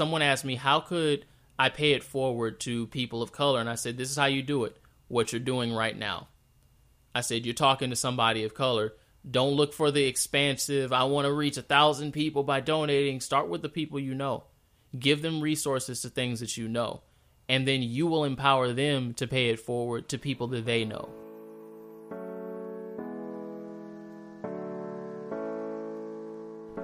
someone 0.00 0.22
asked 0.22 0.46
me 0.46 0.54
how 0.54 0.80
could 0.80 1.26
I 1.58 1.68
pay 1.68 1.92
it 1.92 2.02
forward 2.02 2.58
to 2.60 2.86
people 2.86 3.20
of 3.20 3.32
color, 3.32 3.60
and 3.60 3.68
I 3.68 3.74
said 3.74 3.98
this 3.98 4.10
is 4.10 4.16
how 4.16 4.24
you 4.24 4.42
do 4.42 4.64
it. 4.64 4.74
What 5.08 5.30
you're 5.30 5.40
doing 5.40 5.74
right 5.74 5.94
now. 5.94 6.28
I 7.14 7.20
said 7.20 7.44
you're 7.44 7.52
talking 7.52 7.90
to 7.90 7.96
somebody 7.96 8.44
of 8.44 8.54
color. 8.54 8.94
Don't 9.30 9.56
look 9.56 9.74
for 9.74 9.90
the 9.90 10.04
expansive. 10.04 10.90
I 10.90 11.04
want 11.04 11.26
to 11.26 11.32
reach 11.34 11.58
a 11.58 11.62
thousand 11.62 12.12
people 12.12 12.44
by 12.44 12.60
donating. 12.60 13.20
Start 13.20 13.50
with 13.50 13.60
the 13.60 13.68
people 13.68 14.00
you 14.00 14.14
know. 14.14 14.44
Give 14.98 15.20
them 15.20 15.42
resources 15.42 16.00
to 16.00 16.08
things 16.08 16.40
that 16.40 16.56
you 16.56 16.66
know, 16.66 17.02
and 17.46 17.68
then 17.68 17.82
you 17.82 18.06
will 18.06 18.24
empower 18.24 18.72
them 18.72 19.12
to 19.14 19.26
pay 19.26 19.50
it 19.50 19.60
forward 19.60 20.08
to 20.08 20.16
people 20.16 20.46
that 20.46 20.64
they 20.64 20.86
know. 20.86 21.10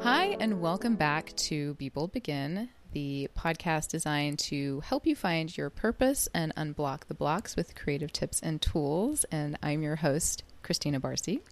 Hi, 0.03 0.37
and 0.39 0.61
welcome 0.61 0.97
back 0.97 1.35
to 1.37 1.73
Be 1.77 1.89
Bold 1.89 2.13
Begin, 2.13 2.69
the 2.97 3.29
podcast 3.37 3.91
designed 3.91 4.39
to 4.39 4.81
help 4.81 5.07
you 5.07 5.15
find 5.15 5.55
your 5.55 5.69
purpose 5.69 6.31
and 6.33 6.55
unblock 6.55 7.05
the 7.05 7.15
blocks 7.15 7.55
with 7.55 7.75
creative 7.75 8.11
tips 8.11 8.41
and 8.41 8.63
tools. 8.63 9.27
And 9.31 9.59
I'm 9.63 9.83
your 9.83 9.97
host, 9.97 10.45
Christina 10.63 10.99
Barcy. 10.99 11.43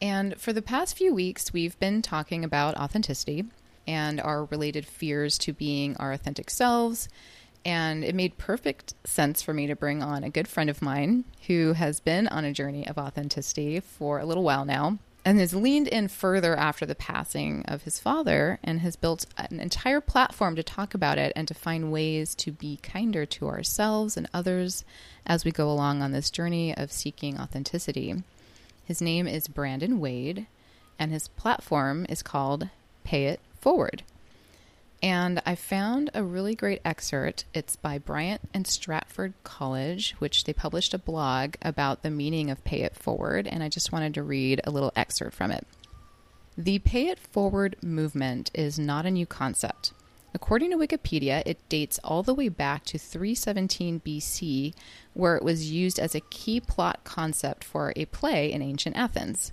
And 0.00 0.40
for 0.40 0.52
the 0.52 0.62
past 0.62 0.96
few 0.96 1.12
weeks, 1.12 1.52
we've 1.52 1.76
been 1.80 2.00
talking 2.00 2.44
about 2.44 2.76
authenticity 2.76 3.44
and 3.88 4.20
our 4.20 4.44
related 4.44 4.86
fears 4.86 5.36
to 5.38 5.52
being 5.52 5.96
our 5.96 6.12
authentic 6.12 6.48
selves. 6.48 7.08
And 7.64 8.04
it 8.04 8.14
made 8.14 8.38
perfect 8.38 8.94
sense 9.02 9.42
for 9.42 9.52
me 9.52 9.66
to 9.66 9.74
bring 9.74 10.00
on 10.00 10.22
a 10.22 10.30
good 10.30 10.46
friend 10.46 10.70
of 10.70 10.80
mine 10.80 11.24
who 11.48 11.72
has 11.72 11.98
been 11.98 12.28
on 12.28 12.44
a 12.44 12.52
journey 12.52 12.86
of 12.86 12.98
authenticity 12.98 13.80
for 13.80 14.20
a 14.20 14.24
little 14.24 14.44
while 14.44 14.64
now 14.64 15.00
and 15.24 15.38
has 15.38 15.54
leaned 15.54 15.88
in 15.88 16.08
further 16.08 16.54
after 16.54 16.84
the 16.84 16.94
passing 16.94 17.64
of 17.66 17.82
his 17.82 17.98
father 17.98 18.58
and 18.62 18.80
has 18.80 18.96
built 18.96 19.24
an 19.38 19.58
entire 19.58 20.00
platform 20.00 20.54
to 20.56 20.62
talk 20.62 20.94
about 20.94 21.16
it 21.16 21.32
and 21.34 21.48
to 21.48 21.54
find 21.54 21.90
ways 21.90 22.34
to 22.34 22.52
be 22.52 22.78
kinder 22.82 23.24
to 23.24 23.48
ourselves 23.48 24.16
and 24.16 24.28
others 24.34 24.84
as 25.26 25.44
we 25.44 25.50
go 25.50 25.70
along 25.70 26.02
on 26.02 26.12
this 26.12 26.30
journey 26.30 26.76
of 26.76 26.92
seeking 26.92 27.40
authenticity. 27.40 28.14
His 28.84 29.00
name 29.00 29.26
is 29.26 29.48
Brandon 29.48 29.98
Wade, 29.98 30.46
and 30.98 31.10
his 31.10 31.28
platform 31.28 32.04
is 32.08 32.22
called 32.22 32.68
Pay 33.02 33.26
It 33.26 33.40
Forward. 33.60 34.02
And 35.04 35.42
I 35.44 35.54
found 35.54 36.08
a 36.14 36.24
really 36.24 36.54
great 36.54 36.80
excerpt. 36.82 37.44
It's 37.52 37.76
by 37.76 37.98
Bryant 37.98 38.40
and 38.54 38.66
Stratton 38.66 39.34
College, 39.44 40.12
which 40.18 40.44
they 40.44 40.54
published 40.54 40.94
a 40.94 40.98
blog 40.98 41.56
about 41.60 42.02
the 42.02 42.10
meaning 42.10 42.50
of 42.50 42.64
pay 42.64 42.80
it 42.80 42.96
forward. 42.96 43.46
And 43.46 43.62
I 43.62 43.68
just 43.68 43.92
wanted 43.92 44.14
to 44.14 44.22
read 44.22 44.62
a 44.64 44.70
little 44.70 44.94
excerpt 44.96 45.34
from 45.36 45.50
it. 45.50 45.66
The 46.56 46.78
pay 46.78 47.08
it 47.08 47.18
forward 47.18 47.76
movement 47.82 48.50
is 48.54 48.78
not 48.78 49.04
a 49.04 49.10
new 49.10 49.26
concept. 49.26 49.92
According 50.32 50.70
to 50.70 50.78
Wikipedia, 50.78 51.42
it 51.44 51.68
dates 51.68 52.00
all 52.02 52.22
the 52.22 52.32
way 52.32 52.48
back 52.48 52.86
to 52.86 52.96
317 52.96 54.00
BC, 54.00 54.72
where 55.12 55.36
it 55.36 55.44
was 55.44 55.70
used 55.70 55.98
as 55.98 56.14
a 56.14 56.20
key 56.20 56.60
plot 56.60 57.04
concept 57.04 57.62
for 57.62 57.92
a 57.94 58.06
play 58.06 58.50
in 58.50 58.62
ancient 58.62 58.96
Athens. 58.96 59.52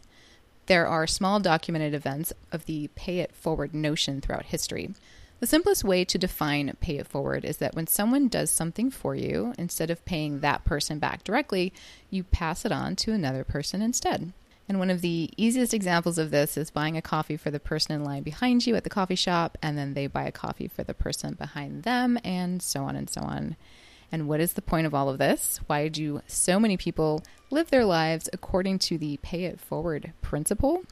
There 0.67 0.87
are 0.87 1.05
small 1.05 1.41
documented 1.41 1.93
events 1.93 2.31
of 2.53 2.67
the 2.67 2.89
pay 2.95 3.19
it 3.19 3.35
forward 3.35 3.73
notion 3.73 4.21
throughout 4.21 4.45
history. 4.45 4.91
The 5.41 5.47
simplest 5.47 5.83
way 5.83 6.05
to 6.05 6.19
define 6.19 6.71
pay 6.81 6.99
it 6.99 7.07
forward 7.07 7.43
is 7.45 7.57
that 7.57 7.75
when 7.75 7.87
someone 7.87 8.27
does 8.27 8.51
something 8.51 8.91
for 8.91 9.15
you, 9.15 9.55
instead 9.57 9.89
of 9.89 10.05
paying 10.05 10.41
that 10.41 10.63
person 10.65 10.99
back 10.99 11.23
directly, 11.23 11.73
you 12.11 12.23
pass 12.23 12.63
it 12.63 12.71
on 12.71 12.95
to 12.97 13.11
another 13.11 13.43
person 13.43 13.81
instead. 13.81 14.33
And 14.69 14.77
one 14.77 14.91
of 14.91 15.01
the 15.01 15.31
easiest 15.37 15.73
examples 15.73 16.19
of 16.19 16.29
this 16.29 16.57
is 16.57 16.69
buying 16.69 16.95
a 16.95 17.01
coffee 17.01 17.37
for 17.37 17.49
the 17.49 17.59
person 17.59 17.95
in 17.95 18.03
line 18.03 18.21
behind 18.21 18.67
you 18.67 18.75
at 18.75 18.83
the 18.83 18.89
coffee 18.91 19.15
shop, 19.15 19.57
and 19.63 19.75
then 19.75 19.95
they 19.95 20.05
buy 20.05 20.25
a 20.25 20.31
coffee 20.31 20.67
for 20.67 20.83
the 20.83 20.93
person 20.93 21.33
behind 21.33 21.81
them, 21.81 22.19
and 22.23 22.61
so 22.61 22.83
on 22.83 22.95
and 22.95 23.09
so 23.09 23.21
on. 23.21 23.55
And 24.11 24.27
what 24.27 24.41
is 24.41 24.53
the 24.53 24.61
point 24.61 24.85
of 24.85 24.93
all 24.93 25.09
of 25.09 25.17
this? 25.17 25.59
Why 25.65 25.87
do 25.87 26.21
so 26.27 26.59
many 26.59 26.77
people 26.77 27.23
live 27.49 27.71
their 27.71 27.83
lives 27.83 28.29
according 28.31 28.77
to 28.77 28.99
the 28.99 29.17
pay 29.23 29.45
it 29.45 29.59
forward 29.59 30.13
principle? 30.21 30.83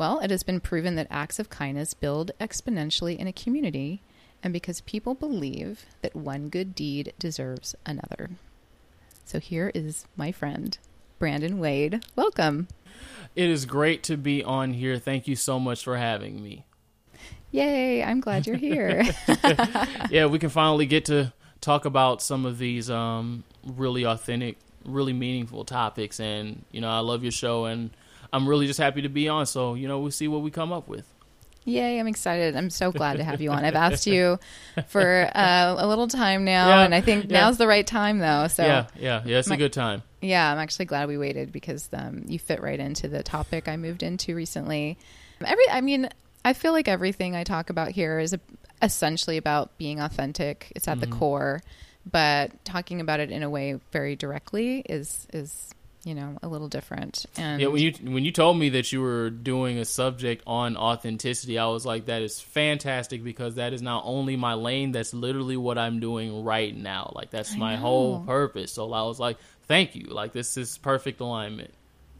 Well, 0.00 0.20
it 0.20 0.30
has 0.30 0.42
been 0.42 0.60
proven 0.60 0.94
that 0.94 1.08
acts 1.10 1.38
of 1.38 1.50
kindness 1.50 1.92
build 1.92 2.30
exponentially 2.40 3.18
in 3.18 3.26
a 3.26 3.34
community, 3.34 4.00
and 4.42 4.50
because 4.50 4.80
people 4.80 5.14
believe 5.14 5.84
that 6.00 6.16
one 6.16 6.48
good 6.48 6.74
deed 6.74 7.12
deserves 7.18 7.74
another. 7.84 8.30
So 9.26 9.38
here 9.38 9.70
is 9.74 10.06
my 10.16 10.32
friend, 10.32 10.78
Brandon 11.18 11.58
Wade. 11.58 12.02
Welcome. 12.16 12.68
It 13.36 13.50
is 13.50 13.66
great 13.66 14.02
to 14.04 14.16
be 14.16 14.42
on 14.42 14.72
here. 14.72 14.98
Thank 14.98 15.28
you 15.28 15.36
so 15.36 15.60
much 15.60 15.84
for 15.84 15.98
having 15.98 16.42
me. 16.42 16.64
Yay, 17.50 18.02
I'm 18.02 18.20
glad 18.20 18.46
you're 18.46 18.56
here. 18.56 19.04
yeah, 20.10 20.24
we 20.24 20.38
can 20.38 20.48
finally 20.48 20.86
get 20.86 21.04
to 21.04 21.30
talk 21.60 21.84
about 21.84 22.22
some 22.22 22.46
of 22.46 22.56
these 22.56 22.88
um, 22.88 23.44
really 23.66 24.06
authentic, 24.06 24.56
really 24.82 25.12
meaningful 25.12 25.66
topics. 25.66 26.20
And, 26.20 26.64
you 26.72 26.80
know, 26.80 26.88
I 26.88 27.00
love 27.00 27.22
your 27.22 27.32
show 27.32 27.66
and 27.66 27.90
I'm 28.32 28.48
really 28.48 28.66
just 28.66 28.78
happy 28.80 29.02
to 29.02 29.08
be 29.08 29.28
on. 29.28 29.46
So 29.46 29.74
you 29.74 29.88
know, 29.88 29.98
we'll 30.00 30.10
see 30.10 30.28
what 30.28 30.42
we 30.42 30.50
come 30.50 30.72
up 30.72 30.88
with. 30.88 31.06
Yay, 31.66 32.00
I'm 32.00 32.08
excited. 32.08 32.56
I'm 32.56 32.70
so 32.70 32.90
glad 32.90 33.18
to 33.18 33.24
have 33.24 33.42
you 33.42 33.50
on. 33.50 33.66
I've 33.66 33.74
asked 33.86 34.06
you 34.06 34.38
for 34.88 35.30
uh, 35.34 35.76
a 35.78 35.86
little 35.86 36.08
time 36.08 36.44
now, 36.46 36.68
Yeah, 36.68 36.82
and 36.84 36.94
I 36.94 37.02
think 37.02 37.30
yeah. 37.30 37.40
now's 37.40 37.58
the 37.58 37.66
right 37.66 37.86
time, 37.86 38.18
though. 38.18 38.48
So, 38.48 38.64
yeah, 38.64 38.86
yeah, 38.98 39.22
yeah. 39.26 39.38
It's 39.40 39.50
a 39.50 39.58
good 39.58 39.72
time. 39.72 40.02
yeah, 40.22 40.50
I'm 40.50 40.58
actually 40.58 40.86
glad 40.86 41.06
we 41.06 41.18
waited 41.18 41.52
because 41.52 41.90
um, 41.92 42.24
you 42.26 42.38
fit 42.38 42.62
right 42.62 42.80
into 42.80 43.08
the 43.08 43.22
topic 43.22 43.68
I 43.68 43.76
moved 43.76 44.02
into 44.02 44.34
recently. 44.34 44.96
Every, 45.44 45.68
I 45.70 45.82
mean, 45.82 46.08
I 46.46 46.54
feel 46.54 46.72
like 46.72 46.88
everything 46.88 47.36
I 47.36 47.44
talk 47.44 47.68
about 47.68 47.90
here 47.90 48.18
is 48.18 48.34
essentially 48.80 49.36
about 49.36 49.76
being 49.76 50.00
authentic. 50.00 50.72
It's 50.74 50.88
at 50.88 50.98
Mm-hmm. 50.98 51.10
the 51.10 51.16
core, 51.18 51.62
but 52.10 52.64
talking 52.64 53.02
about 53.02 53.20
it 53.20 53.30
in 53.30 53.42
a 53.42 53.50
way 53.50 53.78
very 53.92 54.16
directly 54.16 54.80
is 54.88 55.26
is 55.34 55.74
you 56.04 56.14
know 56.14 56.38
a 56.42 56.48
little 56.48 56.68
different. 56.68 57.26
And 57.36 57.60
Yeah, 57.60 57.68
when 57.68 57.82
you 57.82 57.92
when 58.02 58.24
you 58.24 58.32
told 58.32 58.58
me 58.58 58.70
that 58.70 58.92
you 58.92 59.00
were 59.00 59.30
doing 59.30 59.78
a 59.78 59.84
subject 59.84 60.42
on 60.46 60.76
authenticity, 60.76 61.58
I 61.58 61.66
was 61.66 61.84
like, 61.84 62.06
that 62.06 62.22
is 62.22 62.40
fantastic 62.40 63.22
because 63.22 63.56
that 63.56 63.72
is 63.72 63.82
not 63.82 64.04
only 64.06 64.36
my 64.36 64.54
lane, 64.54 64.92
that's 64.92 65.12
literally 65.12 65.56
what 65.56 65.78
I'm 65.78 66.00
doing 66.00 66.44
right 66.44 66.74
now. 66.74 67.12
Like 67.14 67.30
that's 67.30 67.54
I 67.54 67.58
my 67.58 67.76
whole 67.76 68.20
purpose. 68.24 68.72
So 68.72 68.92
I 68.92 69.02
was 69.02 69.20
like, 69.20 69.36
thank 69.66 69.94
you. 69.94 70.06
Like 70.06 70.32
this 70.32 70.56
is 70.56 70.78
perfect 70.78 71.20
alignment. 71.20 71.72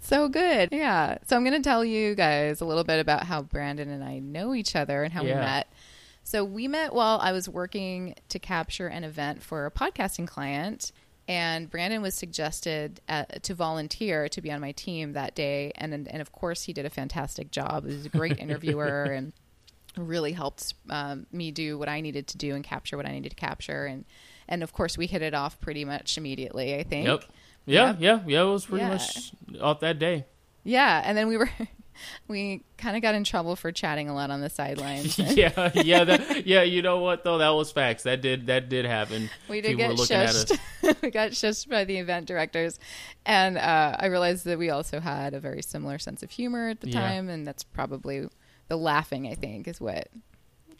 So 0.02 0.28
good. 0.28 0.70
Yeah. 0.72 1.18
So 1.26 1.36
I'm 1.36 1.44
going 1.44 1.60
to 1.60 1.68
tell 1.68 1.84
you 1.84 2.14
guys 2.14 2.60
a 2.60 2.64
little 2.64 2.84
bit 2.84 3.00
about 3.00 3.24
how 3.24 3.42
Brandon 3.42 3.90
and 3.90 4.02
I 4.02 4.18
know 4.18 4.54
each 4.54 4.74
other 4.74 5.02
and 5.02 5.12
how 5.12 5.22
we 5.22 5.34
met. 5.34 5.68
So 6.24 6.44
we 6.44 6.68
met 6.68 6.94
while 6.94 7.18
I 7.20 7.32
was 7.32 7.48
working 7.48 8.14
to 8.28 8.38
capture 8.38 8.86
an 8.86 9.04
event 9.04 9.42
for 9.42 9.66
a 9.66 9.70
podcasting 9.70 10.26
client. 10.26 10.92
And 11.28 11.70
Brandon 11.70 12.02
was 12.02 12.14
suggested 12.14 13.00
uh, 13.08 13.24
to 13.42 13.54
volunteer 13.54 14.28
to 14.30 14.40
be 14.40 14.50
on 14.50 14.60
my 14.60 14.72
team 14.72 15.12
that 15.12 15.34
day. 15.34 15.70
And, 15.76 15.92
and 15.94 16.20
of 16.20 16.32
course, 16.32 16.64
he 16.64 16.72
did 16.72 16.86
a 16.86 16.90
fantastic 16.90 17.50
job. 17.52 17.86
He 17.86 17.94
was 17.94 18.06
a 18.06 18.08
great 18.08 18.38
interviewer 18.38 19.04
and 19.16 19.32
really 19.96 20.32
helped 20.32 20.74
um, 20.88 21.26
me 21.30 21.50
do 21.52 21.78
what 21.78 21.88
I 21.88 22.00
needed 22.00 22.26
to 22.28 22.38
do 22.38 22.54
and 22.54 22.64
capture 22.64 22.96
what 22.96 23.06
I 23.06 23.12
needed 23.12 23.30
to 23.30 23.36
capture. 23.36 23.86
And, 23.86 24.04
and 24.48 24.62
of 24.62 24.72
course, 24.72 24.98
we 24.98 25.06
hit 25.06 25.22
it 25.22 25.34
off 25.34 25.60
pretty 25.60 25.84
much 25.84 26.18
immediately, 26.18 26.74
I 26.74 26.82
think. 26.82 27.06
Yep. 27.06 27.24
Yeah, 27.66 27.86
Yep. 27.88 27.96
yeah, 28.00 28.20
yeah. 28.26 28.42
It 28.42 28.46
was 28.52 28.66
pretty 28.66 28.82
Yeah. 28.84 28.88
much 28.88 29.32
off 29.60 29.80
that 29.80 29.98
day. 30.00 30.24
Yeah, 30.64 31.02
and 31.04 31.16
then 31.16 31.28
we 31.28 31.36
were 31.36 31.50
we 32.28 32.62
kind 32.78 32.96
of 32.96 33.02
got 33.02 33.14
in 33.14 33.24
trouble 33.24 33.56
for 33.56 33.72
chatting 33.72 34.08
a 34.08 34.14
lot 34.14 34.30
on 34.30 34.40
the 34.40 34.50
sidelines. 34.50 35.18
yeah, 35.36 35.70
yeah, 35.74 36.04
that, 36.04 36.46
yeah. 36.46 36.62
You 36.62 36.82
know 36.82 36.98
what 36.98 37.24
though? 37.24 37.38
That 37.38 37.50
was 37.50 37.72
facts. 37.72 38.02
That 38.04 38.20
did 38.20 38.46
that 38.46 38.68
did 38.68 38.84
happen. 38.84 39.30
we 39.48 39.60
did 39.60 39.76
People 39.76 39.96
were 39.96 40.06
get 40.06 40.28
shushed. 40.30 40.58
we 41.02 41.10
got 41.10 41.30
shushed 41.32 41.68
by 41.68 41.84
the 41.84 41.96
event 41.98 42.26
directors, 42.26 42.78
and 43.26 43.58
uh, 43.58 43.96
I 43.98 44.06
realized 44.06 44.44
that 44.46 44.58
we 44.58 44.70
also 44.70 45.00
had 45.00 45.34
a 45.34 45.40
very 45.40 45.62
similar 45.62 45.98
sense 45.98 46.22
of 46.22 46.30
humor 46.30 46.68
at 46.68 46.80
the 46.80 46.88
Yeah. 46.90 47.00
time, 47.00 47.28
and 47.28 47.46
that's 47.46 47.62
probably 47.64 48.28
the 48.68 48.76
laughing. 48.76 49.26
I 49.26 49.34
think 49.34 49.66
is 49.68 49.80
what 49.80 50.08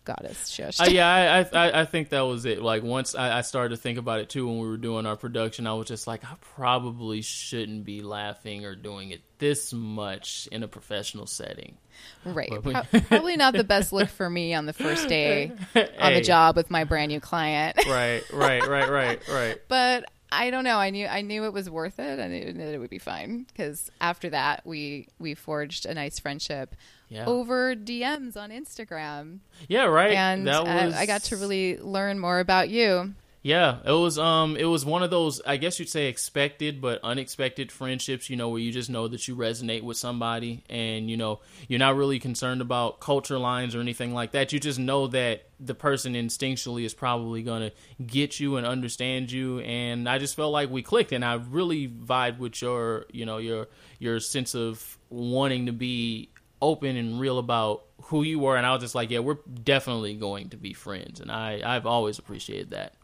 got 0.05 0.25
us 0.25 0.51
shushed. 0.51 0.81
Uh, 0.81 0.91
yeah, 0.91 1.45
I, 1.53 1.59
I- 1.69 1.81
I 1.83 1.85
think 1.85 2.09
that 2.11 2.23
was 2.23 2.45
it. 2.47 2.63
Like 2.63 2.83
once 2.83 3.15
I, 3.15 3.39
I 3.39 3.41
started 3.43 3.71
to 3.71 3.77
think 3.77 3.99
about 3.99 4.21
it 4.21 4.29
too 4.29 4.47
when 4.49 4.59
we 4.61 4.69
were 4.69 4.77
doing 4.77 5.07
our 5.07 5.17
production, 5.17 5.67
I 5.67 5.75
was 5.75 5.87
just 5.89 6.07
like, 6.07 6.25
I 6.25 6.35
probably 6.57 7.23
shouldn't 7.23 7.85
be 7.85 8.03
laughing 8.03 8.65
or 8.65 8.75
doing 8.75 9.11
it 9.11 9.21
this 9.39 9.73
much 9.73 10.49
in 10.53 10.63
a 10.63 10.69
professional 10.69 11.27
setting. 11.27 11.77
right, 12.25 12.51
Pro- 12.63 13.01
probably 13.09 13.37
not 13.37 13.55
the 13.55 13.65
best 13.65 13.93
look 13.93 14.09
for 14.09 14.29
me 14.29 14.55
on 14.55 14.67
the 14.67 14.73
first 14.73 15.09
day 15.09 15.53
on 15.75 15.85
Hey. 15.89 16.15
the 16.15 16.21
job 16.23 16.57
with 16.57 16.71
my 16.71 16.85
brand 16.85 17.11
new 17.11 17.21
client. 17.21 17.79
Right, 17.87 18.23
right, 18.33 18.67
right, 18.67 18.89
right, 18.89 19.29
right. 19.29 19.59
but 19.69 20.05
I 20.33 20.51
don't 20.51 20.63
know. 20.65 20.77
I 20.77 20.91
knew 20.91 21.07
I 21.09 21.23
knew 21.23 21.45
it 21.45 21.53
was 21.53 21.69
worth 21.69 21.99
it. 21.99 22.21
I 22.21 22.29
knew 22.29 22.53
that 22.53 22.73
it 22.75 22.79
would 22.79 22.91
be 22.91 22.99
fine 23.01 23.45
because 23.49 23.91
after 24.01 24.31
that, 24.31 24.65
we 24.65 25.09
we 25.19 25.35
forged 25.35 25.87
a 25.87 25.95
nice 25.95 26.19
friendship 26.21 26.77
Yeah, 27.11 27.27
over 27.27 27.75
DMs 27.75 28.37
on 28.37 28.51
Instagram, 28.51 29.41
yeah, 29.69 29.85
right. 29.85 30.13
and 30.13 30.47
that 30.47 30.65
was 30.65 30.95
I 30.95 31.07
got 31.07 31.25
to 31.25 31.37
really 31.37 31.77
learn 31.79 32.19
more 32.19 32.39
about 32.39 32.71
you. 32.71 33.15
Yeah, 33.43 33.79
it 33.87 33.93
was 33.93 34.19
um 34.19 34.57
it 34.57 34.67
was 34.67 34.85
one 34.85 35.03
of 35.03 35.09
those 35.11 35.41
I 35.47 35.57
guess 35.57 35.79
you'd 35.79 35.89
say 35.89 36.09
expected 36.09 36.83
but 36.83 37.01
unexpected 37.03 37.73
friendships, 37.73 38.29
you 38.29 38.37
know, 38.37 38.51
where 38.51 38.61
you 38.61 38.71
just 38.71 38.91
know 38.91 39.09
that 39.09 39.27
you 39.27 39.35
resonate 39.35 39.83
with 39.83 39.97
somebody 39.97 40.63
and 40.69 41.11
you 41.11 41.17
know, 41.17 41.41
you're 41.67 41.79
not 41.79 41.97
really 41.97 42.19
concerned 42.19 42.61
about 42.61 43.01
culture 43.01 43.39
lines 43.39 43.75
or 43.75 43.81
anything 43.81 44.13
like 44.13 44.33
that. 44.33 44.53
You 44.53 44.61
just 44.61 44.79
know 44.79 45.07
that 45.09 45.49
the 45.59 45.75
person 45.75 46.13
instinctually 46.15 46.85
is 46.85 46.93
probably 46.93 47.43
going 47.43 47.71
to 47.71 48.05
get 48.05 48.39
you 48.41 48.57
and 48.57 48.67
understand 48.67 49.33
you 49.33 49.61
and 49.61 50.07
I 50.07 50.19
just 50.19 50.37
felt 50.37 50.53
like 50.53 50.69
we 50.69 50.83
clicked 50.83 51.13
and 51.13 51.25
I 51.25 51.35
really 51.35 51.89
vibe 51.89 52.39
with 52.39 52.61
your, 52.61 53.07
you 53.11 53.25
know, 53.25 53.39
your 53.39 53.69
your 53.99 54.21
sense 54.21 54.55
of 54.55 54.99
wanting 55.09 55.65
to 55.65 55.73
be 55.73 56.29
open 56.63 56.97
and 56.97 57.21
real 57.21 57.39
about 57.39 57.85
who 58.05 58.23
you 58.23 58.39
were 58.39 58.57
and 58.57 58.67
I 58.67 58.73
was 58.73 58.83
just 58.83 58.95
like, 58.95 59.11
yeah, 59.11 59.21
we're 59.21 59.39
definitely 59.63 60.15
going 60.15 60.51
to 60.51 60.57
be 60.57 60.73
friends 60.73 61.21
and 61.21 61.31
I 61.31 61.61
I've 61.65 61.87
always 61.87 62.19
appreciated 62.19 62.71
that. 62.71 62.95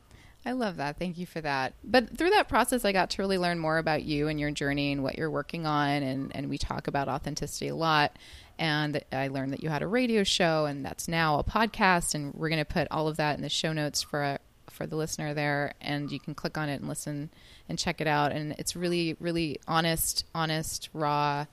I 0.47 0.53
love 0.53 0.77
that. 0.77 0.97
Thank 0.97 1.19
you 1.19 1.27
for 1.27 1.41
that. 1.41 1.75
But 1.83 2.17
through 2.17 2.31
that 2.31 2.49
process, 2.49 2.85
I 2.85 2.93
got 2.93 3.11
to 3.11 3.23
really 3.23 3.37
learn 3.37 3.59
more 3.59 3.79
about 3.79 4.05
you 4.05 4.29
and 4.29 4.39
your 4.39 4.53
journey 4.53 4.93
and 4.93 5.03
what 5.03 5.19
you're 5.19 5.31
working 5.31 5.67
on. 5.67 6.05
And, 6.05 6.31
and 6.37 6.49
we 6.49 6.57
talk 6.57 6.87
about 6.87 7.09
authenticity 7.09 7.67
a 7.67 7.75
lot. 7.75 8.17
And 8.57 9.03
I 9.11 9.27
learned 9.27 9.53
that 9.53 9.65
you 9.65 9.71
had 9.71 9.83
a 9.83 9.89
radio 9.89 10.23
show, 10.23 10.65
and 10.65 10.85
that's 10.85 11.09
now 11.09 11.41
a 11.41 11.45
podcast. 11.45 12.15
And 12.15 12.33
we're 12.33 12.49
going 12.49 12.61
to 12.61 12.65
put 12.65 12.87
all 12.93 13.09
of 13.09 13.17
that 13.17 13.37
in 13.37 13.43
the 13.43 13.49
show 13.49 13.73
notes 13.73 14.03
for 14.03 14.39
for 14.71 14.87
the 14.87 14.95
listener 14.95 15.35
there. 15.35 15.75
And 15.81 16.13
you 16.13 16.21
can 16.21 16.35
click 16.35 16.57
on 16.57 16.69
it 16.69 16.77
and 16.77 16.89
listen 16.89 17.31
and 17.69 17.77
check 17.77 18.01
it 18.01 18.07
out. 18.07 18.31
And 18.31 18.53
it's 18.53 18.77
really, 18.77 19.17
really 19.19 19.59
honest, 19.67 20.25
honest, 20.33 20.91
raw, 20.93 21.47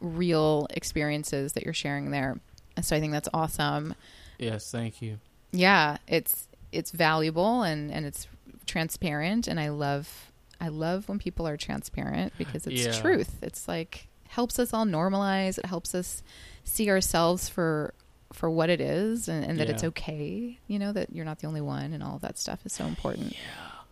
real 0.00 0.66
experiences 0.70 1.52
that 1.54 1.64
you're 1.64 1.74
sharing 1.74 2.10
there. 2.10 2.38
So 2.82 2.96
I 2.96 3.00
think 3.00 3.12
that's 3.12 3.28
awesome. 3.34 3.94
Yes, 4.38 4.70
thank 4.70 5.02
you. 5.02 5.18
Yeah, 5.50 5.98
it's 6.06 6.48
it's 6.70 6.90
valuable 6.90 7.62
and 7.62 7.90
and 7.90 8.06
it's 8.06 8.26
transparent 8.66 9.48
and 9.48 9.58
I 9.58 9.70
love 9.70 10.30
I 10.60 10.68
love 10.68 11.08
when 11.08 11.18
people 11.18 11.46
are 11.48 11.56
transparent 11.56 12.32
because 12.36 12.66
it's 12.66 12.84
yeah. 12.84 12.92
truth. 12.92 13.38
It's 13.42 13.66
like 13.66 14.08
helps 14.28 14.58
us 14.58 14.72
all 14.72 14.84
normalize. 14.84 15.58
It 15.58 15.66
helps 15.66 15.94
us 15.94 16.22
see 16.64 16.90
ourselves 16.90 17.48
for 17.48 17.94
for 18.32 18.50
what 18.50 18.68
it 18.68 18.80
is 18.80 19.28
and, 19.28 19.44
and 19.44 19.58
that 19.58 19.68
yeah. 19.68 19.74
it's 19.74 19.84
okay. 19.84 20.58
You 20.66 20.78
know 20.78 20.92
that 20.92 21.12
you're 21.12 21.24
not 21.24 21.38
the 21.40 21.46
only 21.46 21.60
one, 21.60 21.92
and 21.92 22.02
all 22.02 22.16
of 22.16 22.22
that 22.22 22.38
stuff 22.38 22.64
is 22.64 22.72
so 22.72 22.84
important. 22.84 23.32
Yeah, 23.32 23.38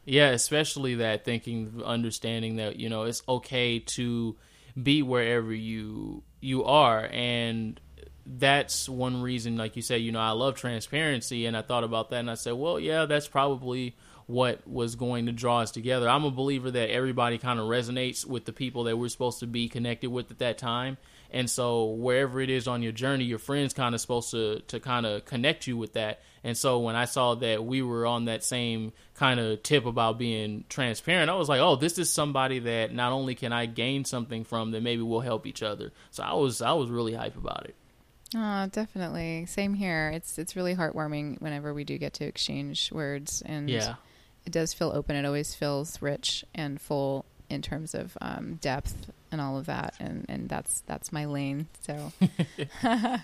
yeah, 0.05 0.29
especially 0.29 0.97
that 0.97 1.25
thinking, 1.25 1.83
understanding 1.85 2.57
that 2.57 2.79
you 2.79 2.89
know 2.89 3.05
it's 3.05 3.23
okay 3.29 3.79
to 3.79 4.37
be 4.81 5.03
wherever 5.03 5.53
you 5.53 6.23
you 6.41 6.65
are, 6.65 7.09
and 7.13 7.81
that's 8.27 8.89
one 8.89 9.23
reason. 9.23 9.57
Like 9.57 9.77
you 9.77 9.83
said, 9.83 10.01
you 10.03 10.13
know, 10.13 10.21
I 10.21 10.31
love 10.31 10.57
transparency, 10.57 11.47
and 11.47 11.57
I 11.57 11.63
thought 11.63 11.85
about 11.85 12.11
that, 12.11 12.19
and 12.19 12.31
I 12.31 12.35
said, 12.35 12.55
well, 12.55 12.79
yeah, 12.79 13.07
that's 13.07 13.29
probably 13.29 13.97
what 14.27 14.67
was 14.67 14.97
going 14.97 15.27
to 15.27 15.33
draw 15.33 15.61
us 15.61 15.71
together. 15.71 16.09
I'm 16.09 16.25
a 16.25 16.31
believer 16.31 16.71
that 16.71 16.91
everybody 16.91 17.39
kind 17.39 17.61
of 17.61 17.67
resonates 17.67 18.27
with 18.27 18.45
the 18.45 18.53
people 18.53 18.85
that 18.85 18.97
we're 18.97 19.09
supposed 19.09 19.39
to 19.41 19.47
be 19.47 19.69
connected 19.69 20.11
with 20.11 20.31
at 20.31 20.39
that 20.41 20.59
time. 20.59 20.99
And 21.31 21.49
so 21.51 21.87
wherever 21.87 22.41
it 22.41 22.51
is 22.51 22.69
on 22.69 22.83
your 22.83 22.93
journey, 22.93 23.25
your 23.25 23.39
friends 23.39 23.75
kind 23.75 23.95
of 23.95 24.01
supposed 24.01 24.31
to 24.31 24.61
to 24.69 24.81
kind 24.81 25.07
of 25.07 25.25
connect 25.25 25.67
you 25.67 25.77
with 25.77 25.95
that. 25.95 26.21
And 26.45 26.57
so 26.57 26.79
when 26.79 26.95
I 26.95 27.07
saw 27.07 27.35
that 27.37 27.65
we 27.65 27.83
were 27.83 28.07
on 28.07 28.27
that 28.27 28.45
same 28.45 28.93
kind 29.15 29.41
of 29.41 29.63
tip 29.63 29.87
about 29.87 30.19
being 30.19 30.65
transparent, 30.69 31.31
I 31.31 31.35
was 31.35 31.49
like, 31.49 31.61
"Oh, 31.61 31.77
this 31.77 31.99
is 31.99 32.11
somebody 32.11 32.61
that 32.61 32.93
not 32.93 33.13
only 33.13 33.35
can 33.35 33.53
I 33.53 33.67
gain 33.67 34.05
something 34.05 34.45
from, 34.45 34.71
that 34.71 34.83
maybe 34.83 35.03
we'll 35.03 35.21
help 35.21 35.47
each 35.47 35.63
other." 35.63 35.93
So 36.11 36.23
I 36.23 36.35
was 36.35 36.63
I 36.63 36.73
was 36.73 36.91
really 36.91 37.15
hype 37.15 37.37
about 37.37 37.67
it. 37.67 37.75
Oh, 38.35 38.67
definitely. 38.67 39.47
Same 39.47 39.75
here. 39.75 40.11
It's 40.15 40.39
it's 40.39 40.57
really 40.57 40.75
heartwarming 40.75 41.41
whenever 41.41 41.75
we 41.75 41.85
do 41.85 41.99
get 41.99 42.15
to 42.15 42.25
exchange 42.25 42.93
words 42.93 43.43
and 43.45 43.69
yeah 43.69 43.95
it 44.47 44.53
does 44.53 44.73
feel 44.73 44.93
open. 44.95 45.17
It 45.17 45.27
always 45.27 45.55
feels 45.55 46.01
rich 46.01 46.45
and 46.55 46.81
full 46.81 47.27
in 47.49 47.63
terms 47.63 47.95
of 47.95 48.17
um, 48.21 48.57
depth 48.57 49.11
and 49.31 49.41
all 49.41 49.59
of 49.59 49.67
that, 49.67 49.95
and 49.99 50.25
and 50.29 50.49
that's 50.49 50.83
that's 50.87 51.13
my 51.13 51.25
lane. 51.25 51.69
So. 51.81 52.13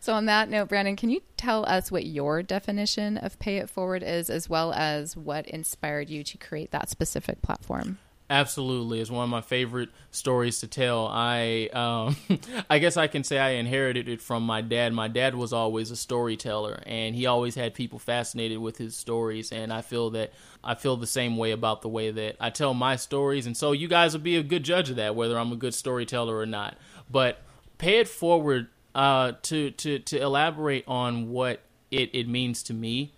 so 0.00 0.14
on 0.14 0.26
that 0.26 0.48
note, 0.48 0.68
Brandon, 0.68 0.96
can 0.96 1.10
you 1.10 1.22
tell 1.36 1.64
us 1.66 1.90
what 1.90 2.04
your 2.06 2.42
definition 2.42 3.16
of 3.18 3.38
pay 3.38 3.56
it 3.56 3.70
forward 3.70 4.02
is, 4.02 4.30
as 4.30 4.48
well 4.48 4.72
as 4.72 5.16
what 5.16 5.46
inspired 5.46 6.10
you 6.10 6.22
to 6.24 6.38
create 6.38 6.70
that 6.70 6.88
specific 6.88 7.42
platform? 7.42 7.98
Absolutely, 8.32 8.98
it's 8.98 9.10
one 9.10 9.24
of 9.24 9.28
my 9.28 9.42
favorite 9.42 9.90
stories 10.10 10.60
to 10.60 10.66
tell. 10.66 11.06
I, 11.06 11.68
um, 11.74 12.16
I 12.70 12.78
guess 12.78 12.96
I 12.96 13.06
can 13.06 13.24
say 13.24 13.38
I 13.38 13.50
inherited 13.50 14.08
it 14.08 14.22
from 14.22 14.42
my 14.42 14.62
dad. 14.62 14.94
My 14.94 15.06
dad 15.06 15.34
was 15.34 15.52
always 15.52 15.90
a 15.90 15.96
storyteller, 15.96 16.82
and 16.86 17.14
he 17.14 17.26
always 17.26 17.56
had 17.56 17.74
people 17.74 17.98
fascinated 17.98 18.56
with 18.56 18.78
his 18.78 18.96
stories. 18.96 19.52
And 19.52 19.70
I 19.70 19.82
feel 19.82 20.08
that 20.12 20.32
I 20.64 20.76
feel 20.76 20.96
the 20.96 21.06
same 21.06 21.36
way 21.36 21.50
about 21.50 21.82
the 21.82 21.90
way 21.90 22.10
that 22.10 22.36
I 22.40 22.48
tell 22.48 22.72
my 22.72 22.96
stories. 22.96 23.44
And 23.44 23.54
so 23.54 23.72
you 23.72 23.86
guys 23.86 24.14
will 24.14 24.22
be 24.22 24.36
a 24.38 24.42
good 24.42 24.62
judge 24.62 24.88
of 24.88 24.96
that, 24.96 25.14
whether 25.14 25.38
I'm 25.38 25.52
a 25.52 25.56
good 25.56 25.74
storyteller 25.74 26.34
or 26.34 26.46
not. 26.46 26.78
But 27.10 27.42
pay 27.76 27.98
it 27.98 28.08
forward 28.08 28.68
uh, 28.94 29.32
to 29.42 29.72
to 29.72 29.98
to 29.98 30.18
elaborate 30.18 30.84
on 30.88 31.28
what 31.28 31.60
it 31.90 32.08
it 32.14 32.28
means 32.28 32.62
to 32.62 32.72
me. 32.72 33.12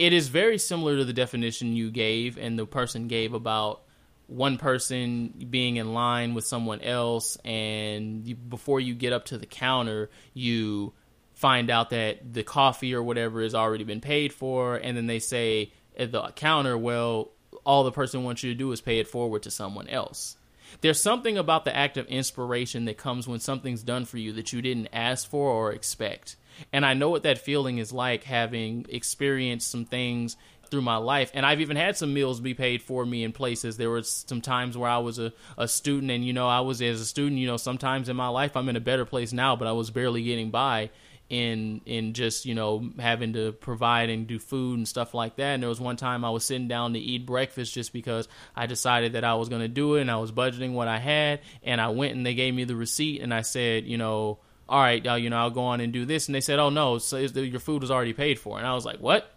It 0.00 0.12
is 0.12 0.26
very 0.26 0.58
similar 0.58 0.96
to 0.96 1.04
the 1.04 1.12
definition 1.12 1.76
you 1.76 1.92
gave 1.92 2.36
and 2.36 2.58
the 2.58 2.66
person 2.66 3.06
gave 3.06 3.32
about 3.32 3.82
one 4.26 4.58
person 4.58 5.46
being 5.50 5.76
in 5.76 5.94
line 5.94 6.34
with 6.34 6.44
someone 6.44 6.80
else, 6.80 7.36
and 7.44 8.26
you, 8.26 8.34
before 8.34 8.80
you 8.80 8.94
get 8.94 9.12
up 9.12 9.26
to 9.26 9.38
the 9.38 9.46
counter, 9.46 10.10
you 10.34 10.92
find 11.34 11.70
out 11.70 11.90
that 11.90 12.32
the 12.32 12.42
coffee 12.42 12.94
or 12.94 13.02
whatever 13.02 13.42
has 13.42 13.54
already 13.54 13.84
been 13.84 14.00
paid 14.00 14.32
for, 14.32 14.76
and 14.76 14.96
then 14.96 15.06
they 15.06 15.18
say 15.18 15.72
at 15.96 16.10
the 16.10 16.22
counter, 16.34 16.76
well, 16.76 17.30
all 17.64 17.84
the 17.84 17.92
person 17.92 18.24
wants 18.24 18.42
you 18.42 18.52
to 18.52 18.58
do 18.58 18.72
is 18.72 18.80
pay 18.80 18.98
it 18.98 19.08
forward 19.08 19.42
to 19.42 19.50
someone 19.50 19.88
else. 19.88 20.36
There's 20.80 21.00
something 21.00 21.38
about 21.38 21.64
the 21.64 21.76
act 21.76 21.96
of 21.96 22.06
inspiration 22.06 22.86
that 22.86 22.98
comes 22.98 23.28
when 23.28 23.40
something's 23.40 23.82
done 23.82 24.04
for 24.04 24.18
you 24.18 24.32
that 24.32 24.52
you 24.52 24.60
didn't 24.60 24.88
ask 24.92 25.28
for 25.28 25.50
or 25.50 25.72
expect. 25.72 26.36
And 26.72 26.84
I 26.84 26.94
know 26.94 27.10
what 27.10 27.22
that 27.22 27.38
feeling 27.38 27.78
is 27.78 27.92
like 27.92 28.24
having 28.24 28.86
experienced 28.88 29.70
some 29.70 29.84
things 29.84 30.36
through 30.68 30.82
my 30.82 30.96
life. 30.96 31.30
And 31.34 31.44
I've 31.44 31.60
even 31.60 31.76
had 31.76 31.96
some 31.96 32.14
meals 32.14 32.40
be 32.40 32.54
paid 32.54 32.82
for 32.82 33.04
me 33.04 33.24
in 33.24 33.32
places. 33.32 33.76
There 33.76 33.90
were 33.90 34.02
some 34.02 34.40
times 34.40 34.76
where 34.76 34.90
I 34.90 34.98
was 34.98 35.18
a, 35.18 35.32
a 35.56 35.68
student, 35.68 36.10
and 36.10 36.24
you 36.24 36.32
know, 36.32 36.48
I 36.48 36.60
was 36.60 36.82
as 36.82 37.00
a 37.00 37.06
student, 37.06 37.40
you 37.40 37.46
know, 37.46 37.56
sometimes 37.56 38.08
in 38.08 38.16
my 38.16 38.28
life 38.28 38.56
I'm 38.56 38.68
in 38.68 38.76
a 38.76 38.80
better 38.80 39.04
place 39.04 39.32
now, 39.32 39.56
but 39.56 39.68
I 39.68 39.72
was 39.72 39.90
barely 39.90 40.22
getting 40.22 40.50
by 40.50 40.90
in 41.28 41.80
in 41.86 42.12
just 42.12 42.46
you 42.46 42.54
know 42.54 42.88
having 43.00 43.32
to 43.32 43.50
provide 43.52 44.10
and 44.10 44.26
do 44.28 44.38
food 44.38 44.78
and 44.78 44.86
stuff 44.86 45.12
like 45.12 45.36
that. 45.36 45.54
And 45.54 45.62
there 45.62 45.68
was 45.68 45.80
one 45.80 45.96
time 45.96 46.24
i 46.24 46.30
was 46.30 46.44
sitting 46.44 46.68
down 46.68 46.92
to 46.92 47.00
eat 47.00 47.26
breakfast 47.26 47.74
just 47.74 47.92
because 47.92 48.28
i 48.54 48.66
decided 48.66 49.14
that 49.14 49.24
i 49.24 49.34
was 49.34 49.48
going 49.48 49.62
to 49.62 49.68
do 49.68 49.96
it 49.96 50.02
and 50.02 50.10
i 50.10 50.16
was 50.16 50.30
budgeting 50.30 50.72
what 50.72 50.88
i 50.88 50.98
had. 50.98 51.40
And 51.64 51.80
i 51.80 51.88
went 51.88 52.14
and 52.14 52.24
they 52.24 52.34
gave 52.34 52.54
me 52.54 52.64
the 52.64 52.76
receipt 52.76 53.22
and 53.22 53.34
i 53.34 53.42
said 53.42 53.86
you 53.86 53.98
know 53.98 54.38
all 54.68 54.80
right 54.80 55.04
you 55.04 55.30
know 55.30 55.36
i'll 55.36 55.50
go 55.50 55.62
on 55.62 55.80
and 55.80 55.92
do 55.92 56.04
this. 56.04 56.26
And 56.26 56.34
they 56.34 56.40
said 56.40 56.60
oh 56.60 56.70
no 56.70 56.98
so 56.98 57.16
your 57.18 57.60
food 57.60 57.82
was 57.82 57.90
already 57.90 58.12
paid 58.12 58.38
for. 58.38 58.58
And 58.58 58.66
i 58.66 58.74
was 58.74 58.84
like 58.84 59.00
what 59.00 59.35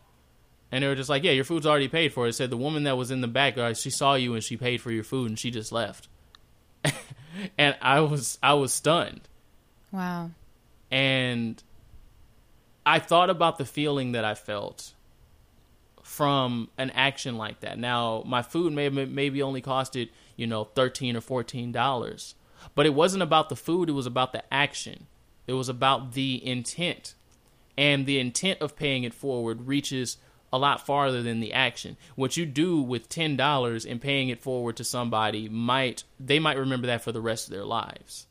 and 0.72 0.84
they 0.84 0.88
were 0.88 0.96
just 0.96 1.10
like, 1.10 1.24
"Yeah, 1.24 1.32
your 1.32 1.44
food's 1.44 1.66
already 1.66 1.88
paid 1.88 2.14
for." 2.14 2.28
It 2.28 2.34
said 2.34 2.50
the 2.50 2.58
woman 2.58 2.84
that 2.84 2.98
was 2.98 3.12
in 3.12 3.22
the 3.22 3.28
back, 3.28 3.58
uh, 3.58 3.74
she 3.74 3.90
saw 3.90 4.16
you 4.16 4.34
and 4.34 4.44
she 4.44 4.58
paid 4.58 4.82
for 4.82 4.92
your 4.92 5.04
food 5.04 5.30
and 5.30 5.40
she 5.40 5.52
just 5.52 5.72
left. 5.72 6.08
and 7.58 7.76
I 7.82 8.02
was 8.02 8.38
I 8.42 8.54
was 8.54 8.74
stunned. 8.74 9.22
Wow. 9.92 10.32
And 10.92 11.62
I 12.86 13.00
thought 13.00 13.30
about 13.30 13.58
the 13.58 13.66
feeling 13.66 14.14
that 14.14 14.26
I 14.26 14.36
felt 14.36 14.94
from 16.04 16.70
an 16.78 16.90
action 16.92 17.38
like 17.38 17.60
that. 17.60 17.78
Now, 17.78 18.24
my 18.26 18.42
food 18.42 18.74
may 18.74 18.90
maybe 18.90 19.44
only 19.44 19.62
costed, 19.62 20.10
you 20.36 20.48
know, 20.48 20.64
13 20.64 21.16
or 21.16 21.22
14 21.22 21.72
dollars. 21.72 22.36
But 22.76 22.86
it 22.86 22.94
wasn't 22.94 23.24
about 23.24 23.50
the 23.50 23.56
food, 23.56 23.90
it 23.90 23.94
was 23.94 24.06
about 24.06 24.34
the 24.34 24.44
action. 24.54 25.08
It 25.48 25.54
was 25.54 25.70
about 25.70 26.14
the 26.14 26.46
intent. 26.46 27.16
And 27.78 28.06
the 28.06 28.20
intent 28.20 28.60
of 28.60 28.76
paying 28.76 29.04
it 29.04 29.14
forward 29.14 29.68
reaches 29.68 30.18
a 30.52 30.58
lot 30.58 30.86
farther 30.86 31.22
than 31.22 31.40
the 31.40 31.54
action. 31.54 31.98
What 32.16 32.38
you 32.38 32.46
do 32.46 32.82
with 32.82 33.10
ten 33.10 33.36
dollars 33.36 33.86
and 33.86 34.02
paying 34.02 34.30
it 34.30 34.42
forward 34.42 34.78
to 34.78 34.84
somebody 34.84 35.50
might 35.50 36.04
they 36.20 36.40
might 36.40 36.58
remember 36.58 36.88
that 36.88 37.04
for 37.04 37.12
the 37.12 37.22
rest 37.22 37.48
of 37.48 37.54
their 37.54 37.66
lives. 37.66 38.26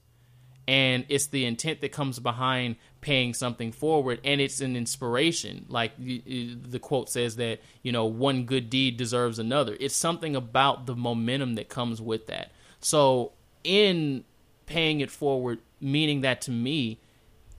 And 0.67 1.07
it's 1.09 1.29
the 1.29 1.47
intent 1.47 1.81
that 1.81 1.93
comes 1.93 2.19
behind 2.19 2.77
paying 3.01 3.33
something 3.33 3.73
forward, 3.73 4.21
and 4.23 4.39
it's 4.39 4.61
an 4.61 4.77
inspiration. 4.77 5.65
Like 5.69 5.97
the 5.97 6.79
quote 6.81 7.09
says 7.09 7.37
that 7.37 7.61
you 7.83 7.93
know 7.93 8.07
one 8.07 8.45
good 8.45 8.69
deed 8.69 8.97
deserves 8.97 9.39
another. 9.39 9.77
It's 9.79 9.97
something 9.97 10.37
about 10.37 10.87
the 10.87 10.97
momentum 10.97 11.55
that 11.55 11.69
comes 11.69 12.03
with 12.03 12.27
that. 12.27 12.53
So 12.81 13.33
in 13.65 14.25
paying 14.67 15.01
it 15.01 15.11
forward, 15.11 15.61
meaning 15.81 16.21
that 16.21 16.43
to 16.43 16.51
me, 16.51 17.01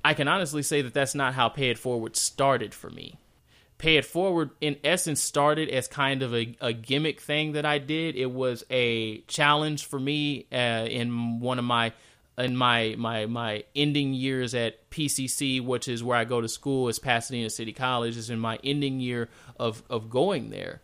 I 0.05 0.13
can 0.13 0.27
honestly 0.27 0.61
say 0.61 0.81
that 0.81 0.93
that's 0.93 1.15
not 1.15 1.33
how 1.33 1.49
pay 1.49 1.69
it 1.69 1.79
forward 1.79 2.15
started 2.15 2.73
for 2.73 2.89
me 2.89 3.17
Pay 3.79 3.95
It 3.95 4.05
Forward, 4.05 4.51
in 4.59 4.75
essence, 4.83 5.21
started 5.21 5.69
as 5.69 5.87
kind 5.87 6.21
of 6.21 6.35
a, 6.35 6.55
a 6.59 6.73
gimmick 6.73 7.21
thing 7.21 7.53
that 7.53 7.65
I 7.65 7.79
did. 7.79 8.15
It 8.17 8.29
was 8.29 8.65
a 8.69 9.21
challenge 9.21 9.85
for 9.85 9.97
me 9.99 10.45
uh, 10.51 10.85
in 10.89 11.39
one 11.39 11.57
of 11.57 11.65
my 11.65 11.93
in 12.37 12.55
my 12.55 12.95
my 12.97 13.25
my 13.25 13.63
ending 13.75 14.13
years 14.13 14.53
at 14.53 14.89
PCC, 14.91 15.63
which 15.63 15.87
is 15.87 16.03
where 16.03 16.17
I 16.17 16.25
go 16.25 16.41
to 16.41 16.49
school, 16.49 16.89
is 16.89 16.99
Pasadena 16.99 17.49
City 17.49 17.73
College. 17.73 18.17
Is 18.17 18.29
in 18.29 18.39
my 18.39 18.59
ending 18.63 18.99
year 18.99 19.29
of 19.57 19.81
of 19.89 20.09
going 20.09 20.49
there. 20.49 20.81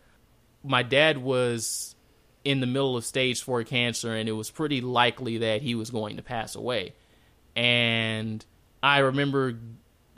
my 0.64 0.82
dad 0.82 1.18
was 1.18 1.94
in 2.44 2.60
the 2.60 2.66
middle 2.66 2.96
of 2.96 3.04
stage 3.04 3.42
four 3.42 3.62
cancer, 3.64 4.14
and 4.14 4.28
it 4.28 4.32
was 4.32 4.50
pretty 4.50 4.80
likely 4.80 5.38
that 5.38 5.62
he 5.62 5.74
was 5.74 5.90
going 5.90 6.16
to 6.16 6.22
pass 6.22 6.54
away. 6.54 6.94
And 7.54 8.44
I 8.82 8.98
remember 8.98 9.58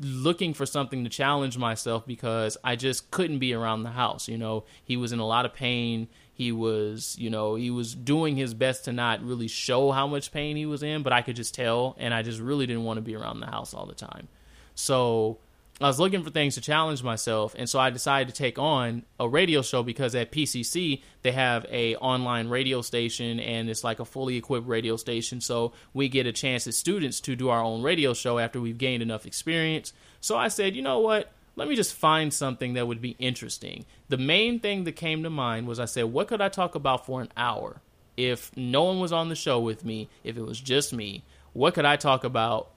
looking 0.00 0.54
for 0.54 0.66
something 0.66 1.04
to 1.04 1.10
challenge 1.10 1.58
myself 1.58 2.06
because 2.06 2.56
I 2.62 2.76
just 2.76 3.10
couldn't 3.10 3.38
be 3.38 3.52
around 3.52 3.82
the 3.82 3.90
house. 3.90 4.28
You 4.28 4.38
know, 4.38 4.64
he 4.84 4.96
was 4.96 5.12
in 5.12 5.18
a 5.18 5.26
lot 5.26 5.44
of 5.44 5.54
pain. 5.54 6.08
He 6.32 6.52
was, 6.52 7.16
you 7.18 7.30
know, 7.30 7.56
he 7.56 7.70
was 7.70 7.94
doing 7.94 8.36
his 8.36 8.54
best 8.54 8.84
to 8.84 8.92
not 8.92 9.22
really 9.22 9.48
show 9.48 9.90
how 9.90 10.06
much 10.06 10.30
pain 10.30 10.56
he 10.56 10.66
was 10.66 10.82
in, 10.82 11.02
but 11.02 11.12
I 11.12 11.22
could 11.22 11.34
just 11.34 11.54
tell, 11.54 11.96
and 11.98 12.14
I 12.14 12.22
just 12.22 12.38
really 12.38 12.66
didn't 12.66 12.84
want 12.84 12.98
to 12.98 13.02
be 13.02 13.16
around 13.16 13.40
the 13.40 13.46
house 13.46 13.74
all 13.74 13.86
the 13.86 13.94
time. 13.94 14.28
So 14.76 15.38
I 15.80 15.86
was 15.86 16.00
looking 16.00 16.24
for 16.24 16.30
things 16.30 16.56
to 16.56 16.60
challenge 16.60 17.04
myself, 17.04 17.54
and 17.56 17.68
so 17.68 17.78
I 17.78 17.90
decided 17.90 18.34
to 18.34 18.36
take 18.36 18.58
on 18.58 19.04
a 19.20 19.28
radio 19.28 19.62
show 19.62 19.84
because 19.84 20.12
at 20.16 20.32
PCC 20.32 21.02
they 21.22 21.30
have 21.30 21.66
a 21.70 21.94
online 21.96 22.48
radio 22.48 22.82
station, 22.82 23.38
and 23.38 23.70
it's 23.70 23.84
like 23.84 24.00
a 24.00 24.04
fully 24.04 24.36
equipped 24.36 24.66
radio 24.66 24.96
station. 24.96 25.40
So 25.40 25.72
we 25.94 26.08
get 26.08 26.26
a 26.26 26.32
chance 26.32 26.66
as 26.66 26.76
students 26.76 27.20
to 27.20 27.36
do 27.36 27.48
our 27.48 27.62
own 27.62 27.82
radio 27.82 28.12
show 28.12 28.40
after 28.40 28.60
we've 28.60 28.76
gained 28.76 29.04
enough 29.04 29.24
experience. 29.24 29.92
So 30.20 30.36
I 30.36 30.48
said, 30.48 30.74
you 30.74 30.82
know 30.82 30.98
what? 30.98 31.30
Let 31.54 31.68
me 31.68 31.76
just 31.76 31.94
find 31.94 32.34
something 32.34 32.74
that 32.74 32.88
would 32.88 33.00
be 33.00 33.14
interesting. 33.20 33.84
The 34.08 34.18
main 34.18 34.58
thing 34.58 34.82
that 34.82 34.92
came 34.92 35.22
to 35.22 35.30
mind 35.30 35.68
was 35.68 35.78
I 35.78 35.84
said, 35.84 36.06
what 36.06 36.26
could 36.26 36.40
I 36.40 36.48
talk 36.48 36.74
about 36.74 37.06
for 37.06 37.20
an 37.20 37.28
hour? 37.36 37.82
If 38.16 38.50
no 38.56 38.82
one 38.82 38.98
was 38.98 39.12
on 39.12 39.28
the 39.28 39.36
show 39.36 39.60
with 39.60 39.84
me, 39.84 40.08
if 40.24 40.36
it 40.36 40.42
was 40.42 40.60
just 40.60 40.92
me, 40.92 41.22
what 41.52 41.74
could 41.74 41.84
I 41.84 41.94
talk 41.94 42.24
about 42.24 42.70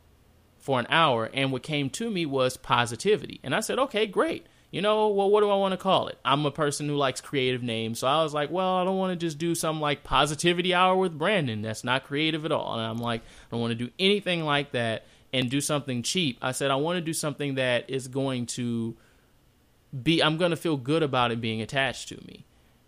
for 0.61 0.79
an 0.79 0.87
hour. 0.89 1.29
And 1.33 1.51
what 1.51 1.63
came 1.63 1.89
to 1.89 2.09
me 2.09 2.25
was 2.25 2.55
positivity. 2.55 3.41
And 3.43 3.53
I 3.53 3.59
said, 3.59 3.79
okay, 3.79 4.05
great. 4.05 4.45
You 4.69 4.81
know, 4.81 5.09
well, 5.09 5.29
what 5.29 5.41
do 5.41 5.49
I 5.49 5.55
want 5.55 5.73
to 5.73 5.77
call 5.77 6.07
it? 6.07 6.17
I'm 6.23 6.45
a 6.45 6.51
person 6.51 6.87
who 6.87 6.95
likes 6.95 7.19
creative 7.19 7.61
names. 7.61 7.99
So 7.99 8.07
I 8.07 8.23
was 8.23 8.33
like, 8.33 8.49
well, 8.51 8.75
I 8.75 8.85
don't 8.85 8.97
want 8.97 9.11
to 9.11 9.25
just 9.25 9.37
do 9.37 9.53
some 9.53 9.81
like 9.81 10.05
positivity 10.05 10.73
hour 10.73 10.95
with 10.95 11.17
Brandon. 11.17 11.61
That's 11.61 11.83
not 11.83 12.05
creative 12.05 12.45
at 12.45 12.53
all. 12.53 12.75
And 12.75 12.81
I'm 12.81 12.99
like, 12.99 13.21
I 13.21 13.51
don't 13.51 13.59
want 13.59 13.77
to 13.77 13.85
do 13.85 13.91
anything 13.99 14.45
like 14.45 14.71
that 14.71 15.05
and 15.33 15.49
do 15.49 15.59
something 15.59 16.03
cheap. 16.03 16.37
I 16.41 16.53
said, 16.53 16.71
I 16.71 16.75
want 16.75 16.97
to 16.97 17.01
do 17.01 17.11
something 17.11 17.55
that 17.55 17.89
is 17.89 18.07
going 18.07 18.45
to 18.45 18.95
be, 20.01 20.23
I'm 20.23 20.37
going 20.37 20.51
to 20.51 20.57
feel 20.57 20.77
good 20.77 21.03
about 21.03 21.31
it 21.31 21.41
being 21.41 21.61
attached 21.61 22.07
to 22.09 22.15
me. 22.25 22.45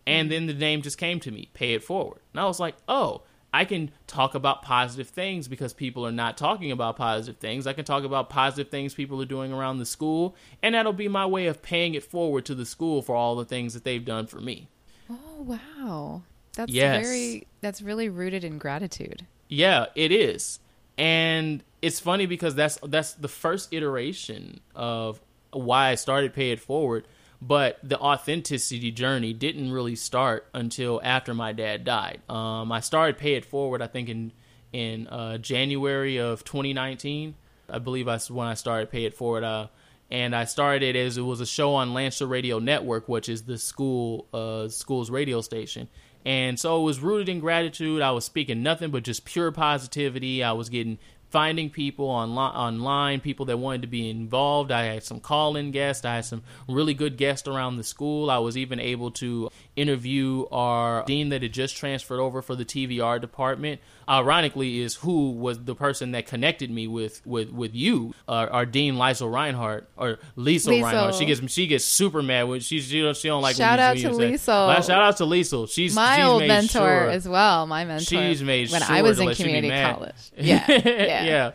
And 0.08 0.30
mm-hmm. 0.30 0.48
then 0.48 0.48
the 0.48 0.54
name 0.54 0.84
just 0.84 0.98
came 0.98 1.20
to 1.22 1.32
me, 1.32 1.50
Pay 1.54 1.74
It 1.74 1.84
Forward. 1.84 2.22
And 2.34 2.40
I 2.40 2.46
was 2.46 2.62
like, 2.62 2.76
oh, 2.88 3.24
I 3.54 3.66
can 3.66 3.92
talk 4.08 4.34
about 4.34 4.64
positive 4.64 5.10
things 5.10 5.48
because 5.48 5.74
people 5.74 6.06
are 6.08 6.12
not 6.12 6.38
talking 6.38 6.72
about 6.72 6.96
positive 6.96 7.38
things. 7.40 7.68
I 7.68 7.74
can 7.74 7.86
talk 7.86 8.04
about 8.04 8.30
positive 8.30 8.72
things 8.72 8.94
people 8.96 9.22
are 9.22 9.26
doing 9.26 9.54
around 9.54 9.78
the 9.78 9.86
school, 9.86 10.36
and 10.64 10.74
that'll 10.74 10.92
be 10.94 11.08
my 11.08 11.26
way 11.26 11.46
of 11.46 11.62
paying 11.62 11.94
it 11.94 12.04
forward 12.04 12.46
to 12.46 12.56
the 12.56 12.66
school 12.66 13.02
for 13.04 13.16
all 13.16 13.36
the 13.36 13.46
things 13.46 13.74
that 13.76 13.84
they've 13.84 14.04
done 14.04 14.26
for 14.26 14.42
me. 14.42 14.68
Oh, 15.10 15.42
wow. 15.44 16.24
That's 16.56 16.72
Yes. 16.72 17.06
very 17.06 17.48
that's 17.62 17.82
really 17.82 18.10
rooted 18.10 18.44
in 18.44 18.58
gratitude. 18.58 19.26
Yeah, 19.50 19.88
it 19.96 20.12
is. 20.12 20.60
And 20.98 21.64
it's 21.82 22.00
funny 22.00 22.26
because 22.26 22.56
that's 22.56 22.78
that's 22.84 23.14
the 23.14 23.28
first 23.28 23.74
iteration 23.74 24.60
of 24.76 25.20
why 25.52 25.90
I 25.90 25.96
started 25.96 26.34
Pay 26.34 26.52
It 26.52 26.60
Forward, 26.60 27.08
but 27.48 27.78
the 27.84 28.00
authenticity 28.00 28.92
journey 28.92 29.34
didn't 29.34 29.72
really 29.72 29.96
start 29.96 30.48
until 30.54 31.02
after 31.04 31.34
my 31.34 31.52
dad 31.52 31.84
died. 31.84 32.22
Um, 32.30 32.72
I 32.72 32.80
started 32.80 33.18
Pay 33.18 33.34
It 33.34 33.44
Forward, 33.44 33.82
I 33.82 33.88
think 33.88 34.10
in 34.10 34.32
in 34.72 35.08
uh, 35.08 35.38
January 35.38 36.18
of 36.18 36.44
2019. 36.44 37.36
I 37.70 37.80
believe 37.80 38.06
that's 38.06 38.32
when 38.32 38.48
I 38.48 38.54
started 38.54 38.90
Pay 38.90 39.06
It 39.06 39.14
Forward. 39.14 39.44
Uh, 39.44 39.68
and 40.10 40.36
I 40.36 40.46
started 40.46 40.84
it 40.84 40.96
as 40.96 41.18
it 41.18 41.22
was 41.22 41.42
a 41.42 41.46
show 41.46 41.76
on 41.76 41.94
Lancer 41.94 42.26
Radio 42.26 42.60
Network, 42.60 43.10
which 43.10 43.28
is 43.28 43.44
the 43.44 43.58
school 43.58 44.28
uh, 44.34 44.70
school's 44.70 45.10
radio 45.12 45.42
station. 45.42 45.90
And 46.26 46.58
so 46.58 46.80
it 46.80 46.84
was 46.84 47.02
rooted 47.02 47.28
in 47.28 47.40
gratitude. 47.40 48.02
I 48.02 48.12
was 48.12 48.24
speaking 48.24 48.64
nothing 48.64 48.92
but 48.92 49.04
just 49.04 49.26
pure 49.26 49.52
positivity. 49.52 50.42
I 50.44 50.54
was 50.54 50.70
getting 50.70 50.98
finding 51.34 51.68
people 51.68 52.06
online, 52.06 52.54
online, 52.54 53.20
people 53.20 53.48
that 53.48 53.58
wanted 53.58 53.82
to 53.82 53.88
be 53.88 54.08
involved. 54.08 54.72
I 54.72 54.84
had 54.84 55.04
some 55.04 55.20
call-in 55.20 55.72
guests. 55.72 56.06
I 56.06 56.14
had 56.18 56.26
some 56.26 56.44
really 56.68 56.94
good 56.94 57.18
guests 57.18 57.48
around 57.48 57.78
the 57.78 57.84
school. 57.84 58.30
I 58.30 58.38
was 58.38 58.56
even 58.56 58.80
able 58.80 59.10
to 59.14 59.50
interview 59.76 60.46
our 60.52 61.04
dean 61.06 61.30
that 61.30 61.42
had 61.42 61.54
just 61.54 61.76
transferred 61.76 62.20
over 62.20 62.42
for 62.42 62.56
the 62.56 62.66
TVR 62.66 63.20
department. 63.20 63.82
Ironically, 64.08 64.82
is 64.82 64.96
who 64.96 65.32
was 65.32 65.64
the 65.64 65.76
person 65.76 66.12
that 66.12 66.28
connected 66.28 66.70
me 66.70 66.88
with 66.88 67.26
with 67.26 67.52
with 67.52 67.74
you, 67.74 68.14
uh, 68.28 68.48
our 68.52 68.66
dean 68.66 68.96
Liesel 68.96 69.32
Reinhardt 69.32 69.88
or 69.98 70.20
Liesel, 70.38 70.74
Liesel. 70.74 70.84
Reinhardt. 70.84 71.16
She 71.16 71.26
gets 71.26 71.52
she 71.52 71.68
gets 71.68 71.86
super 71.86 72.22
mad 72.22 72.44
when 72.44 72.60
she 72.60 72.82
she 72.82 73.02
don't, 73.02 73.16
she 73.16 73.30
don't 73.30 73.42
like. 73.42 73.56
Shout 73.56 73.80
out 73.80 73.98
to 73.98 74.10
when 74.10 74.32
you 74.32 74.38
say- 74.38 74.52
Liesel. 74.52 74.68
Well, 74.68 74.82
shout 74.82 75.02
out 75.02 75.18
to 75.18 75.24
Liesel. 75.24 75.70
She's 75.70 75.96
my 75.96 76.18
she's 76.18 76.26
old 76.26 76.46
mentor 76.46 76.68
sure- 76.70 77.10
as 77.10 77.28
well. 77.28 77.66
My 77.66 77.86
mentor. 77.86 78.06
She's 78.06 78.44
made 78.44 78.72
when 78.72 78.82
sure 78.82 78.96
I 78.96 79.02
was 79.02 79.20
in 79.20 79.26
let 79.28 79.40
you 79.40 79.46
be 79.46 79.52
community 79.54 79.82
college. 79.84 80.32
Yeah, 80.38 80.66
yeah. 80.70 81.24
yeah. 81.24 81.52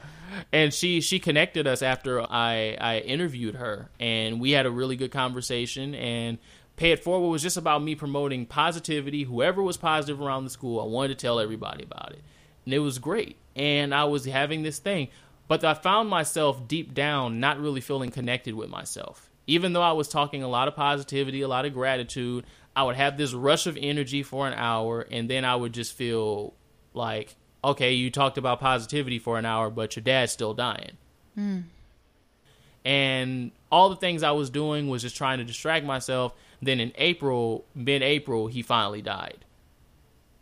And 0.53 0.73
she 0.73 1.01
she 1.01 1.19
connected 1.19 1.67
us 1.67 1.83
after 1.83 2.23
I 2.23 2.77
I 2.81 2.99
interviewed 3.01 3.57
her, 3.57 3.91
and 4.01 4.41
we 4.41 4.53
had 4.53 4.67
a 4.67 4.71
really 4.71 4.97
good 4.97 5.11
conversation. 5.11 5.95
And 5.95 6.39
Pay 6.79 6.93
It 6.93 7.03
Forward 7.03 7.29
was 7.29 7.43
just 7.43 7.57
about 7.57 7.83
me 7.83 7.97
promoting 7.97 8.47
positivity. 8.47 9.25
Whoever 9.25 9.61
was 9.65 9.77
positive 9.77 10.21
around 10.21 10.45
the 10.45 10.51
school, 10.51 10.81
I 10.81 10.85
wanted 10.85 11.09
to 11.09 11.15
tell 11.17 11.41
everybody 11.41 11.83
about 11.83 12.13
it, 12.13 12.23
and 12.65 12.73
it 12.73 12.79
was 12.79 13.01
great. 13.01 13.37
And 13.57 13.93
I 13.93 14.05
was 14.05 14.25
having 14.27 14.63
this 14.63 14.79
thing, 14.79 15.09
but 15.49 15.65
I 15.65 15.75
found 15.75 16.09
myself 16.09 16.69
deep 16.69 16.95
down 16.95 17.41
not 17.41 17.61
really 17.61 17.81
feeling 17.81 18.13
connected 18.13 18.55
with 18.55 18.71
myself. 18.71 19.29
Even 19.49 19.73
though 19.73 19.83
I 19.83 19.91
was 19.91 20.07
talking 20.07 20.45
a 20.45 20.49
lot 20.49 20.69
of 20.69 20.77
positivity, 20.77 21.41
a 21.41 21.49
lot 21.49 21.65
of 21.65 21.75
gratitude, 21.75 22.45
I 22.77 22.85
would 22.85 22.95
have 22.95 23.17
this 23.17 23.35
rush 23.35 23.67
of 23.67 23.77
energy 23.81 24.23
for 24.23 24.47
an 24.47 24.55
hour, 24.55 25.01
and 25.11 25.29
then 25.29 25.45
I 25.45 25.57
would 25.57 25.73
just 25.73 25.95
feel 25.95 26.55
like 26.95 27.35
okay, 27.65 27.93
you 27.93 28.09
talked 28.09 28.39
about 28.39 28.61
positivity 28.61 29.19
for 29.19 29.37
an 29.37 29.45
hour, 29.45 29.69
but 29.69 29.97
your 29.97 30.03
dad's 30.05 30.31
still 30.31 30.55
dying. 30.55 30.97
Hmm. 31.35 31.61
And 32.85 33.51
all 33.71 33.91
the 33.91 33.97
things 33.97 34.23
I 34.23 34.31
was 34.31 34.51
doing 34.51 34.89
was 34.89 35.03
just 35.03 35.17
trying 35.17 35.39
to 35.39 35.45
distract 35.45 35.85
myself. 35.85 36.33
Then 36.63 36.81
in 36.81 36.93
April, 36.97 37.65
mid 37.75 38.03
April, 38.03 38.47
he 38.47 38.63
finally 38.63 39.03
died. 39.03 39.45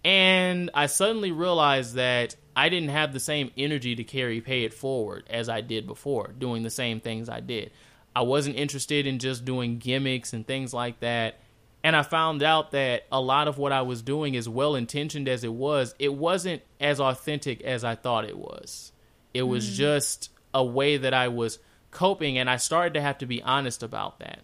And 0.04 0.70
I 0.72 0.86
suddenly 0.86 1.32
realized 1.32 1.94
that 1.94 2.36
I 2.54 2.68
didn't 2.68 2.90
have 2.90 3.12
the 3.12 3.20
same 3.20 3.50
energy 3.56 3.96
to 3.96 4.04
carry 4.04 4.40
Pay 4.40 4.62
It 4.64 4.72
Forward 4.72 5.24
as 5.28 5.48
I 5.48 5.60
did 5.60 5.86
before, 5.86 6.32
doing 6.38 6.62
the 6.62 6.70
same 6.70 7.00
things 7.00 7.28
I 7.28 7.40
did. 7.40 7.72
I 8.14 8.22
wasn't 8.22 8.56
interested 8.56 9.06
in 9.06 9.18
just 9.18 9.44
doing 9.44 9.78
gimmicks 9.78 10.32
and 10.32 10.46
things 10.46 10.72
like 10.72 11.00
that. 11.00 11.40
And 11.84 11.94
I 11.94 12.02
found 12.02 12.42
out 12.42 12.70
that 12.70 13.04
a 13.12 13.20
lot 13.20 13.46
of 13.46 13.58
what 13.58 13.72
I 13.72 13.82
was 13.82 14.00
doing, 14.00 14.36
as 14.36 14.48
well 14.48 14.74
intentioned 14.74 15.28
as 15.28 15.44
it 15.44 15.52
was, 15.52 15.94
it 15.98 16.14
wasn't 16.14 16.62
as 16.80 16.98
authentic 16.98 17.60
as 17.62 17.84
I 17.84 17.94
thought 17.94 18.24
it 18.24 18.38
was. 18.38 18.92
It 19.34 19.42
was 19.42 19.68
mm. 19.68 19.74
just 19.74 20.30
a 20.54 20.64
way 20.64 20.96
that 20.96 21.12
I 21.12 21.28
was 21.28 21.58
coping, 21.90 22.38
and 22.38 22.48
I 22.48 22.56
started 22.56 22.94
to 22.94 23.00
have 23.00 23.18
to 23.18 23.26
be 23.26 23.42
honest 23.42 23.82
about 23.82 24.18
that. 24.20 24.40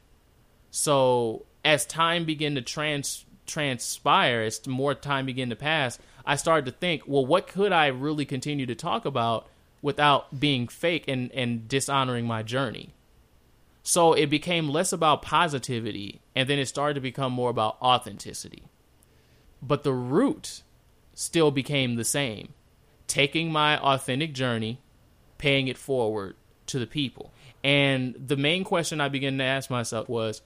So 0.71 1.47
as 1.65 1.85
time 1.87 2.25
began 2.25 2.55
to 2.55 2.63
trans 2.63 3.25
transpire, 3.47 4.43
as 4.43 4.67
more 4.67 4.95
time 4.95 5.27
began 5.27 5.51
to 5.51 5.57
pass, 5.57 5.99
I 6.25 6.37
started 6.37 6.67
to 6.67 6.79
think, 6.79 7.03
well, 7.07 7.27
what 7.27 7.47
could 7.49 7.73
I 7.73 7.89
really 7.89 8.25
continue 8.25 8.67
to 8.67 8.75
talk 8.75 9.05
about 9.05 9.49
without 9.81 10.39
being 10.39 10.69
fake 10.69 11.05
and, 11.09 11.31
and 11.33 11.69
dishonoring 11.69 12.27
my 12.27 12.43
journey? 12.43 12.95
So 13.83 14.13
it 14.13 14.27
became 14.27 14.69
less 14.69 14.93
about 14.93 15.23
positivity, 15.23 16.21
and 16.37 16.49
then 16.49 16.59
it 16.59 16.67
started 16.67 16.95
to 16.95 17.01
become 17.01 17.33
more 17.33 17.51
about 17.51 17.83
authenticity. 17.83 18.63
But 19.61 19.83
the 19.83 19.93
root 19.93 20.63
still 21.15 21.51
became 21.51 21.97
the 21.97 22.05
same 22.05 22.55
taking 23.09 23.53
my 23.53 23.77
authentic 23.79 24.33
journey, 24.33 24.81
paying 25.37 25.69
it 25.69 25.77
forward 25.77 26.35
to 26.73 26.79
the 26.79 26.87
people. 26.87 27.33
And 27.64 28.14
the 28.19 28.37
main 28.37 28.64
question 28.64 29.00
I 29.00 29.09
began 29.09 29.38
to 29.38 29.45
ask 29.45 29.71
myself 29.71 30.09
was, 30.09 30.43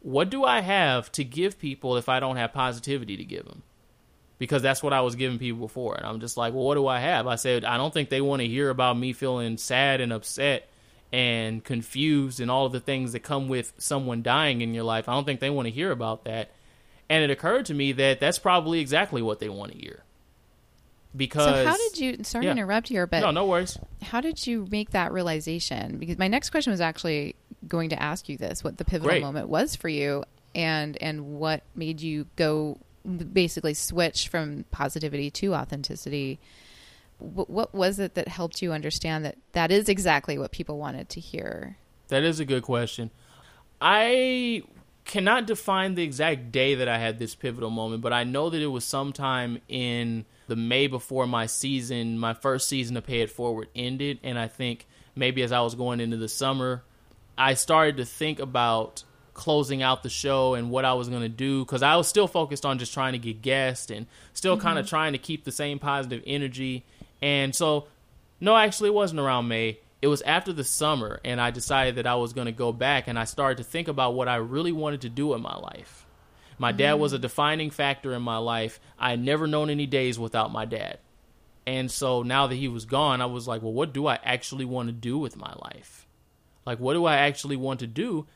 what 0.00 0.30
do 0.30 0.44
I 0.44 0.60
have 0.60 1.12
to 1.12 1.24
give 1.24 1.58
people 1.58 1.96
if 1.96 2.08
I 2.08 2.20
don't 2.20 2.36
have 2.36 2.52
positivity 2.52 3.16
to 3.18 3.24
give 3.24 3.44
them? 3.44 3.62
Because 4.38 4.62
that's 4.62 4.82
what 4.82 4.94
I 4.94 5.02
was 5.02 5.14
giving 5.14 5.38
people 5.38 5.60
before. 5.60 5.94
And 5.96 6.06
I'm 6.06 6.20
just 6.20 6.36
like, 6.36 6.54
well, 6.54 6.64
what 6.64 6.74
do 6.74 6.86
I 6.86 6.98
have? 6.98 7.26
I 7.26 7.36
said, 7.36 7.64
I 7.64 7.76
don't 7.76 7.92
think 7.92 8.08
they 8.08 8.22
want 8.22 8.40
to 8.40 8.48
hear 8.48 8.70
about 8.70 8.98
me 8.98 9.12
feeling 9.12 9.58
sad 9.58 10.00
and 10.00 10.12
upset 10.12 10.68
and 11.12 11.62
confused 11.62 12.40
and 12.40 12.50
all 12.50 12.68
the 12.68 12.80
things 12.80 13.12
that 13.12 13.20
come 13.20 13.48
with 13.48 13.72
someone 13.78 14.22
dying 14.22 14.62
in 14.62 14.72
your 14.72 14.84
life. 14.84 15.08
I 15.08 15.12
don't 15.12 15.24
think 15.24 15.40
they 15.40 15.50
want 15.50 15.66
to 15.66 15.74
hear 15.74 15.90
about 15.90 16.24
that. 16.24 16.50
And 17.10 17.22
it 17.22 17.30
occurred 17.30 17.66
to 17.66 17.74
me 17.74 17.92
that 17.92 18.20
that's 18.20 18.38
probably 18.38 18.80
exactly 18.80 19.20
what 19.20 19.40
they 19.40 19.48
want 19.48 19.72
to 19.72 19.78
hear. 19.78 20.02
Because 21.16 21.46
So 21.46 21.64
how 21.64 21.76
did 21.76 21.98
you? 21.98 22.24
Sorry 22.24 22.44
Yeah. 22.46 22.54
to 22.54 22.60
interrupt 22.60 22.88
here, 22.88 23.06
but 23.06 23.20
no, 23.20 23.30
no 23.32 23.46
worries. 23.46 23.78
how 24.02 24.20
did 24.20 24.46
you 24.46 24.66
make 24.70 24.90
that 24.90 25.12
realization? 25.12 25.98
Because 25.98 26.18
my 26.18 26.28
next 26.28 26.50
question 26.50 26.70
was 26.70 26.80
actually 26.80 27.34
going 27.66 27.90
to 27.90 28.00
ask 28.00 28.28
you 28.28 28.36
this: 28.36 28.62
what 28.62 28.78
the 28.78 28.84
pivotal 28.84 29.08
Great. 29.10 29.22
moment 29.22 29.48
was 29.48 29.74
for 29.74 29.88
you, 29.88 30.22
and 30.54 30.96
and 31.02 31.38
what 31.38 31.62
made 31.74 32.00
you 32.00 32.26
go 32.36 32.78
basically 33.32 33.74
switch 33.74 34.28
from 34.28 34.64
positivity 34.70 35.30
to 35.32 35.54
authenticity. 35.54 36.38
What, 37.18 37.50
what 37.50 37.74
was 37.74 37.98
it 37.98 38.14
that 38.14 38.28
helped 38.28 38.62
you 38.62 38.72
understand 38.72 39.24
that 39.24 39.36
that 39.52 39.70
is 39.70 39.88
exactly 39.88 40.38
what 40.38 40.52
people 40.52 40.78
wanted 40.78 41.08
to 41.10 41.20
hear? 41.20 41.76
That 42.08 42.22
is 42.22 42.40
a 42.40 42.44
good 42.44 42.62
question. 42.62 43.10
I 43.80 44.62
cannot 45.04 45.46
define 45.46 45.94
the 45.94 46.02
exact 46.02 46.52
day 46.52 46.74
that 46.74 46.88
I 46.88 46.98
had 46.98 47.18
this 47.18 47.34
pivotal 47.34 47.70
moment, 47.70 48.02
but 48.02 48.12
I 48.12 48.24
know 48.24 48.48
that 48.50 48.60
it 48.62 48.68
was 48.68 48.84
sometime 48.84 49.60
in 49.68 50.24
the 50.50 50.56
May 50.56 50.88
before 50.88 51.28
my 51.28 51.46
season, 51.46 52.18
my 52.18 52.34
first 52.34 52.68
season 52.68 52.96
of 52.96 53.06
Pay 53.06 53.20
It 53.20 53.30
Forward 53.30 53.68
ended. 53.72 54.18
And 54.24 54.36
I 54.36 54.48
think 54.48 54.88
maybe 55.14 55.44
as 55.44 55.52
I 55.52 55.60
was 55.60 55.76
going 55.76 56.00
into 56.00 56.16
the 56.16 56.28
summer, 56.28 56.82
I 57.38 57.54
started 57.54 57.98
to 57.98 58.04
think 58.04 58.40
about 58.40 59.04
closing 59.32 59.80
out 59.80 60.02
the 60.02 60.08
show 60.08 60.54
and 60.54 60.72
what 60.72 60.84
I 60.84 60.94
was 60.94 61.08
going 61.08 61.22
to 61.22 61.28
do 61.28 61.64
because 61.64 61.84
I 61.84 61.94
was 61.94 62.08
still 62.08 62.26
focused 62.26 62.66
on 62.66 62.80
just 62.80 62.92
trying 62.92 63.12
to 63.12 63.18
get 63.20 63.42
guests 63.42 63.92
and 63.92 64.08
still 64.32 64.56
mm-hmm. 64.56 64.66
kind 64.66 64.78
of 64.80 64.88
trying 64.88 65.12
to 65.12 65.18
keep 65.18 65.44
the 65.44 65.52
same 65.52 65.78
positive 65.78 66.20
energy. 66.26 66.84
And 67.22 67.54
so, 67.54 67.86
no, 68.40 68.56
actually, 68.56 68.88
it 68.88 68.94
wasn't 68.94 69.20
around 69.20 69.46
May. 69.46 69.78
It 70.02 70.08
was 70.08 70.20
after 70.22 70.52
the 70.52 70.64
summer, 70.64 71.20
and 71.24 71.40
I 71.40 71.52
decided 71.52 71.94
that 71.94 72.08
I 72.08 72.16
was 72.16 72.32
going 72.32 72.46
to 72.46 72.52
go 72.52 72.72
back 72.72 73.06
and 73.06 73.16
I 73.16 73.24
started 73.24 73.58
to 73.58 73.64
think 73.64 73.86
about 73.86 74.14
what 74.14 74.26
I 74.26 74.34
really 74.36 74.72
wanted 74.72 75.02
to 75.02 75.10
do 75.10 75.32
in 75.32 75.42
my 75.42 75.56
life. 75.56 76.06
My 76.60 76.72
dad 76.72 76.94
was 76.94 77.12
a 77.12 77.18
defining 77.18 77.70
factor 77.70 78.12
in 78.12 78.22
my 78.22 78.36
life. 78.36 78.78
I 78.98 79.10
had 79.10 79.20
never 79.20 79.46
known 79.46 79.70
any 79.70 79.86
days 79.86 80.18
without 80.18 80.52
my 80.52 80.64
dad. 80.64 80.98
And 81.66 81.90
so 81.90 82.22
now 82.22 82.46
that 82.46 82.54
he 82.54 82.68
was 82.68 82.84
gone, 82.84 83.20
I 83.20 83.26
was 83.26 83.48
like, 83.48 83.62
well, 83.62 83.72
what 83.72 83.92
do 83.92 84.06
I 84.06 84.18
actually 84.22 84.64
want 84.64 84.88
to 84.88 84.92
do 84.92 85.18
with 85.18 85.36
my 85.36 85.52
life? 85.62 86.06
Like, 86.66 86.78
what 86.78 86.94
do 86.94 87.04
I 87.06 87.16
actually 87.16 87.56
want 87.56 87.80
to 87.80 87.86
do? 87.86 88.26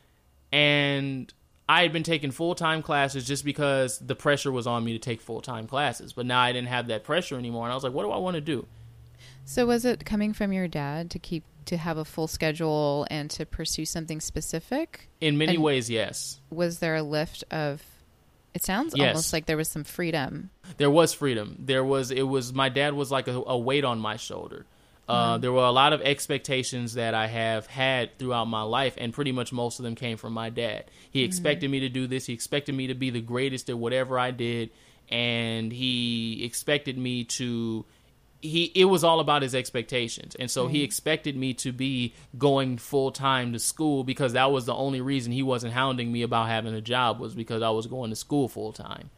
and 0.55 1.35
I 1.69 1.83
had 1.83 1.93
been 1.93 2.05
taking 2.05 2.31
full 2.31 2.55
time 2.55 2.81
classes 2.81 3.27
just 3.27 3.45
because 3.45 3.99
the 3.99 4.15
pressure 4.15 4.53
was 4.53 4.69
on 4.69 4.85
me 4.85 4.93
to 4.93 5.01
take 5.01 5.21
full 5.21 5.41
time 5.41 5.67
classes. 5.67 6.13
But 6.13 6.27
now 6.27 6.41
I 6.41 6.53
didn't 6.53 6.69
have 6.69 6.87
that 6.89 7.03
pressure 7.03 7.37
anymore, 7.37 7.65
and 7.65 7.73
I 7.73 7.75
was 7.75 7.83
like, 7.83 7.93
what 7.93 8.05
do 8.05 8.11
I 8.11 8.19
want 8.19 8.37
to 8.37 8.41
do? 8.41 8.67
So 9.45 9.67
was 9.67 9.85
it 9.85 10.05
coming 10.05 10.33
from 10.33 10.53
your 10.53 10.69
dad 10.69 11.11
to 11.11 11.19
keep 11.19 11.43
to 11.67 11.77
have 11.77 11.99
a 11.99 12.05
full 12.05 12.29
schedule 12.29 13.07
and 13.11 13.29
to 13.31 13.45
pursue 13.45 13.85
something 13.85 14.21
specific? 14.21 15.09
In 15.21 15.37
many 15.37 15.55
and 15.55 15.65
ways, 15.65 15.91
yes. 15.91 16.41
Was 16.51 16.79
there 16.79 16.95
a 16.95 17.03
lift 17.03 17.43
of 17.51 17.83
it 18.55 18.63
sounds 18.63 18.95
yes. 18.97 19.09
almost 19.09 19.33
like 19.33 19.47
there 19.47 19.57
was 19.57 19.69
some 19.69 19.85
freedom. 19.85 20.51
There 20.77 20.91
was 20.91 21.13
freedom. 21.13 21.57
There 21.59 21.85
was 21.85 22.11
it 22.11 22.23
was 22.23 22.53
my 22.53 22.69
dad 22.69 22.95
was 22.95 23.11
like 23.11 23.27
a, 23.27 23.43
a 23.47 23.59
weight 23.59 23.85
on 23.85 23.99
my 23.99 24.17
shoulder. 24.17 24.65
Uh, 25.07 25.33
mm-hmm. 25.35 25.43
There 25.43 25.53
were 25.53 25.65
a 25.65 25.71
lot 25.71 25.93
of 25.93 26.01
expectations 26.01 26.95
that 26.95 27.13
I 27.13 27.27
have 27.27 27.67
had 27.67 28.19
throughout 28.19 28.47
my 28.47 28.63
life, 28.63 28.95
and 28.97 29.13
pretty 29.13 29.33
much 29.33 29.53
most 29.53 29.79
of 29.79 29.83
them 29.83 29.97
came 29.97 30.17
from 30.17 30.33
my 30.33 30.49
dad. 30.51 30.85
He 31.11 31.21
mm-hmm. 31.21 31.27
expected 31.27 31.71
me 31.71 31.81
to 31.81 31.89
do 31.89 32.07
this. 32.07 32.27
He 32.27 32.33
expected 32.33 32.75
me 32.75 32.87
to 32.87 32.95
be 32.95 33.11
the 33.11 33.21
greatest 33.21 33.69
at 33.69 33.77
whatever 33.77 34.19
I 34.19 34.31
did, 34.31 34.71
and 35.11 35.73
he 35.73 36.45
expected 36.45 36.97
me 36.97 37.25
to. 37.25 37.85
He 38.45 38.71
it 38.75 38.85
was 38.85 39.03
all 39.03 39.21
about 39.21 39.41
his 39.41 39.55
expectations, 39.55 40.37
and 40.39 40.51
so 40.51 40.69
he 40.69 40.83
expected 40.83 41.35
me 41.35 41.55
to 41.55 41.73
be 41.73 42.13
going 42.37 42.77
full 42.77 43.11
time 43.11 43.55
to 43.55 43.59
school 43.59 44.05
because 44.05 44.35
that 44.35 44.53
was 44.53 44.67
the 44.67 44.75
only 44.75 45.01
reason 45.01 45.33
he 45.33 45.43
wasn't 45.43 45.73
hounding 45.73 46.13
me 46.13 46.21
about 46.21 46.49
having 46.49 46.75
a 46.75 46.83
job 46.83 47.19
was 47.19 47.35
because 47.35 47.63
I 47.63 47.71
was 47.71 47.87
going 47.87 48.11
to 48.11 48.17
school 48.17 48.49
full 48.49 48.75
time. 48.75 49.09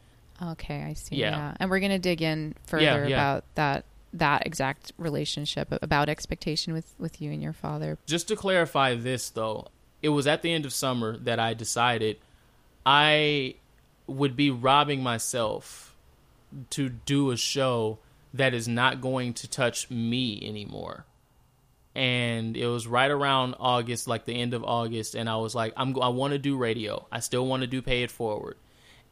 Okay, 0.41 0.85
I 0.85 0.93
see. 0.93 1.17
Yeah. 1.17 1.31
yeah. 1.31 1.55
and 1.59 1.71
we're 1.71 1.81
gonna 1.81 1.99
dig 1.99 2.23
in 2.23 2.55
further 2.67 2.85
yeah, 2.85 3.07
yeah. 3.07 3.17
about 3.17 3.45
that 3.57 3.85
that 4.13 4.47
exact 4.47 4.93
relationship 4.97 5.77
about 5.83 6.09
expectation 6.09 6.73
with 6.73 6.95
with 6.97 7.21
you 7.21 7.33
and 7.33 7.43
your 7.43 7.53
father. 7.53 7.99
Just 8.07 8.29
to 8.29 8.37
clarify 8.37 8.95
this 8.95 9.29
though, 9.29 9.67
it 10.03 10.11
was 10.11 10.29
at 10.29 10.43
the 10.43 10.53
end 10.53 10.65
of 10.65 10.73
summer 10.73 11.17
that 11.19 11.41
I 11.41 11.53
decided 11.53 12.19
I 12.85 13.57
would 14.07 14.37
be 14.37 14.53
robbing 14.53 15.03
myself 15.03 15.97
to 16.71 16.89
do 16.89 17.33
a 17.33 17.37
show 17.37 17.99
that 18.39 18.55
is 18.55 18.69
not 18.69 19.01
going 19.01 19.35
to 19.35 19.49
touch 19.49 19.91
me 19.91 20.41
anymore. 20.47 21.05
And 21.95 22.57
it 22.57 22.67
was 22.67 22.87
right 22.87 23.11
around 23.11 23.55
August, 23.59 24.07
like 24.07 24.27
the 24.27 24.39
end 24.39 24.53
of 24.53 24.63
August, 24.63 25.15
and 25.15 25.31
I 25.31 25.37
was 25.37 25.55
like, 25.55 25.73
I'm 25.77 26.01
I 26.01 26.09
want 26.09 26.33
to 26.33 26.39
do 26.39 26.57
radio. 26.57 27.07
I 27.11 27.21
still 27.21 27.47
want 27.47 27.63
to 27.63 27.67
do 27.67 27.81
Pay 27.81 28.03
It 28.03 28.11
Forward 28.11 28.57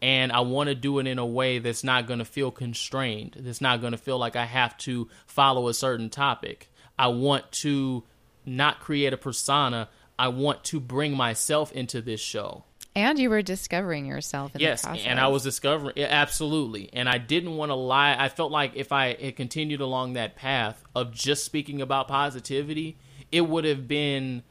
and 0.04 0.32
I 0.32 0.40
want 0.40 0.68
to 0.68 0.74
do 0.74 0.98
it 0.98 1.06
in 1.06 1.18
a 1.18 1.24
way 1.24 1.60
that's 1.60 1.82
not 1.82 2.06
going 2.06 2.18
to 2.18 2.26
feel 2.26 2.50
constrained. 2.50 3.36
That's 3.40 3.62
not 3.62 3.80
going 3.80 3.92
to 3.92 3.98
feel 3.98 4.18
like 4.18 4.36
I 4.36 4.44
have 4.44 4.76
to 4.78 5.08
follow 5.26 5.68
a 5.68 5.72
certain 5.72 6.10
topic. 6.10 6.70
I 6.98 7.08
want 7.08 7.50
to 7.52 8.04
not 8.44 8.80
create 8.80 9.14
a 9.14 9.16
persona. 9.16 9.88
I 10.18 10.28
want 10.28 10.62
to 10.64 10.78
bring 10.78 11.16
myself 11.16 11.72
into 11.72 12.02
this 12.02 12.20
show. 12.20 12.64
And 12.96 13.18
you 13.18 13.28
were 13.28 13.42
discovering 13.42 14.06
yourself 14.06 14.54
in 14.54 14.60
the 14.60 14.68
past. 14.68 14.84
yes, 14.94 15.04
and 15.04 15.18
I 15.18 15.26
was 15.26 15.42
discovering 15.42 15.98
absolutely. 15.98 16.90
And 16.92 17.08
I 17.08 17.18
didn't 17.18 17.56
want 17.56 17.70
to 17.70 17.74
lie. 17.74 18.14
I 18.16 18.28
felt 18.28 18.52
like 18.52 18.76
if 18.76 18.92
I 18.92 19.14
had 19.20 19.34
continued 19.34 19.80
along 19.80 20.12
that 20.12 20.36
path 20.36 20.82
of 20.94 21.12
just 21.12 21.44
speaking 21.44 21.82
about 21.82 22.06
positivity, 22.06 22.96
it 23.32 23.40
would 23.40 23.64
have 23.64 23.88
been 23.88 24.44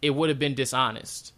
it 0.00 0.10
would 0.10 0.30
have 0.30 0.38
been 0.38 0.54
dishonest. 0.54 1.34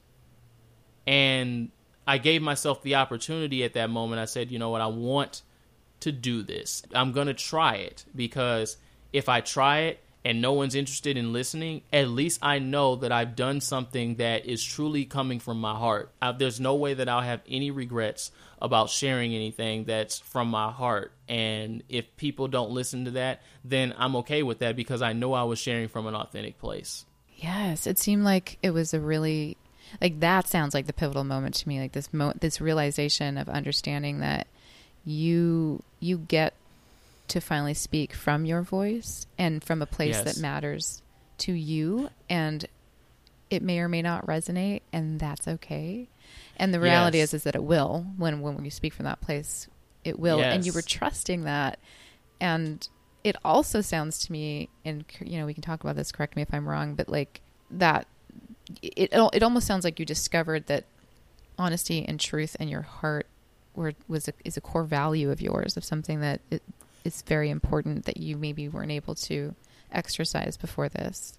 And 1.05 1.71
I 2.07 2.19
gave 2.19 2.43
myself 2.43 2.83
the 2.83 2.95
opportunity 2.95 3.65
at 3.65 3.75
that 3.75 3.91
moment. 3.91 4.21
I 4.21 4.27
said, 4.27 4.51
you 4.53 4.59
know 4.59 4.71
what, 4.71 4.81
I 4.81 4.87
want 4.87 5.43
to 6.01 6.13
do 6.13 6.43
this. 6.43 6.83
I'm 6.95 7.13
going 7.13 7.27
to 7.27 7.35
try 7.35 7.75
it 7.77 8.05
because 8.15 8.77
if 9.13 9.29
I 9.29 9.41
try 9.41 9.81
it 9.81 10.01
and 10.25 10.41
no 10.41 10.53
one's 10.53 10.75
interested 10.75 11.17
in 11.17 11.33
listening, 11.33 11.83
at 11.93 12.09
least 12.09 12.39
I 12.43 12.59
know 12.59 12.97
that 12.97 13.11
I've 13.11 13.35
done 13.35 13.61
something 13.61 14.17
that 14.17 14.47
is 14.47 14.63
truly 14.63 15.05
coming 15.05 15.41
from 15.41 15.61
my 15.61 15.75
heart. 15.75 16.13
I, 16.21 16.33
there's 16.33 16.61
no 16.61 16.77
way 16.77 16.95
that 16.95 17.09
I'll 17.09 17.23
have 17.23 17.41
any 17.49 17.71
regrets 17.71 18.31
about 18.61 18.91
sharing 18.91 19.35
anything 19.35 19.85
that's 19.85 20.21
from 20.21 20.49
my 20.49 20.71
heart. 20.71 21.13
And 21.29 21.83
if 21.89 22.17
people 22.17 22.47
don't 22.47 22.71
listen 22.71 23.07
to 23.07 23.11
that, 23.13 23.43
then 23.65 23.95
I'm 23.99 24.17
okay 24.17 24.43
with 24.43 24.61
that 24.61 24.77
because 24.77 25.03
I 25.03 25.13
know 25.13 25.33
I 25.33 25.43
was 25.43 25.59
sharing 25.59 25.89
from 25.89 26.07
an 26.07 26.15
authentic 26.15 26.59
place. 26.59 27.05
Yes, 27.37 27.89
it 27.89 27.99
seemed 27.99 28.23
like 28.23 28.59
it 28.63 28.71
was 28.71 28.95
a 28.95 29.01
really 29.01 29.57
like 30.01 30.21
that 30.21 30.47
sounds 30.47 30.75
like 30.75 30.87
the 30.87 30.93
pivotal 30.93 31.25
moment 31.25 31.57
to 31.57 31.69
me 31.69 31.81
like 31.81 31.93
this 31.93 32.13
mo- 32.15 32.35
this 32.41 32.61
realization 32.61 33.37
of 33.37 33.49
understanding 33.49 34.21
that 34.21 34.47
you 35.05 35.83
you 35.99 36.19
get 36.19 36.55
to 37.33 37.41
finally 37.41 37.73
speak 37.73 38.13
from 38.13 38.45
your 38.45 38.61
voice 38.61 39.27
and 39.39 39.65
from 39.65 39.81
a 39.81 39.87
place 39.87 40.17
yes. 40.17 40.25
that 40.25 40.39
matters 40.39 41.03
to 41.39 41.53
you 41.53 42.11
and 42.29 42.67
it 43.49 43.63
may 43.63 43.79
or 43.79 43.89
may 43.89 44.03
not 44.03 44.27
resonate 44.27 44.83
and 44.93 45.19
that's 45.19 45.49
okay 45.49 46.11
and 46.59 46.75
the 46.75 46.81
reality 46.81 47.19
yes. 47.19 47.31
is 47.31 47.35
is 47.35 47.45
that 47.45 47.55
it 47.55 47.63
will 47.63 48.07
when 48.19 48.43
when 48.43 48.63
you 48.65 48.71
speak 48.71 48.93
from 48.93 49.05
that 49.05 49.21
place 49.23 49.67
it 50.05 50.19
will 50.19 50.39
yes. 50.39 50.55
and 50.55 50.67
you 50.67 50.73
were 50.73 50.83
trusting 50.83 51.45
that 51.45 51.79
and 52.39 52.91
it 53.25 53.35
also 53.43 53.81
sounds 53.81 54.19
to 54.19 54.31
me 54.31 54.69
and 54.85 55.07
you 55.25 55.39
know 55.39 55.47
we 55.47 55.55
can 55.55 55.63
talk 55.63 55.83
about 55.83 55.97
this 55.97 56.13
correct 56.13 56.37
me 56.37 56.43
if 56.43 56.53
i'm 56.53 56.69
wrong 56.69 56.95
but 56.95 57.09
like 57.09 57.41
that 57.71 58.07
it 58.83 59.11
it 59.33 59.43
almost 59.43 59.67
sounds 59.67 59.85
like 59.85 59.99
you 59.99 60.05
discovered 60.05 60.67
that 60.67 60.85
honesty 61.59 62.05
and 62.07 62.21
truth 62.21 62.57
and 62.61 62.69
your 62.69 62.83
heart 62.83 63.27
were 63.75 63.95
was 64.07 64.29
a, 64.29 64.35
is 64.45 64.59
a 64.59 64.61
core 64.61 64.85
value 64.85 65.31
of 65.31 65.41
yours 65.41 65.79
of 65.79 65.85
something 65.85 66.21
that 66.21 66.43
it, 66.51 66.63
is 67.05 67.23
very 67.23 67.51
important 67.51 68.05
that 68.07 68.17
you 68.17 68.37
maybe 68.37 68.69
weren't 68.69 68.93
able 68.93 69.15
to 69.15 69.55
exercise 69.91 70.57
before 70.57 70.89
this. 70.89 71.35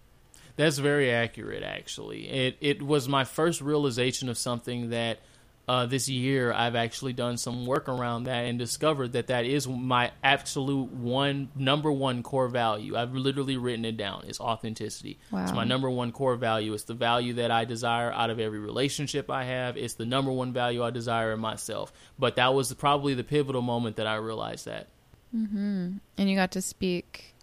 That's 0.56 0.78
very 0.78 1.12
accurate 1.12 1.64
actually. 1.64 2.30
It 2.30 2.58
it 2.62 2.82
was 2.82 3.10
my 3.10 3.24
first 3.24 3.62
realization 3.62 4.30
of 4.30 4.38
something 4.38 4.92
that 4.92 5.20
uh, 5.68 5.86
this 5.86 6.10
year 6.10 6.52
I've 6.52 6.76
actually 6.76 7.14
done 7.14 7.38
some 7.38 7.66
work 7.66 7.88
around 7.88 8.26
that 8.26 8.46
and 8.46 8.60
discovered 8.60 9.14
that 9.14 9.28
that 9.28 9.46
is 9.46 9.68
my 9.68 10.12
absolute 10.22 10.92
one 10.92 11.50
number 11.56 11.92
one 11.92 12.22
core 12.22 12.50
value. 12.50 12.98
I've 12.98 13.14
literally 13.14 13.56
written 13.56 13.86
it 13.86 13.96
down. 13.96 14.26
It's 14.28 14.42
authenticity. 14.42 15.20
Wow. 15.32 15.44
It's 15.44 15.54
my 15.54 15.64
number 15.64 15.90
one 15.90 16.12
core 16.12 16.36
value. 16.36 16.74
It's 16.74 16.84
the 16.84 16.94
value 16.94 17.36
that 17.36 17.50
I 17.50 17.64
desire 17.64 18.12
out 18.12 18.30
of 18.30 18.40
every 18.40 18.60
relationship 18.60 19.30
I 19.30 19.46
have. 19.46 19.78
It's 19.78 19.94
the 19.94 20.06
number 20.06 20.32
one 20.32 20.52
value 20.52 20.84
I 20.84 20.90
desire 20.90 21.32
in 21.32 21.40
myself. 21.40 21.94
But 22.20 22.36
that 22.36 22.54
was 22.54 22.74
probably 22.74 23.14
the 23.14 23.24
pivotal 23.24 23.62
moment 23.62 23.96
that 23.96 24.08
I 24.08 24.16
realized 24.16 24.66
that. 24.66 24.90
Mm-hmm. 25.36 25.94
And 26.18 26.30
you 26.30 26.36
got 26.36 26.52
to 26.52 26.62
speak 26.62 27.34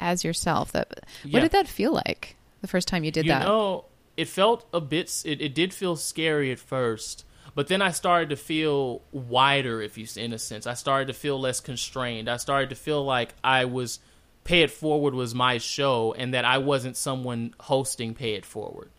as 0.00 0.24
yourself. 0.24 0.72
That 0.72 0.88
what 0.90 1.04
yeah. 1.24 1.40
did 1.40 1.52
that 1.52 1.68
feel 1.68 1.92
like 1.92 2.36
the 2.60 2.68
first 2.68 2.88
time 2.88 3.04
you 3.04 3.10
did 3.10 3.26
you 3.26 3.32
that? 3.32 3.42
Know, 3.42 3.84
it 4.16 4.28
felt 4.28 4.66
a 4.72 4.80
bit 4.80 5.22
it, 5.24 5.40
it 5.40 5.54
did 5.54 5.72
feel 5.72 5.96
scary 5.96 6.52
at 6.52 6.58
first 6.58 7.24
but 7.54 7.68
then 7.68 7.82
i 7.82 7.90
started 7.90 8.30
to 8.30 8.36
feel 8.36 9.02
wider 9.12 9.82
if 9.82 9.98
you 9.98 10.06
in 10.16 10.32
a 10.32 10.38
sense 10.38 10.66
i 10.66 10.74
started 10.74 11.06
to 11.06 11.12
feel 11.12 11.38
less 11.38 11.60
constrained 11.60 12.28
i 12.28 12.36
started 12.36 12.70
to 12.70 12.76
feel 12.76 13.04
like 13.04 13.34
i 13.42 13.64
was 13.64 13.98
pay 14.44 14.62
it 14.62 14.70
forward 14.70 15.14
was 15.14 15.34
my 15.34 15.58
show 15.58 16.12
and 16.16 16.34
that 16.34 16.44
i 16.44 16.58
wasn't 16.58 16.96
someone 16.96 17.54
hosting 17.60 18.14
pay 18.14 18.34
it 18.34 18.44
forward 18.44 18.90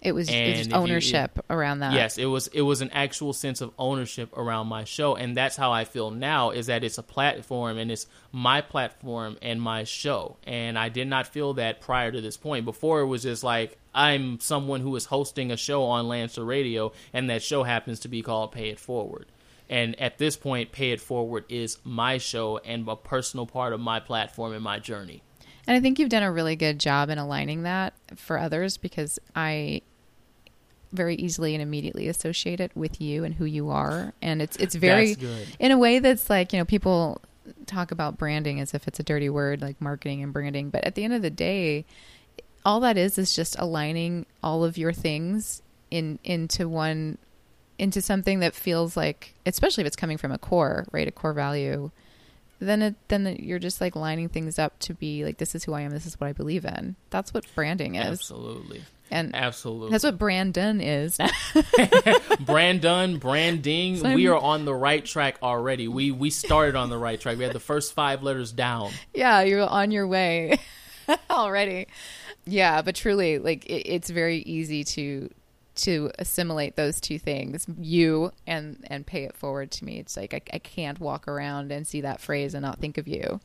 it 0.00 0.12
was, 0.12 0.28
it 0.28 0.58
was 0.58 0.72
ownership 0.72 1.32
you, 1.34 1.42
it, 1.48 1.52
around 1.52 1.80
that. 1.80 1.92
Yes, 1.92 2.18
it 2.18 2.26
was 2.26 2.46
it 2.48 2.62
was 2.62 2.82
an 2.82 2.90
actual 2.90 3.32
sense 3.32 3.60
of 3.60 3.72
ownership 3.78 4.36
around 4.36 4.68
my 4.68 4.84
show 4.84 5.16
and 5.16 5.36
that's 5.36 5.56
how 5.56 5.72
I 5.72 5.84
feel 5.84 6.10
now 6.10 6.50
is 6.50 6.66
that 6.66 6.84
it's 6.84 6.98
a 6.98 7.02
platform 7.02 7.78
and 7.78 7.90
it's 7.90 8.06
my 8.30 8.60
platform 8.60 9.36
and 9.42 9.60
my 9.60 9.82
show. 9.84 10.36
And 10.44 10.78
I 10.78 10.88
did 10.88 11.08
not 11.08 11.26
feel 11.26 11.54
that 11.54 11.80
prior 11.80 12.12
to 12.12 12.20
this 12.20 12.36
point. 12.36 12.64
Before 12.64 13.00
it 13.00 13.06
was 13.06 13.24
just 13.24 13.42
like 13.42 13.76
I'm 13.92 14.38
someone 14.38 14.82
who 14.82 14.94
is 14.94 15.06
hosting 15.06 15.50
a 15.50 15.56
show 15.56 15.84
on 15.84 16.06
Lancer 16.06 16.44
Radio 16.44 16.92
and 17.12 17.28
that 17.30 17.42
show 17.42 17.64
happens 17.64 17.98
to 18.00 18.08
be 18.08 18.22
called 18.22 18.52
Pay 18.52 18.68
It 18.68 18.78
Forward. 18.78 19.26
And 19.68 20.00
at 20.00 20.18
this 20.18 20.36
point, 20.36 20.72
Pay 20.72 20.92
It 20.92 21.00
Forward 21.00 21.44
is 21.48 21.78
my 21.84 22.18
show 22.18 22.58
and 22.58 22.88
a 22.88 22.96
personal 22.96 23.46
part 23.46 23.72
of 23.72 23.80
my 23.80 24.00
platform 24.00 24.52
and 24.52 24.62
my 24.62 24.78
journey. 24.78 25.22
And 25.66 25.76
I 25.76 25.80
think 25.80 25.98
you've 25.98 26.08
done 26.08 26.22
a 26.22 26.32
really 26.32 26.56
good 26.56 26.78
job 26.78 27.10
in 27.10 27.18
aligning 27.18 27.64
that 27.64 27.92
for 28.16 28.38
others 28.38 28.78
because 28.78 29.18
I 29.36 29.82
very 30.92 31.14
easily 31.16 31.54
and 31.54 31.62
immediately 31.62 32.08
associate 32.08 32.60
it 32.60 32.72
with 32.74 33.00
you 33.00 33.24
and 33.24 33.34
who 33.34 33.44
you 33.44 33.70
are. 33.70 34.12
And 34.22 34.40
it's 34.40 34.56
it's 34.56 34.74
very 34.74 35.16
in 35.58 35.70
a 35.70 35.78
way 35.78 35.98
that's 35.98 36.30
like, 36.30 36.52
you 36.52 36.58
know, 36.58 36.64
people 36.64 37.20
talk 37.66 37.90
about 37.90 38.18
branding 38.18 38.60
as 38.60 38.74
if 38.74 38.88
it's 38.88 39.00
a 39.00 39.02
dirty 39.02 39.28
word 39.28 39.60
like 39.60 39.80
marketing 39.80 40.22
and 40.22 40.32
branding, 40.32 40.70
but 40.70 40.84
at 40.84 40.94
the 40.94 41.04
end 41.04 41.14
of 41.14 41.22
the 41.22 41.30
day, 41.30 41.84
all 42.64 42.80
that 42.80 42.96
is 42.96 43.18
is 43.18 43.34
just 43.34 43.58
aligning 43.58 44.26
all 44.42 44.64
of 44.64 44.76
your 44.78 44.92
things 44.92 45.62
in 45.90 46.18
into 46.24 46.68
one 46.68 47.18
into 47.78 48.02
something 48.02 48.40
that 48.40 48.54
feels 48.54 48.96
like 48.96 49.34
especially 49.46 49.82
if 49.82 49.86
it's 49.86 49.96
coming 49.96 50.18
from 50.18 50.32
a 50.32 50.38
core, 50.38 50.86
right? 50.92 51.08
A 51.08 51.12
core 51.12 51.32
value. 51.32 51.90
Then 52.60 52.82
it 52.82 52.94
then 53.06 53.36
you're 53.38 53.60
just 53.60 53.80
like 53.80 53.94
lining 53.94 54.28
things 54.28 54.58
up 54.58 54.78
to 54.80 54.94
be 54.94 55.24
like 55.24 55.38
this 55.38 55.54
is 55.54 55.64
who 55.64 55.74
I 55.74 55.82
am, 55.82 55.90
this 55.90 56.06
is 56.06 56.18
what 56.18 56.26
I 56.26 56.32
believe 56.32 56.64
in. 56.64 56.96
That's 57.10 57.32
what 57.32 57.44
branding 57.54 57.94
is. 57.94 58.06
Absolutely. 58.06 58.82
And 59.10 59.34
Absolutely. 59.34 59.90
that's 59.90 60.04
what 60.04 60.18
Brandon 60.18 60.80
is. 60.80 61.18
Brandon, 62.40 63.18
branding, 63.18 63.96
So 63.96 64.14
we 64.14 64.26
are 64.26 64.36
on 64.38 64.64
the 64.64 64.74
right 64.74 65.04
track 65.04 65.38
already. 65.42 65.88
We 65.88 66.10
we 66.10 66.30
started 66.30 66.76
on 66.76 66.90
the 66.90 66.98
right 66.98 67.20
track. 67.20 67.38
We 67.38 67.44
had 67.44 67.52
the 67.52 67.60
first 67.60 67.94
five 67.94 68.22
letters 68.22 68.52
down. 68.52 68.92
yeah, 69.14 69.42
you're 69.42 69.66
on 69.66 69.90
your 69.90 70.06
way 70.06 70.58
already. 71.30 71.86
Yeah, 72.44 72.82
but 72.82 72.94
truly, 72.94 73.38
like 73.38 73.64
it, 73.66 73.88
it's 73.90 74.10
very 74.10 74.38
easy 74.38 74.84
to 74.84 75.30
to 75.76 76.10
assimilate 76.18 76.74
those 76.76 77.00
two 77.00 77.18
things, 77.18 77.66
you 77.78 78.32
and 78.46 78.84
and 78.88 79.06
pay 79.06 79.24
it 79.24 79.36
forward 79.36 79.70
to 79.72 79.84
me. 79.84 79.98
It's 79.98 80.16
like 80.16 80.34
I, 80.34 80.40
I 80.52 80.58
can't 80.58 80.98
walk 80.98 81.28
around 81.28 81.70
and 81.72 81.86
see 81.86 82.00
that 82.02 82.20
phrase 82.20 82.54
and 82.54 82.62
not 82.62 82.78
think 82.80 82.98
of 82.98 83.06
you. 83.06 83.40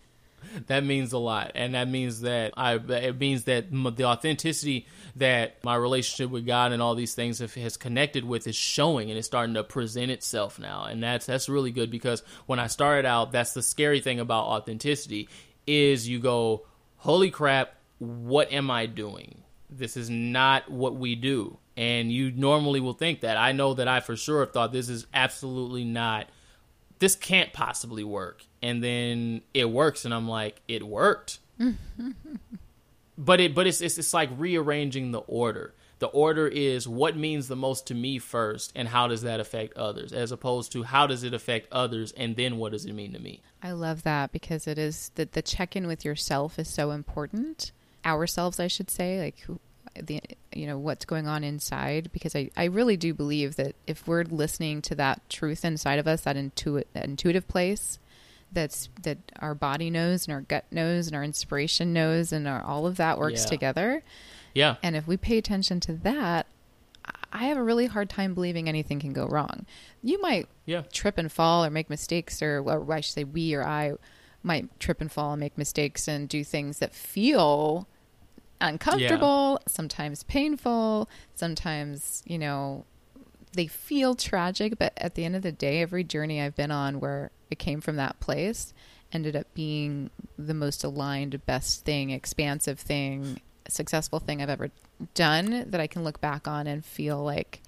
That 0.68 0.84
means 0.84 1.14
a 1.14 1.18
lot, 1.18 1.52
and 1.56 1.76
that 1.76 1.88
means 1.88 2.22
that 2.22 2.54
I. 2.56 2.76
It 2.76 3.20
means 3.20 3.46
that 3.46 3.72
the 3.72 4.06
authenticity 4.06 4.88
that 5.16 5.64
my 5.64 5.76
relationship 5.76 6.32
with 6.32 6.46
God 6.46 6.72
and 6.72 6.82
all 6.82 6.96
these 6.96 7.14
things 7.14 7.40
have, 7.40 7.54
has 7.56 7.78
connected 7.78 8.24
with 8.26 8.48
is 8.48 8.56
showing, 8.56 9.10
and 9.10 9.18
it's 9.18 9.28
starting 9.28 9.56
to 9.56 9.64
present 9.64 10.12
itself 10.12 10.60
now, 10.60 10.86
and 10.86 11.04
that's 11.04 11.26
that's 11.26 11.50
really 11.50 11.72
good 11.72 11.92
because 11.92 12.24
when 12.46 12.60
I 12.60 12.68
started 12.68 13.06
out, 13.06 13.32
that's 13.32 13.54
the 13.54 13.62
scary 13.62 14.00
thing 14.00 14.20
about 14.20 14.46
authenticity 14.46 15.28
is 15.68 16.08
you 16.08 16.20
go, 16.20 16.66
holy 16.98 17.32
crap, 17.32 17.76
what 18.00 18.52
am 18.52 18.72
I 18.72 18.86
doing? 18.86 19.44
This 19.70 19.98
is 19.98 20.10
not 20.10 20.70
what 20.70 20.96
we 20.96 21.16
do, 21.16 21.58
and 21.76 22.12
you 22.12 22.32
normally 22.32 22.80
will 22.80 22.94
think 22.94 23.22
that. 23.22 23.38
I 23.38 23.52
know 23.52 23.74
that 23.74 23.88
I 23.88 24.00
for 24.00 24.16
sure 24.16 24.42
have 24.42 24.54
thought 24.54 24.72
this 24.72 24.90
is 24.90 25.08
absolutely 25.14 25.84
not 25.84 26.28
this 27.04 27.16
can't 27.16 27.52
possibly 27.52 28.06
work. 28.06 28.46
And 28.64 28.82
then 28.82 29.42
it 29.54 29.70
works, 29.70 30.06
and 30.06 30.14
I'm 30.14 30.28
like, 30.28 30.62
it 30.70 30.82
worked. 30.88 31.40
but 33.18 33.40
it, 33.42 33.54
but 33.54 33.68
it's, 33.68 33.82
it's 33.82 33.98
it's 33.98 34.14
like 34.14 34.30
rearranging 34.38 35.12
the 35.12 35.20
order. 35.20 35.74
The 36.00 36.08
order 36.08 36.48
is 36.48 36.88
what 36.88 37.16
means 37.16 37.50
the 37.50 37.56
most 37.58 37.88
to 37.88 37.94
me 37.94 38.20
first, 38.20 38.72
and 38.74 38.88
how 38.88 39.08
does 39.08 39.22
that 39.24 39.42
affect 39.42 39.78
others, 39.78 40.14
as 40.14 40.32
opposed 40.32 40.72
to 40.72 40.84
how 40.84 41.08
does 41.08 41.24
it 41.24 41.34
affect 41.34 41.68
others, 41.74 42.14
and 42.14 42.38
then 42.38 42.58
what 42.58 42.72
does 42.72 42.86
it 42.86 42.94
mean 42.94 43.12
to 43.14 43.20
me? 43.20 43.42
I 43.62 43.72
love 43.72 44.04
that 44.04 44.32
because 44.32 44.66
it 44.66 44.78
is 44.78 45.12
that 45.16 45.34
the 45.34 45.42
check 45.42 45.76
in 45.76 45.86
with 45.86 46.06
yourself 46.06 46.58
is 46.58 46.68
so 46.68 46.92
important. 46.92 47.74
Ourselves, 48.06 48.62
I 48.62 48.68
should 48.68 48.90
say, 48.90 49.20
like 49.20 49.40
who, 49.42 49.60
the 50.02 50.22
you 50.54 50.68
know 50.68 50.78
what's 50.78 51.06
going 51.06 51.28
on 51.28 51.44
inside. 51.44 52.12
Because 52.14 52.36
I 52.36 52.50
I 52.56 52.66
really 52.66 52.98
do 52.98 53.14
believe 53.14 53.58
that 53.58 53.76
if 53.88 54.08
we're 54.08 54.24
listening 54.24 54.82
to 54.84 54.96
that 54.96 55.30
truth 55.30 55.64
inside 55.66 56.00
of 56.00 56.08
us, 56.08 56.22
that 56.22 56.36
intuit 56.36 56.86
that 56.94 57.06
intuitive 57.06 57.48
place, 57.48 58.00
that's 58.54 58.90
that 59.02 59.18
our 59.40 59.56
body 59.56 59.90
knows 59.90 60.28
and 60.28 60.34
our 60.34 60.42
gut 60.42 60.66
knows 60.72 61.08
and 61.08 61.16
our 61.16 61.24
inspiration 61.24 61.92
knows 61.94 62.32
and 62.32 62.48
our, 62.48 62.62
all 62.64 62.86
of 62.86 62.98
that 62.98 63.18
works 63.18 63.44
Yeah. 63.44 63.50
together. 63.50 64.04
Yeah, 64.54 64.76
And 64.84 64.96
if 64.96 65.08
we 65.08 65.18
pay 65.18 65.38
attention 65.40 65.80
to 65.82 65.94
that, 65.94 66.46
I 67.32 67.46
have 67.46 67.58
a 67.58 67.64
really 67.64 67.88
hard 67.88 68.08
time 68.10 68.36
believing 68.36 68.70
anything 68.70 69.00
can 69.00 69.12
go 69.12 69.26
wrong. 69.26 69.66
You 70.04 70.22
might 70.22 70.48
yeah, 70.66 70.84
trip 70.92 71.18
and 71.18 71.32
fall 71.32 71.66
or 71.66 71.72
make 71.72 71.90
mistakes, 71.90 72.42
or, 72.42 72.60
or 72.60 72.94
I 72.94 73.02
should 73.02 73.14
say, 73.14 73.24
we 73.24 73.56
or 73.56 73.64
I 73.66 73.94
might 74.44 74.80
trip 74.80 75.02
and 75.02 75.12
fall 75.12 75.34
and 75.34 75.40
make 75.40 75.58
mistakes 75.58 76.08
and 76.08 76.30
do 76.30 76.44
things 76.44 76.78
that 76.80 76.94
feel 76.94 77.88
uncomfortable, 78.62 79.60
sometimes 79.68 80.24
painful, 80.24 81.10
sometimes, 81.36 82.22
you 82.26 82.38
know, 82.38 82.86
they 83.54 83.68
feel 83.68 84.16
tragic. 84.16 84.78
But 84.78 84.94
at 84.98 85.16
the 85.16 85.26
end 85.26 85.36
of 85.36 85.42
the 85.42 85.52
day, 85.52 85.82
every 85.82 86.04
journey 86.04 86.42
I've 86.42 86.56
been 86.56 86.72
on 86.72 87.00
where 87.00 87.32
came 87.56 87.82
from 87.82 87.96
that 87.98 88.20
place 88.20 88.74
ended 89.14 89.36
up 89.36 89.46
being 89.54 90.10
the 90.38 90.54
most 90.54 90.84
aligned, 90.84 91.46
best 91.46 91.86
thing, 91.86 92.10
expansive 92.10 92.80
thing, 92.80 93.40
successful 93.68 94.20
thing 94.20 94.42
I've 94.42 94.50
ever 94.50 94.72
done 95.14 95.70
that 95.70 95.80
I 95.80 95.88
can 95.88 96.04
look 96.04 96.20
back 96.20 96.48
on 96.48 96.68
and 96.68 96.84
feel 96.84 97.24
like 97.24 97.62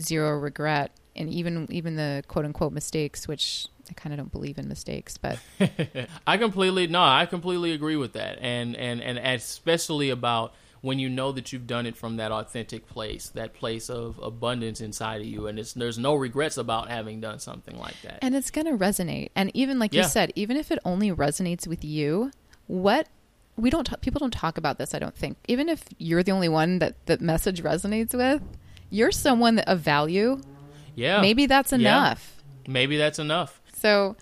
zero 0.00 0.38
regret. 0.38 0.92
And 1.16 1.28
even 1.28 1.66
even 1.70 1.96
the 1.96 2.22
quote 2.28 2.44
unquote 2.44 2.72
mistakes 2.72 3.26
which 3.26 3.66
I 3.90 3.94
kind 3.94 4.12
of 4.12 4.18
don't 4.18 4.30
believe 4.32 4.58
in 4.58 4.68
mistakes 4.68 5.18
but 5.18 5.40
I 6.26 6.38
completely 6.38 6.86
no, 6.86 7.02
I 7.02 7.26
completely 7.26 7.72
agree 7.72 7.96
with 7.96 8.12
that, 8.12 8.38
and 8.40 8.76
and 8.76 9.02
and 9.02 9.18
especially 9.18 10.10
about 10.10 10.54
when 10.82 10.98
you 10.98 11.08
know 11.10 11.30
that 11.32 11.52
you've 11.52 11.66
done 11.66 11.84
it 11.86 11.96
from 11.96 12.16
that 12.16 12.32
authentic 12.32 12.86
place, 12.86 13.28
that 13.30 13.52
place 13.52 13.90
of 13.90 14.18
abundance 14.22 14.80
inside 14.80 15.20
of 15.20 15.26
you, 15.26 15.46
and 15.46 15.58
it's 15.58 15.72
there's 15.74 15.98
no 15.98 16.14
regrets 16.14 16.56
about 16.56 16.88
having 16.88 17.20
done 17.20 17.38
something 17.38 17.78
like 17.78 18.00
that. 18.02 18.18
and 18.22 18.34
it's 18.34 18.50
going 18.50 18.66
to 18.66 18.72
resonate 18.76 19.30
and 19.34 19.50
even 19.54 19.78
like 19.78 19.92
Yeah. 19.92 20.02
you 20.02 20.08
said 20.08 20.32
even 20.36 20.56
if 20.56 20.70
it 20.70 20.78
only 20.84 21.10
resonates 21.10 21.66
with 21.66 21.84
you 21.84 22.30
what 22.66 23.08
we 23.56 23.68
don't 23.68 23.84
ta- 23.84 23.96
people 24.00 24.18
don't 24.20 24.32
talk 24.32 24.56
about 24.56 24.78
this 24.78 24.94
I 24.94 24.98
don't 24.98 25.14
think 25.14 25.36
even 25.48 25.68
if 25.68 25.84
you're 25.98 26.22
the 26.22 26.32
only 26.32 26.48
one 26.48 26.78
that 26.78 26.94
that 27.06 27.20
message 27.20 27.62
resonates 27.62 28.14
with 28.14 28.40
you're 28.88 29.12
someone 29.12 29.56
that 29.56 29.68
of 29.68 29.80
value 29.80 30.40
yeah, 30.94 31.20
maybe 31.20 31.46
that's 31.46 31.72
Yeah. 31.72 31.78
enough 31.78 32.42
maybe 32.66 32.96
that's 32.96 33.18
enough. 33.18 33.60
So, 33.74 34.16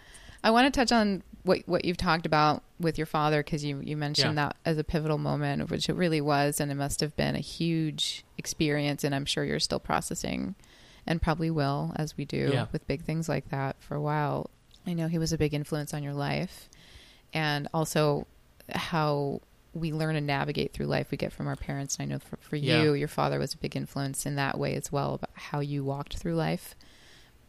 I 0.44 0.50
want 0.52 0.72
to 0.72 0.80
touch 0.80 0.92
on 0.92 1.22
what 1.44 1.60
what 1.66 1.84
you've 1.84 1.96
talked 1.96 2.26
about 2.26 2.62
with 2.80 2.98
your 2.98 3.06
father 3.06 3.42
because 3.42 3.64
you 3.64 3.80
you 3.80 3.96
mentioned 3.96 4.36
Yeah. 4.36 4.46
that 4.48 4.56
as 4.64 4.78
a 4.78 4.84
pivotal 4.84 5.18
moment, 5.18 5.70
which 5.70 5.88
it 5.88 5.94
really 5.94 6.20
was, 6.20 6.60
and 6.60 6.70
it 6.70 6.74
must 6.76 7.00
have 7.00 7.16
been 7.16 7.34
a 7.36 7.40
huge 7.40 8.24
experience. 8.36 9.04
And 9.04 9.14
I'm 9.14 9.24
sure 9.24 9.44
you're 9.44 9.60
still 9.60 9.80
processing, 9.80 10.54
and 11.06 11.20
probably 11.22 11.50
will 11.50 11.92
as 11.96 12.16
we 12.16 12.24
do 12.24 12.50
Yeah. 12.52 12.66
with 12.72 12.86
big 12.86 13.02
things 13.04 13.28
like 13.28 13.48
that 13.50 13.76
for 13.80 13.94
a 13.94 14.00
while. 14.00 14.50
I 14.86 14.94
know 14.94 15.08
he 15.08 15.18
was 15.18 15.32
a 15.32 15.38
big 15.38 15.54
influence 15.54 15.92
on 15.94 16.02
your 16.02 16.14
life, 16.14 16.68
and 17.32 17.68
also 17.74 18.26
how 18.74 19.40
we 19.74 19.92
learn 19.92 20.16
and 20.16 20.26
navigate 20.26 20.72
through 20.72 20.86
life 20.86 21.10
we 21.10 21.16
get 21.18 21.32
from 21.32 21.46
our 21.46 21.54
parents. 21.56 21.96
And 21.98 22.10
I 22.10 22.14
know 22.14 22.18
for, 22.18 22.36
for 22.38 22.56
Yeah. 22.56 22.82
you, 22.82 22.94
your 22.94 23.06
father 23.08 23.38
was 23.38 23.54
a 23.54 23.58
big 23.58 23.76
influence 23.76 24.26
in 24.26 24.34
that 24.36 24.58
way 24.58 24.74
as 24.74 24.90
well 24.90 25.14
about 25.14 25.30
how 25.34 25.60
you 25.60 25.84
walked 25.84 26.16
through 26.16 26.34
life 26.34 26.74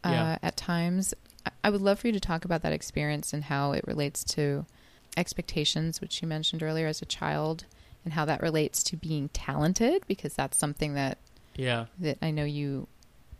uh, 0.04 0.36
at 0.42 0.56
times. 0.56 1.12
I- 1.64 1.70
would 1.70 1.80
love 1.82 1.98
for 2.00 2.06
you 2.08 2.12
to 2.12 2.20
talk 2.20 2.44
about 2.44 2.62
that 2.62 2.72
experience 2.72 3.32
and 3.32 3.44
how 3.44 3.72
it 3.72 3.84
relates 3.86 4.24
to 4.34 4.66
expectations, 5.16 6.00
which 6.00 6.22
you 6.22 6.28
mentioned 6.28 6.62
earlier 6.62 6.86
as 6.86 7.02
a 7.02 7.06
child, 7.06 7.64
and 8.04 8.14
how 8.14 8.24
that 8.24 8.40
relates 8.42 8.82
to 8.84 8.96
being 8.96 9.28
talented, 9.30 10.04
because 10.06 10.34
that's 10.34 10.56
something 10.56 10.94
that 10.94 11.18
Yeah, 11.56 11.86
that 11.98 12.18
I 12.22 12.30
know 12.30 12.44
you 12.44 12.86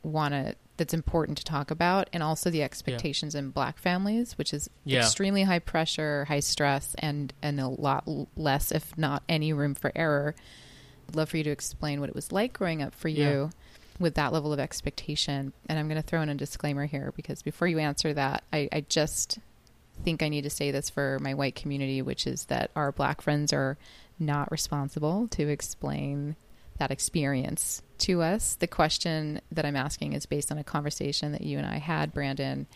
want 0.03 0.35
to 0.35 0.55
that's 0.77 0.95
important 0.95 1.37
to 1.37 1.45
talk 1.45 1.71
about 1.71 2.09
and 2.11 2.23
also 2.23 2.49
the 2.49 2.63
expectations 2.63 3.35
in 3.35 3.51
black 3.51 3.77
families 3.77 4.39
which 4.39 4.55
is 4.55 4.71
Yeah. 4.85 5.01
extremely 5.01 5.43
high 5.43 5.59
pressure 5.59 6.25
high 6.25 6.41
stress 6.41 6.95
and 6.99 7.35
and 7.43 7.61
a 7.61 7.69
lot 7.69 8.05
less 8.35 8.73
if 8.73 8.97
not 8.97 9.23
any 9.29 9.53
room 9.53 9.75
for 9.75 9.93
error 9.95 10.35
I'd 11.07 11.17
love 11.17 11.29
for 11.29 11.37
you 11.37 11.45
to 11.45 11.51
explain 11.51 12.01
what 12.01 12.09
it 12.09 12.15
was 12.15 12.33
like 12.33 12.55
growing 12.55 12.81
up 12.81 12.95
for 12.95 13.09
you 13.09 13.23
Yeah. 13.23 13.49
With 14.01 14.17
that 14.17 14.33
level 14.33 14.53
of 14.53 14.59
expectation 14.59 15.53
and 15.69 15.79
i'm 15.79 15.87
going 15.87 16.01
to 16.01 16.07
throw 16.07 16.23
in 16.23 16.29
a 16.29 16.35
disclaimer 16.35 16.87
here 16.87 17.13
because 17.15 17.43
before 17.43 17.69
you 17.69 17.79
answer 17.79 18.13
that 18.13 18.43
I, 18.53 18.69
I 18.73 18.81
just 18.89 19.39
think 20.05 20.23
i 20.23 20.29
need 20.29 20.43
to 20.43 20.51
say 20.51 20.73
this 20.73 20.91
for 20.91 21.19
my 21.21 21.35
white 21.35 21.55
community 21.55 22.03
which 22.03 22.27
is 22.27 22.47
that 22.47 22.71
our 22.75 22.91
black 22.91 23.21
friends 23.21 23.53
are 23.53 23.79
not 24.19 24.51
responsible 24.51 25.29
to 25.29 25.49
explain 25.49 26.37
that 26.81 26.91
experience 26.91 27.83
to 27.99 28.23
us. 28.23 28.57
The 28.57 28.67
question 28.67 29.41
that 29.53 29.65
I'm 29.65 29.77
asking 29.77 30.15
is 30.15 30.27
based 30.27 30.51
on 30.51 30.59
a 30.59 30.65
conversation 30.65 31.33
that 31.33 31.43
you 31.43 31.59
and 31.59 31.67
I 31.67 31.77
had, 31.79 32.13
Brandon, 32.13 32.67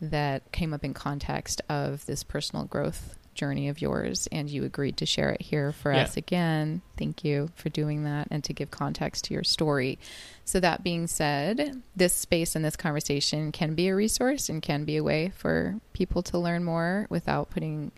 that 0.00 0.52
came 0.52 0.74
up 0.74 0.84
in 0.84 0.92
context 0.92 1.62
of 1.68 2.04
this 2.06 2.22
personal 2.22 2.64
growth 2.64 3.16
journey 3.34 3.68
of 3.68 3.80
yours, 3.80 4.28
and 4.32 4.48
you 4.48 4.64
agreed 4.64 4.96
to 4.98 5.06
share 5.06 5.30
it 5.30 5.42
here 5.42 5.72
for 5.72 5.92
Yeah. 5.92 6.02
us 6.02 6.16
again. 6.16 6.82
Thank 6.96 7.24
you 7.24 7.50
for 7.56 7.68
doing 7.68 8.04
that 8.04 8.28
and 8.30 8.42
to 8.44 8.52
give 8.52 8.70
context 8.70 9.24
to 9.24 9.34
your 9.34 9.44
story. 9.44 9.98
So, 10.44 10.60
that 10.60 10.82
being 10.84 11.06
said, 11.06 11.82
this 11.96 12.12
space 12.14 12.54
and 12.56 12.64
this 12.64 12.76
conversation 12.76 13.52
can 13.52 13.74
be 13.74 13.88
a 13.88 13.94
resource 13.94 14.48
and 14.48 14.62
can 14.62 14.84
be 14.84 14.96
a 14.96 15.02
way 15.02 15.32
for 15.36 15.76
people 15.92 16.22
to 16.24 16.38
learn 16.38 16.64
more 16.64 17.06
without 17.10 17.50
putting 17.50 17.92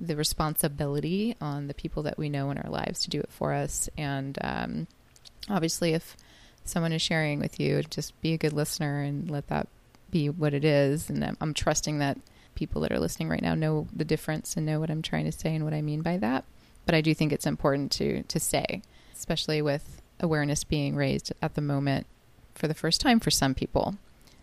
the 0.00 0.16
responsibility 0.16 1.36
on 1.40 1.66
the 1.66 1.74
people 1.74 2.02
that 2.04 2.18
we 2.18 2.28
know 2.28 2.50
in 2.50 2.58
our 2.58 2.70
lives 2.70 3.02
to 3.02 3.10
do 3.10 3.20
it 3.20 3.30
for 3.30 3.52
us. 3.52 3.88
And 3.98 4.38
um, 4.40 4.86
obviously, 5.48 5.92
if 5.92 6.16
someone 6.64 6.92
is 6.92 7.02
sharing 7.02 7.38
with 7.38 7.60
you, 7.60 7.82
just 7.82 8.18
be 8.20 8.32
a 8.32 8.38
good 8.38 8.52
listener 8.52 9.02
and 9.02 9.30
let 9.30 9.48
that 9.48 9.68
be 10.10 10.28
what 10.28 10.54
it 10.54 10.64
is. 10.64 11.10
And 11.10 11.22
I'm, 11.24 11.36
I'm 11.40 11.54
trusting 11.54 11.98
that 11.98 12.16
people 12.60 12.82
that 12.82 12.92
are 12.92 13.00
listening 13.00 13.28
right 13.28 13.42
now 13.42 13.54
know 13.56 13.88
the 13.92 14.04
difference 14.04 14.56
and 14.56 14.64
know 14.64 14.78
what 14.78 14.90
I'm 14.90 15.02
trying 15.02 15.24
to 15.24 15.32
say 15.32 15.52
and 15.54 15.64
what 15.64 15.74
I 15.74 15.82
mean 15.82 16.02
by 16.02 16.18
that. 16.18 16.44
But 16.86 16.94
I 16.94 17.00
do 17.00 17.12
think 17.14 17.32
it's 17.32 17.46
important 17.46 17.90
to 17.92 18.22
to 18.22 18.38
say, 18.38 18.82
especially 19.14 19.60
with 19.62 20.00
awareness 20.20 20.62
being 20.62 20.94
raised 20.94 21.32
at 21.42 21.54
the 21.54 21.60
moment 21.60 22.06
for 22.54 22.68
the 22.68 22.74
first 22.74 23.00
time 23.00 23.18
for 23.18 23.30
some 23.30 23.54
people. 23.54 23.96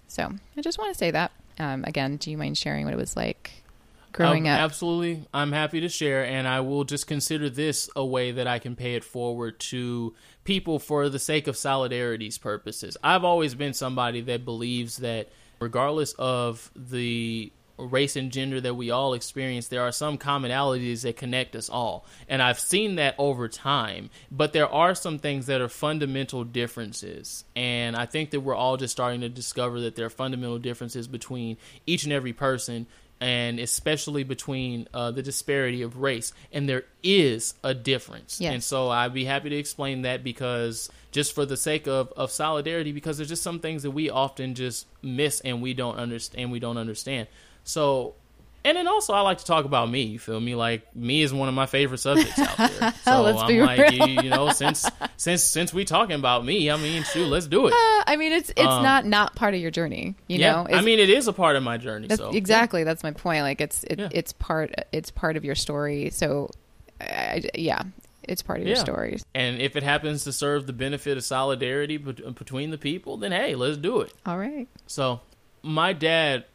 So 0.07 0.33
I 0.57 0.61
just 0.61 0.77
want 0.79 0.91
to 0.91 0.97
say 0.97 1.11
that. 1.11 1.31
Um, 1.59 1.83
again, 1.85 2.17
do 2.17 2.29
you 2.31 2.37
mind 2.37 2.57
sharing 2.57 2.85
what 2.85 2.93
it 2.93 2.97
was 2.97 3.15
like 3.15 3.63
growing 4.11 4.47
Um, 4.47 4.53
up? 4.53 4.61
Absolutely. 4.61 5.25
I'm 5.33 5.51
happy 5.51 5.81
to 5.81 5.89
share, 5.89 6.23
and 6.25 6.47
I 6.47 6.59
will 6.61 6.83
just 6.83 7.07
consider 7.07 7.49
this 7.49 7.89
a 7.95 8.05
way 8.05 8.31
that 8.31 8.47
I 8.47 8.59
can 8.59 8.75
pay 8.75 8.95
it 8.95 9.03
forward 9.03 9.59
to 9.71 10.13
people 10.43 10.79
for 10.79 11.09
the 11.09 11.19
sake 11.19 11.47
of 11.47 11.57
solidarity's 11.57 12.37
purposes. 12.37 12.97
I've 13.03 13.23
always 13.23 13.53
been 13.55 13.73
somebody 13.73 14.21
that 14.21 14.45
believes 14.45 14.97
that 14.97 15.29
regardless 15.59 16.13
of 16.17 16.71
the 16.75 17.51
race 17.77 18.15
and 18.15 18.31
gender 18.31 18.59
that 18.61 18.75
we 18.75 18.91
all 18.91 19.13
experience, 19.13 19.67
there 19.67 19.81
are 19.81 19.91
some 19.91 20.17
commonalities 20.17 21.03
that 21.03 21.17
connect 21.17 21.55
us 21.55 21.69
all. 21.69 22.05
And 22.27 22.41
I've 22.41 22.59
seen 22.59 22.95
that 22.95 23.15
over 23.17 23.47
time, 23.47 24.09
but 24.31 24.53
there 24.53 24.67
are 24.67 24.95
some 24.95 25.19
things 25.19 25.45
that 25.45 25.61
are 25.61 25.69
fundamental 25.69 26.43
differences. 26.43 27.43
And 27.55 27.95
I 27.95 28.05
think 28.05 28.31
that 28.31 28.41
we're 28.41 28.55
all 28.55 28.77
just 28.77 28.91
starting 28.91 29.21
to 29.21 29.29
discover 29.29 29.81
that 29.81 29.95
there 29.95 30.05
are 30.05 30.09
fundamental 30.09 30.59
differences 30.59 31.07
between 31.07 31.57
each 31.85 32.03
and 32.03 32.13
every 32.13 32.33
person 32.33 32.87
and 33.19 33.59
especially 33.59 34.23
between 34.23 34.87
uh, 34.93 35.11
the 35.11 35.23
disparity 35.23 35.81
of 35.81 35.97
race. 35.97 36.33
And 36.51 36.69
there 36.69 36.83
is 37.01 37.55
a 37.63 37.73
difference. 37.73 38.39
Yes. 38.39 38.53
And 38.53 38.63
so 38.63 38.89
I'd 38.89 39.13
be 39.13 39.25
happy 39.25 39.49
to 39.49 39.55
explain 39.55 40.03
that 40.03 40.23
because 40.23 40.89
just 41.11 41.33
for 41.33 41.45
the 41.45 41.57
sake 41.57 41.87
of, 41.87 42.11
of 42.15 42.31
solidarity, 42.31 42.91
because 42.91 43.17
there's 43.17 43.29
just 43.29 43.43
some 43.43 43.59
things 43.59 43.83
that 43.83 43.91
we 43.91 44.09
often 44.09 44.53
just 44.53 44.85
miss 45.01 45.39
and 45.41 45.61
we 45.61 45.73
don't 45.73 45.97
understand. 45.97 46.51
We 46.51 46.59
don't 46.59 46.77
understand. 46.77 47.27
So, 47.67 48.15
and 48.63 48.77
then 48.77 48.87
also 48.87 49.13
I 49.13 49.19
like 49.21 49.39
to 49.39 49.45
talk 49.45 49.65
about 49.65 49.89
me. 49.89 50.03
You 50.03 50.19
feel 50.19 50.39
me? 50.39 50.55
Like 50.55 50.95
me 50.95 51.21
is 51.21 51.33
one 51.33 51.49
of 51.49 51.53
my 51.53 51.65
favorite 51.65 51.97
subjects 51.97 52.39
out 52.39 52.57
there. 52.57 52.93
So 53.03 53.21
Let's 53.23 53.41
I'm 53.41 53.47
be 53.47 53.61
like, 53.61 53.79
real. 53.79 54.07
you, 54.07 54.21
you 54.23 54.29
know, 54.29 54.51
since 54.51 54.89
since 55.17 55.43
since 55.43 55.73
we 55.73 55.83
talking 55.85 56.15
about 56.15 56.45
me, 56.45 56.71
I 56.71 56.77
mean, 56.77 57.03
shoot, 57.03 57.27
let's 57.27 57.45
do 57.47 57.67
it. 57.67 57.73
Uh, 57.73 58.03
I 58.07 58.15
mean, 58.17 58.31
it's 58.31 58.49
it's 58.51 58.61
Um, 58.61 58.83
not 58.83 59.05
not 59.05 59.35
part 59.35 59.53
of 59.53 59.59
your 59.59 59.71
journey. 59.71 60.15
You 60.27 60.39
yeah, 60.39 60.53
know, 60.53 60.67
I 60.77 60.81
mean, 60.81 60.99
it 60.99 61.09
is 61.09 61.27
a 61.27 61.33
part 61.33 61.55
of 61.57 61.63
my 61.63 61.77
journey. 61.77 62.07
That's 62.07 62.21
so 62.21 62.31
exactly 62.31 62.83
that's 62.85 63.03
my 63.03 63.11
point. 63.11 63.41
Like 63.43 63.59
it's 63.61 63.83
it, 63.83 63.99
Yeah. 63.99 64.09
it's 64.11 64.31
part 64.33 64.73
it's 64.93 65.11
part 65.11 65.35
of 65.37 65.43
your 65.45 65.55
story. 65.55 66.09
So, 66.09 66.49
I, 67.01 67.43
yeah, 67.53 67.83
it's 68.23 68.41
part 68.41 68.59
of 68.61 68.67
your 68.67 68.75
Yeah. 68.77 68.81
story. 68.81 69.19
And 69.35 69.61
if 69.61 69.75
it 69.75 69.83
happens 69.83 70.23
to 70.23 70.31
serve 70.33 70.67
the 70.67 70.73
benefit 70.73 71.17
of 71.17 71.23
solidarity 71.25 71.97
bet- 71.97 72.35
between 72.35 72.71
the 72.71 72.77
people, 72.77 73.17
then 73.17 73.31
hey, 73.33 73.55
let's 73.55 73.77
do 73.77 74.01
it. 74.01 74.13
All 74.25 74.37
right. 74.37 74.67
So, 74.87 75.19
my 75.63 75.91
dad 75.93 76.45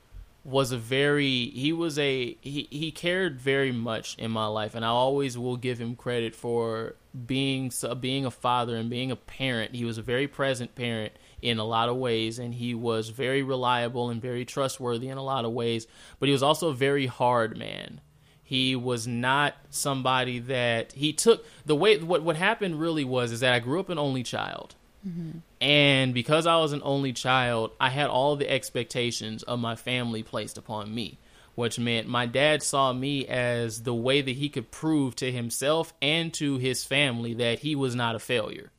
was 0.44 0.72
a 0.72 0.78
very 0.78 1.50
he 1.50 1.72
was 1.72 1.98
a 1.98 2.37
he 2.40 2.66
he 2.70 2.90
cared 2.90 3.40
very 3.40 3.70
much 3.70 4.16
in 4.18 4.31
my 4.31 4.46
life 4.46 4.74
and 4.74 4.85
I 4.85 4.88
always 4.88 5.38
will 5.38 5.57
give 5.57 5.81
him 5.81 5.94
credit 5.94 6.35
for 6.35 6.96
being 7.26 7.70
being 8.00 8.26
a 8.26 8.31
father 8.31 8.76
and 8.76 8.90
being 8.90 9.11
a 9.11 9.16
parent. 9.16 9.74
He 9.74 9.85
was 9.85 9.98
a 9.98 10.02
very 10.02 10.26
present 10.26 10.74
parent 10.74 11.12
in 11.40 11.59
a 11.59 11.64
lot 11.64 11.88
of 11.88 11.96
ways 11.96 12.38
and 12.38 12.55
he 12.55 12.74
was 12.74 13.11
very 13.11 13.42
reliable 13.42 14.11
and 14.11 14.20
very 14.20 14.44
trustworthy 14.44 15.09
in 15.09 15.18
a 15.18 15.22
lot 15.22 15.44
of 15.44 15.52
ways, 15.52 15.87
but 16.18 16.28
he 16.28 16.33
was 16.33 16.42
also 16.42 16.68
a 16.68 16.74
very 16.74 17.07
hard 17.07 17.57
man. 17.57 18.00
He 18.42 18.74
was 18.74 19.07
not 19.07 19.55
somebody 19.70 20.40
that 20.40 20.92
he 20.92 21.12
took 21.12 21.46
the 21.64 21.76
way 21.76 21.98
what 21.98 22.22
what 22.22 22.37
happened 22.37 22.81
really 22.81 23.05
was 23.05 23.31
is 23.31 23.40
that 23.40 23.55
I 23.55 23.61
grew 23.61 23.78
up 23.78 23.90
an 23.90 23.98
only 23.98 24.24
child. 24.24 24.74
Mm-hmm. 25.07 25.38
And 25.61 26.15
because 26.15 26.47
I 26.47 26.57
was 26.57 26.73
an 26.73 26.83
only 26.85 27.12
child, 27.12 27.73
I 27.81 27.91
had 27.91 28.09
all 28.09 28.37
the 28.37 28.51
expectations 28.51 29.43
of 29.43 29.59
my 29.59 29.75
family 29.75 30.23
placed 30.23 30.59
upon 30.59 30.95
me, 30.95 31.19
which 31.55 31.79
meant 31.79 32.09
my 32.09 32.27
dad 32.27 32.62
saw 32.62 32.93
me 32.93 33.27
as 33.27 33.83
the 33.83 33.95
way 33.95 34.23
that 34.23 34.37
he 34.37 34.49
could 34.49 34.71
prove 34.71 35.17
to 35.17 35.31
himself 35.31 35.93
and 36.01 36.33
to 36.35 36.59
his 36.59 36.85
family 36.85 37.35
that 37.35 37.61
he 37.61 37.75
was 37.75 37.95
not 37.95 38.15
a 38.15 38.21
failure. 38.21 38.71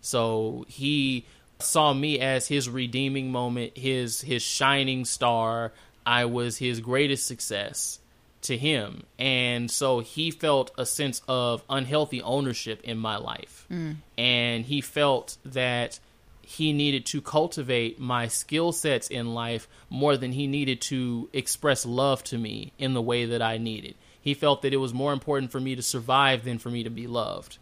So 0.00 0.64
he 0.68 1.26
saw 1.58 1.92
me 1.92 2.20
as 2.20 2.48
his 2.48 2.68
redeeming 2.68 3.30
moment, 3.30 3.76
his 3.76 4.22
his 4.22 4.42
shining 4.42 5.04
star. 5.04 5.72
I 6.06 6.24
was 6.24 6.56
his 6.56 6.80
greatest 6.80 7.26
success 7.26 8.00
to 8.42 8.56
him. 8.56 9.04
And 9.18 9.70
so 9.70 10.00
he 10.00 10.30
felt 10.30 10.70
a 10.78 10.86
sense 10.86 11.22
of 11.28 11.62
unhealthy 11.68 12.22
ownership 12.22 12.80
in 12.84 12.98
my 12.98 13.16
life. 13.16 13.66
Mm. 13.70 13.96
And 14.16 14.64
he 14.64 14.80
felt 14.80 15.36
that 15.44 16.00
he 16.42 16.72
needed 16.72 17.06
to 17.06 17.20
cultivate 17.20 18.00
my 18.00 18.26
skill 18.26 18.72
sets 18.72 19.08
in 19.08 19.34
life 19.34 19.68
more 19.88 20.16
than 20.16 20.32
he 20.32 20.46
needed 20.46 20.80
to 20.80 21.28
express 21.32 21.86
love 21.86 22.24
to 22.24 22.36
me 22.36 22.72
in 22.76 22.92
the 22.92 23.02
way 23.02 23.24
that 23.26 23.40
I 23.40 23.58
needed. 23.58 23.94
He 24.20 24.34
felt 24.34 24.62
that 24.62 24.74
it 24.74 24.78
was 24.78 24.92
more 24.92 25.12
important 25.12 25.52
for 25.52 25.60
me 25.60 25.76
to 25.76 25.82
survive 25.82 26.44
than 26.44 26.58
for 26.58 26.68
me 26.68 26.82
to 26.82 26.90
be 26.90 27.06
loved. 27.06 27.58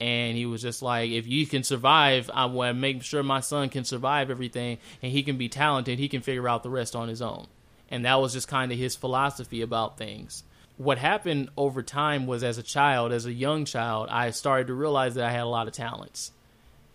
And 0.00 0.36
he 0.36 0.46
was 0.46 0.62
just 0.62 0.82
like, 0.82 1.12
if 1.12 1.26
you 1.26 1.46
can 1.46 1.62
survive, 1.62 2.28
I 2.34 2.46
want 2.46 2.70
to 2.70 2.80
make 2.80 3.02
sure 3.02 3.22
my 3.22 3.40
son 3.40 3.68
can 3.68 3.84
survive 3.84 4.30
everything 4.30 4.78
and 5.00 5.12
he 5.12 5.22
can 5.22 5.36
be 5.36 5.48
talented. 5.48 5.98
He 5.98 6.08
can 6.08 6.20
figure 6.20 6.48
out 6.48 6.62
the 6.62 6.70
rest 6.70 6.96
on 6.96 7.08
his 7.08 7.22
own. 7.22 7.46
And 7.94 8.04
that 8.04 8.20
was 8.20 8.32
just 8.32 8.48
kind 8.48 8.72
of 8.72 8.78
his 8.78 8.96
philosophy 8.96 9.62
about 9.62 9.96
things. 9.96 10.42
What 10.76 10.98
happened 10.98 11.50
over 11.56 11.82
time 11.82 12.26
was 12.26 12.42
as 12.42 12.58
a 12.58 12.62
child, 12.62 13.12
as 13.12 13.24
a 13.24 13.32
young 13.32 13.64
child, 13.64 14.08
I 14.10 14.30
started 14.30 14.66
to 14.66 14.74
realize 14.74 15.14
that 15.14 15.24
I 15.24 15.30
had 15.30 15.42
a 15.42 15.46
lot 15.46 15.68
of 15.68 15.72
talents 15.72 16.32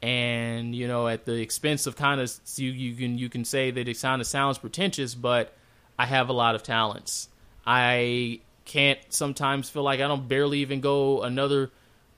and 0.02 0.74
you 0.74 0.88
know 0.88 1.08
at 1.08 1.26
the 1.26 1.42
expense 1.42 1.86
of 1.86 1.96
kind 1.96 2.22
of 2.22 2.32
you 2.56 2.72
you 2.72 2.96
can 2.96 3.18
you 3.18 3.30
can 3.30 3.44
say 3.44 3.70
that 3.70 3.88
it 3.88 4.02
kind 4.02 4.22
of 4.22 4.28
sounds 4.28 4.58
pretentious 4.58 5.14
but 5.14 5.54
i 5.98 6.06
have 6.06 6.30
a 6.30 6.34
lot 6.34 6.56
of 6.56 6.64
talents 6.64 7.28
i 7.68 8.40
can't 8.64 9.00
sometimes 9.10 9.70
feel 9.70 9.84
like 9.84 10.00
i 10.00 10.08
don't 10.08 10.30
barely 10.30 10.60
even 10.60 10.80
go 10.80 11.22
another 11.22 11.70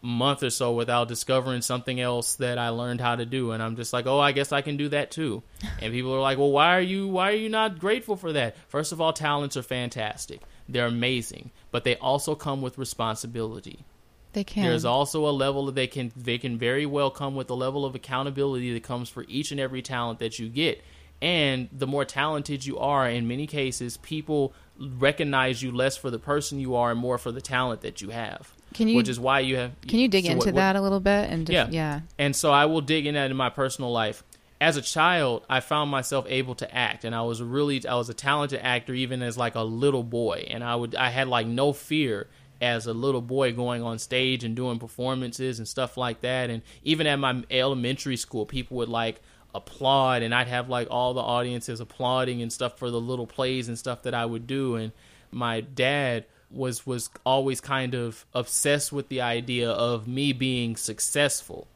month 0.02 0.42
or 0.42 0.50
so 0.50 0.72
without 0.74 1.08
discovering 1.08 1.62
something 1.62 2.00
else 2.02 2.36
that 2.36 2.58
i 2.58 2.70
learned 2.70 3.00
how 3.00 3.16
to 3.16 3.26
do 3.26 3.52
and 3.52 3.62
i'm 3.62 3.76
just 3.76 3.94
like 3.94 4.08
oh 4.08 4.20
i 4.20 4.32
guess 4.32 4.52
i 4.52 4.62
can 4.62 4.76
do 4.76 4.90
that 4.90 5.12
too 5.12 5.44
and 5.82 5.94
people 5.94 6.14
are 6.14 6.20
like 6.20 6.38
well 6.38 6.52
why 6.52 6.76
are 6.76 6.82
you 6.82 7.08
why 7.08 7.30
are 7.32 7.36
you 7.36 7.50
not 7.50 7.78
grateful 7.80 8.16
for 8.16 8.34
that 8.34 8.56
first 8.68 8.92
of 8.92 9.00
all 9.00 9.14
talents 9.14 9.56
are 9.56 9.62
fantastic 9.64 10.42
they're 10.68 10.88
amazing 10.88 11.52
but 11.70 11.84
they 11.84 11.96
also 11.98 12.34
come 12.34 12.62
with 12.62 12.78
responsibility 12.78 13.86
They 14.34 14.44
can. 14.44 14.64
there's 14.64 14.86
also 14.86 15.28
a 15.28 15.32
level 15.32 15.68
that 15.68 15.76
they 15.76 15.88
can 15.88 16.12
they 16.16 16.38
can 16.38 16.58
very 16.58 16.86
well 16.86 17.12
come 17.12 17.36
with 17.36 17.50
a 17.50 17.54
level 17.54 17.86
of 17.86 17.94
accountability 17.94 18.74
that 18.74 18.84
comes 18.84 19.08
for 19.10 19.24
each 19.28 19.52
and 19.52 19.60
every 19.60 19.82
talent 19.82 20.20
that 20.20 20.40
you 20.40 20.50
get. 20.50 20.82
And 21.22 21.70
the 21.72 21.86
more 21.86 22.04
talented 22.04 22.66
you 22.66 22.80
are, 22.80 23.08
in 23.08 23.28
many 23.28 23.46
cases, 23.46 23.98
people 23.98 24.54
recognize 24.80 25.62
you 25.62 25.72
less 25.72 25.96
for 25.96 26.10
the 26.10 26.18
person 26.18 26.60
you 26.60 26.74
are 26.76 26.90
and 26.90 27.00
more 27.00 27.20
for 27.20 27.32
the 27.32 27.42
talent 27.42 27.82
that 27.82 28.02
you 28.02 28.10
have. 28.10 28.54
Can 28.74 28.88
you- 28.88 28.96
which 28.98 29.10
is 29.10 29.20
why 29.20 29.40
you 29.42 29.58
have. 29.58 29.72
can 29.88 30.00
you 30.00 30.08
dig 30.08 30.26
so 30.26 30.32
into 30.32 30.46
what- 30.48 30.56
that 30.56 30.76
a 30.76 30.82
little 30.82 31.00
bit? 31.00 31.30
And 31.30 31.48
Yeah. 31.50 31.68
yeah. 31.70 32.02
and 32.18 32.36
so 32.36 32.52
I 32.52 32.66
will 32.66 32.82
dig 32.82 33.06
in 33.06 33.16
that 33.16 33.30
in 33.32 33.38
my 33.38 33.50
personal 33.50 33.92
life. 33.92 34.24
As 34.60 34.78
a 34.78 34.82
child, 34.82 35.44
I 35.50 35.60
found 35.60 35.90
myself 35.90 36.26
able 36.30 36.54
to 36.56 36.76
act, 36.76 37.04
and 37.04 37.16
I 37.16 37.24
was 37.24 37.42
really 37.42 37.86
I 37.88 37.96
was 37.96 38.10
a 38.10 38.14
talented 38.14 38.60
actor 38.62 38.94
even 38.94 39.22
as 39.24 39.38
like 39.38 39.56
a 39.56 39.64
little 39.64 40.04
boy, 40.04 40.46
and 40.50 40.64
I 40.64 40.76
would 40.76 40.94
I 40.96 41.10
had 41.10 41.28
like 41.28 41.48
no 41.48 41.74
fear 41.74 42.28
as 42.62 42.86
a 42.86 42.94
little 42.94 43.22
boy 43.24 43.52
going 43.54 43.82
on 43.82 43.98
stage 43.98 44.44
and 44.44 44.56
doing 44.56 44.78
performances 44.78 45.58
and 45.58 45.68
stuff 45.68 45.98
like 45.98 46.22
that. 46.22 46.52
And 46.52 46.62
even 46.84 47.08
at 47.08 47.16
my 47.18 47.44
elementary 47.50 48.16
school, 48.18 48.46
people 48.46 48.78
would 48.78 48.88
like 48.90 49.20
applaud, 49.56 50.22
and 50.22 50.34
I'd 50.34 50.48
have 50.48 50.70
like 50.70 50.88
all 50.92 51.14
the 51.16 51.22
audiences 51.22 51.80
applauding 51.80 52.42
and 52.42 52.54
stuff 52.54 52.78
for 52.78 52.92
the 52.92 53.02
little 53.02 53.26
plays 53.28 53.68
and 53.68 53.78
stuff 53.80 54.04
that 54.04 54.14
I 54.14 54.26
would 54.26 54.46
do. 54.48 54.76
And 54.76 54.92
my 55.32 55.62
dad 55.62 56.26
was 56.52 56.86
was 56.86 57.10
always 57.26 57.62
kind 57.62 57.94
of 57.94 58.26
obsessed 58.34 58.92
with 58.92 59.10
the 59.10 59.22
idea 59.22 59.70
of 59.70 60.08
me 60.08 60.34
being 60.34 60.76
successful. 60.76 61.68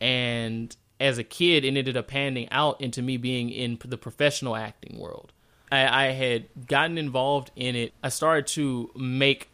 And 0.00 0.74
as 0.98 1.18
a 1.18 1.24
kid 1.24 1.64
it 1.64 1.68
ended 1.68 1.96
up 1.96 2.08
panning 2.08 2.48
out 2.50 2.80
into 2.80 3.02
me 3.02 3.16
being 3.16 3.50
in 3.50 3.78
the 3.84 3.98
professional 3.98 4.56
acting 4.56 4.98
world. 4.98 5.32
I, 5.72 6.06
I 6.06 6.12
had 6.12 6.46
gotten 6.66 6.98
involved 6.98 7.50
in 7.56 7.76
it. 7.76 7.92
I 8.02 8.08
started 8.08 8.46
to 8.48 8.90
make 8.94 9.48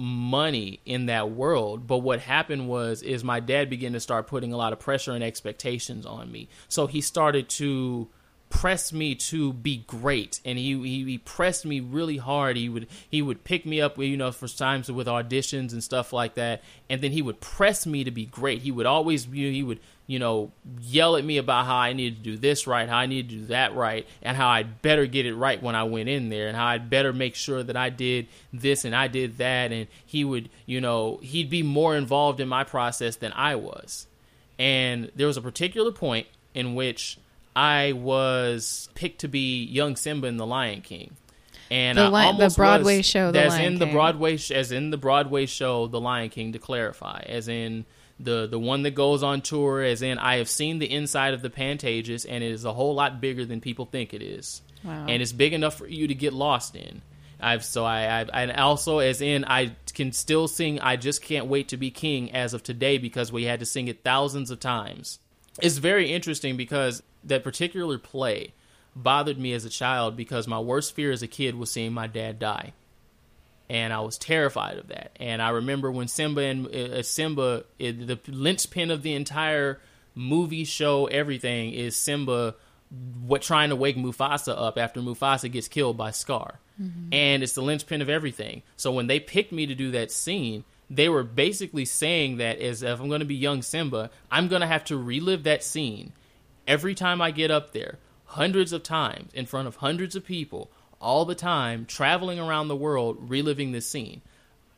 money 0.00 0.78
in 0.86 1.06
that 1.06 1.28
world 1.28 1.84
but 1.88 1.98
what 1.98 2.20
happened 2.20 2.68
was 2.68 3.02
is 3.02 3.24
my 3.24 3.40
dad 3.40 3.68
began 3.68 3.92
to 3.92 3.98
start 3.98 4.28
putting 4.28 4.52
a 4.52 4.56
lot 4.56 4.72
of 4.72 4.78
pressure 4.78 5.10
and 5.10 5.24
expectations 5.24 6.06
on 6.06 6.30
me. 6.30 6.48
So 6.68 6.86
he 6.86 7.00
started 7.00 7.48
to 7.50 8.08
press 8.50 8.92
me 8.92 9.14
to 9.14 9.52
be 9.52 9.84
great. 9.86 10.40
And 10.44 10.58
he, 10.58 10.74
he 10.82 11.04
he 11.04 11.18
pressed 11.18 11.64
me 11.64 11.80
really 11.80 12.16
hard. 12.16 12.56
He 12.56 12.68
would 12.68 12.86
he 13.08 13.22
would 13.22 13.44
pick 13.44 13.66
me 13.66 13.80
up 13.80 13.98
you 13.98 14.16
know 14.16 14.32
for 14.32 14.48
times 14.48 14.90
with 14.90 15.06
auditions 15.06 15.72
and 15.72 15.82
stuff 15.82 16.12
like 16.12 16.34
that. 16.34 16.62
And 16.88 17.00
then 17.00 17.12
he 17.12 17.22
would 17.22 17.40
press 17.40 17.86
me 17.86 18.04
to 18.04 18.10
be 18.10 18.26
great. 18.26 18.62
He 18.62 18.70
would 18.70 18.86
always 18.86 19.24
he 19.24 19.62
would 19.62 19.80
you 20.06 20.18
know 20.18 20.50
yell 20.80 21.16
at 21.16 21.24
me 21.24 21.36
about 21.36 21.66
how 21.66 21.76
I 21.76 21.92
needed 21.92 22.16
to 22.16 22.22
do 22.22 22.36
this 22.38 22.66
right 22.66 22.88
how 22.88 22.96
I 22.96 23.06
needed 23.06 23.28
to 23.28 23.36
do 23.36 23.46
that 23.46 23.74
right 23.74 24.06
and 24.22 24.36
how 24.36 24.48
I'd 24.48 24.80
better 24.80 25.04
get 25.04 25.26
it 25.26 25.34
right 25.34 25.62
when 25.62 25.74
I 25.74 25.84
went 25.84 26.08
in 26.08 26.30
there 26.30 26.48
and 26.48 26.56
how 26.56 26.66
I'd 26.66 26.88
better 26.88 27.12
make 27.12 27.34
sure 27.34 27.62
that 27.62 27.76
I 27.76 27.90
did 27.90 28.26
this 28.52 28.86
and 28.86 28.96
I 28.96 29.08
did 29.08 29.38
that. 29.38 29.70
And 29.70 29.86
he 30.04 30.24
would 30.24 30.48
you 30.66 30.80
know 30.80 31.18
he'd 31.22 31.50
be 31.50 31.62
more 31.62 31.96
involved 31.96 32.40
in 32.40 32.48
my 32.48 32.64
process 32.64 33.16
than 33.16 33.32
I 33.34 33.54
was. 33.54 34.06
And 34.58 35.12
there 35.14 35.28
was 35.28 35.36
a 35.36 35.42
particular 35.42 35.92
point 35.92 36.26
in 36.54 36.74
which 36.74 37.18
I 37.58 37.92
was 37.92 38.88
picked 38.94 39.20
to 39.22 39.28
be 39.28 39.64
young 39.64 39.96
Simba 39.96 40.28
in 40.28 40.36
The 40.36 40.46
Lion 40.46 40.80
King. 40.80 41.16
And 41.70 41.98
The 41.98 42.02
I 42.04 42.30
Li- 42.30 42.38
the 42.38 42.54
Broadway 42.54 42.98
was- 42.98 43.06
show, 43.06 43.32
The 43.32 43.42
as 43.42 43.52
Lion 43.54 43.72
in 43.74 43.78
the 43.78 43.86
Broadway 43.86 44.36
sh- 44.36 44.52
as 44.52 44.70
in 44.72 44.90
the 44.90 44.96
Broadway 44.96 45.44
show 45.46 45.86
The 45.88 46.00
Lion 46.00 46.30
King 46.30 46.52
to 46.52 46.58
clarify 46.58 47.22
as 47.26 47.48
in 47.48 47.84
The 48.20 48.46
the 48.48 48.58
one 48.58 48.82
that 48.82 48.92
goes 48.96 49.22
on 49.22 49.42
tour, 49.42 49.82
as 49.82 50.02
in 50.02 50.18
I 50.18 50.36
have 50.38 50.48
seen 50.48 50.78
the 50.78 50.90
inside 50.90 51.34
of 51.34 51.42
the 51.42 51.50
Pantages, 51.50 52.26
and 52.28 52.42
it 52.42 52.50
is 52.50 52.64
a 52.64 52.72
whole 52.72 52.94
lot 52.94 53.20
bigger 53.20 53.44
than 53.44 53.60
people 53.60 53.84
think 53.86 54.12
it 54.14 54.22
is, 54.22 54.60
Wow. 54.84 55.06
and 55.08 55.20
it's 55.22 55.32
big 55.32 55.52
enough 55.52 55.76
for 55.78 55.86
you 55.86 56.08
to 56.08 56.14
get 56.14 56.32
lost 56.32 56.74
in. 56.74 57.02
I've 57.40 57.64
so 57.64 57.84
I 57.84 58.20
I've, 58.20 58.30
and 58.32 58.50
also 58.52 58.98
as 58.98 59.20
in 59.20 59.44
I 59.44 59.72
can 59.94 60.10
still 60.12 60.48
sing. 60.48 60.80
I 60.80 60.96
just 60.96 61.22
can't 61.22 61.46
wait 61.46 61.68
to 61.68 61.76
be 61.76 61.90
king 61.92 62.32
as 62.32 62.54
of 62.54 62.62
today 62.64 62.98
because 62.98 63.30
we 63.30 63.44
had 63.44 63.60
to 63.60 63.66
sing 63.66 63.86
it 63.88 64.02
thousands 64.02 64.50
of 64.50 64.58
times. 64.58 65.18
It's 65.62 65.78
very 65.78 66.10
interesting 66.12 66.56
because 66.56 67.02
that 67.24 67.44
particular 67.44 67.98
play 67.98 68.54
bothered 68.94 69.38
me 69.38 69.52
as 69.52 69.64
a 69.64 69.70
child 69.70 70.16
because 70.16 70.46
my 70.46 70.58
worst 70.58 70.94
fear 70.94 71.12
as 71.12 71.22
a 71.22 71.28
kid 71.28 71.54
was 71.54 71.70
seeing 71.70 71.92
my 71.92 72.06
dad 72.06 72.38
die 72.38 72.72
and 73.70 73.92
I 73.92 74.00
was 74.00 74.18
terrified 74.18 74.78
of 74.78 74.88
that. 74.88 75.12
And 75.20 75.42
I 75.42 75.50
remember 75.50 75.90
when 75.90 76.08
Simba 76.08 76.40
and 76.42 76.66
uh, 76.68 77.02
Simba, 77.02 77.64
it, 77.78 78.06
the 78.06 78.18
linchpin 78.26 78.90
of 78.90 79.02
the 79.02 79.14
entire 79.14 79.80
movie 80.14 80.64
show, 80.64 81.06
everything 81.06 81.72
is 81.72 81.96
Simba, 81.96 82.54
what 83.22 83.42
trying 83.42 83.68
to 83.68 83.76
wake 83.76 83.96
Mufasa 83.96 84.54
up 84.56 84.78
after 84.78 85.00
Mufasa 85.00 85.50
gets 85.50 85.68
killed 85.68 85.96
by 85.96 86.10
Scar, 86.10 86.58
and 87.12 87.42
it's 87.42 87.52
the 87.52 87.62
linchpin 87.62 88.00
of 88.00 88.08
everything. 88.08 88.62
So 88.76 88.92
when 88.92 89.06
they 89.06 89.20
picked 89.20 89.52
me 89.52 89.66
to 89.66 89.74
do 89.74 89.90
that 89.92 90.10
scene. 90.10 90.64
They 90.90 91.10
were 91.10 91.22
basically 91.22 91.84
saying 91.84 92.38
that 92.38 92.60
as 92.60 92.82
if 92.82 92.98
I'm 92.98 93.08
going 93.08 93.20
to 93.20 93.26
be 93.26 93.34
young 93.34 93.60
Simba, 93.60 94.08
I'm 94.30 94.48
going 94.48 94.62
to 94.62 94.66
have 94.66 94.84
to 94.84 94.96
relive 94.96 95.42
that 95.42 95.62
scene 95.62 96.14
every 96.68 96.94
time 96.94 97.20
I 97.20 97.32
get 97.32 97.50
up 97.50 97.72
there, 97.72 97.98
hundreds 98.26 98.72
of 98.72 98.84
times 98.84 99.32
in 99.34 99.46
front 99.46 99.66
of 99.66 99.76
hundreds 99.76 100.14
of 100.14 100.24
people, 100.24 100.70
all 101.00 101.24
the 101.24 101.34
time, 101.34 101.86
traveling 101.86 102.38
around 102.38 102.68
the 102.68 102.76
world, 102.76 103.16
reliving 103.28 103.72
this 103.72 103.88
scene. 103.88 104.20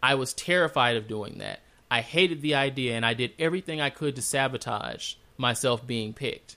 I 0.02 0.14
was 0.14 0.32
terrified 0.32 0.96
of 0.96 1.08
doing 1.08 1.38
that. 1.38 1.60
I 1.90 2.00
hated 2.00 2.40
the 2.40 2.54
idea, 2.54 2.94
and 2.94 3.04
I 3.04 3.14
did 3.14 3.32
everything 3.38 3.80
I 3.80 3.90
could 3.90 4.16
to 4.16 4.22
sabotage 4.22 5.14
myself 5.36 5.86
being 5.86 6.14
picked. 6.14 6.56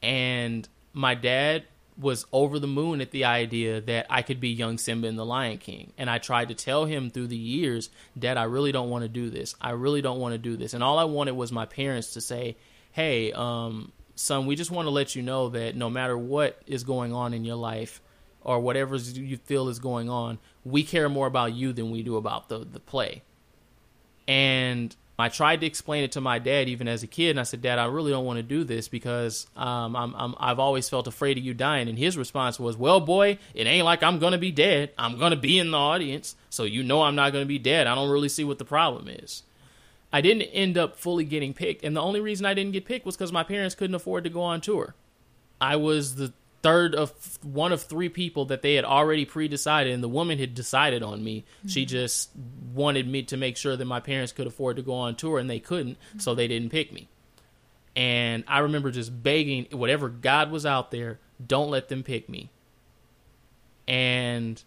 And 0.00 0.68
my 0.92 1.14
dad 1.14 1.64
was 1.98 2.24
over 2.32 2.58
the 2.58 2.66
moon 2.66 3.00
at 3.00 3.10
the 3.10 3.24
idea 3.24 3.80
that 3.80 4.06
I 4.08 4.22
could 4.22 4.40
be 4.40 4.48
young 4.50 4.78
Simba 4.78 5.08
in 5.08 5.16
The 5.16 5.26
Lion 5.26 5.58
King. 5.58 5.92
And 5.98 6.08
I 6.08 6.18
tried 6.18 6.48
to 6.48 6.54
tell 6.54 6.84
him 6.84 7.10
through 7.10 7.26
the 7.26 7.36
years, 7.36 7.90
Dad, 8.18 8.38
I 8.38 8.44
really 8.44 8.72
don't 8.72 8.88
want 8.88 9.02
to 9.02 9.08
do 9.08 9.28
this. 9.28 9.54
I 9.60 9.70
really 9.70 10.00
don't 10.00 10.18
want 10.18 10.32
to 10.32 10.38
do 10.38 10.56
this. 10.56 10.72
And 10.74 10.82
all 10.82 10.98
I 10.98 11.04
wanted 11.04 11.32
was 11.32 11.52
my 11.52 11.66
parents 11.66 12.12
to 12.14 12.20
say, 12.20 12.56
Hey, 12.92 13.32
um, 13.32 13.92
son, 14.22 14.46
we 14.46 14.56
just 14.56 14.70
want 14.70 14.86
to 14.86 14.90
let 14.90 15.14
you 15.14 15.22
know 15.22 15.48
that 15.50 15.76
no 15.76 15.90
matter 15.90 16.16
what 16.16 16.60
is 16.66 16.84
going 16.84 17.12
on 17.12 17.34
in 17.34 17.44
your 17.44 17.56
life 17.56 18.00
or 18.40 18.60
whatever 18.60 18.96
you 18.96 19.36
feel 19.36 19.68
is 19.68 19.78
going 19.78 20.08
on, 20.08 20.38
we 20.64 20.82
care 20.82 21.08
more 21.08 21.26
about 21.26 21.54
you 21.54 21.72
than 21.72 21.90
we 21.90 22.02
do 22.02 22.16
about 22.16 22.48
the, 22.48 22.58
the 22.58 22.80
play. 22.80 23.22
And 24.26 24.94
I 25.18 25.28
tried 25.28 25.60
to 25.60 25.66
explain 25.66 26.04
it 26.04 26.12
to 26.12 26.20
my 26.20 26.38
dad 26.38 26.68
even 26.68 26.88
as 26.88 27.02
a 27.02 27.06
kid, 27.06 27.30
and 27.30 27.40
I 27.40 27.44
said, 27.44 27.62
"Dad, 27.62 27.78
I 27.78 27.84
really 27.86 28.10
don't 28.10 28.24
want 28.24 28.38
to 28.38 28.42
do 28.42 28.64
this 28.64 28.88
because 28.88 29.46
um, 29.56 29.94
I'm 29.94 30.34
I've 30.38 30.58
always 30.58 30.88
felt 30.88 31.06
afraid 31.06 31.38
of 31.38 31.44
you 31.44 31.54
dying." 31.54 31.88
And 31.88 31.98
his 31.98 32.16
response 32.16 32.58
was, 32.58 32.76
"Well, 32.76 32.98
boy, 32.98 33.38
it 33.54 33.66
ain't 33.66 33.84
like 33.84 34.02
I'm 34.02 34.18
gonna 34.18 34.38
be 34.38 34.50
dead. 34.50 34.90
I'm 34.98 35.18
gonna 35.18 35.36
be 35.36 35.58
in 35.58 35.70
the 35.70 35.78
audience, 35.78 36.34
so 36.50 36.64
you 36.64 36.82
know 36.82 37.02
I'm 37.02 37.14
not 37.14 37.32
gonna 37.32 37.44
be 37.44 37.58
dead. 37.58 37.86
I 37.86 37.94
don't 37.94 38.10
really 38.10 38.28
see 38.28 38.42
what 38.42 38.58
the 38.58 38.64
problem 38.64 39.08
is." 39.08 39.42
I 40.12 40.20
didn't 40.20 40.42
end 40.42 40.76
up 40.76 40.98
fully 40.98 41.24
getting 41.24 41.54
picked, 41.54 41.84
and 41.84 41.96
the 41.96 42.02
only 42.02 42.20
reason 42.20 42.44
I 42.44 42.54
didn't 42.54 42.72
get 42.72 42.84
picked 42.84 43.06
was 43.06 43.16
because 43.16 43.32
my 43.32 43.44
parents 43.44 43.74
couldn't 43.74 43.94
afford 43.94 44.24
to 44.24 44.30
go 44.30 44.42
on 44.42 44.60
tour. 44.60 44.94
I 45.60 45.76
was 45.76 46.16
the 46.16 46.32
third 46.62 46.94
of 46.94 47.12
one 47.42 47.72
of 47.72 47.82
three 47.82 48.08
people 48.08 48.44
that 48.46 48.62
they 48.62 48.74
had 48.74 48.84
already 48.84 49.24
pre-decided, 49.24 49.92
and 49.92 50.02
the 50.02 50.08
woman 50.08 50.38
had 50.38 50.54
decided 50.54 51.02
on 51.02 51.24
me. 51.24 51.44
She 51.66 51.82
mm-hmm. 51.82 51.88
just 51.88 52.30
wanted 52.74 53.08
me 53.08 53.22
to 53.24 53.36
make 53.36 53.56
sure 53.56 53.76
that 53.76 53.84
my 53.84 54.00
parents 54.00 54.32
could 54.32 54.46
afford 54.46 54.76
to 54.76 54.82
go 54.82 54.94
on 54.94 55.16
tour, 55.16 55.38
and 55.38 55.48
they 55.48 55.60
couldn't, 55.60 55.98
so 56.18 56.30
mm-hmm. 56.30 56.36
they 56.36 56.48
didn't 56.48 56.70
pick 56.70 56.92
me. 56.92 57.08
And 57.94 58.44
I 58.46 58.60
remember 58.60 58.90
just 58.90 59.22
begging, 59.22 59.66
whatever 59.70 60.08
God 60.08 60.50
was 60.50 60.64
out 60.64 60.90
there, 60.90 61.18
don't 61.44 61.70
let 61.70 61.88
them 61.88 62.02
pick 62.02 62.28
me. 62.28 62.50
And 63.88 64.62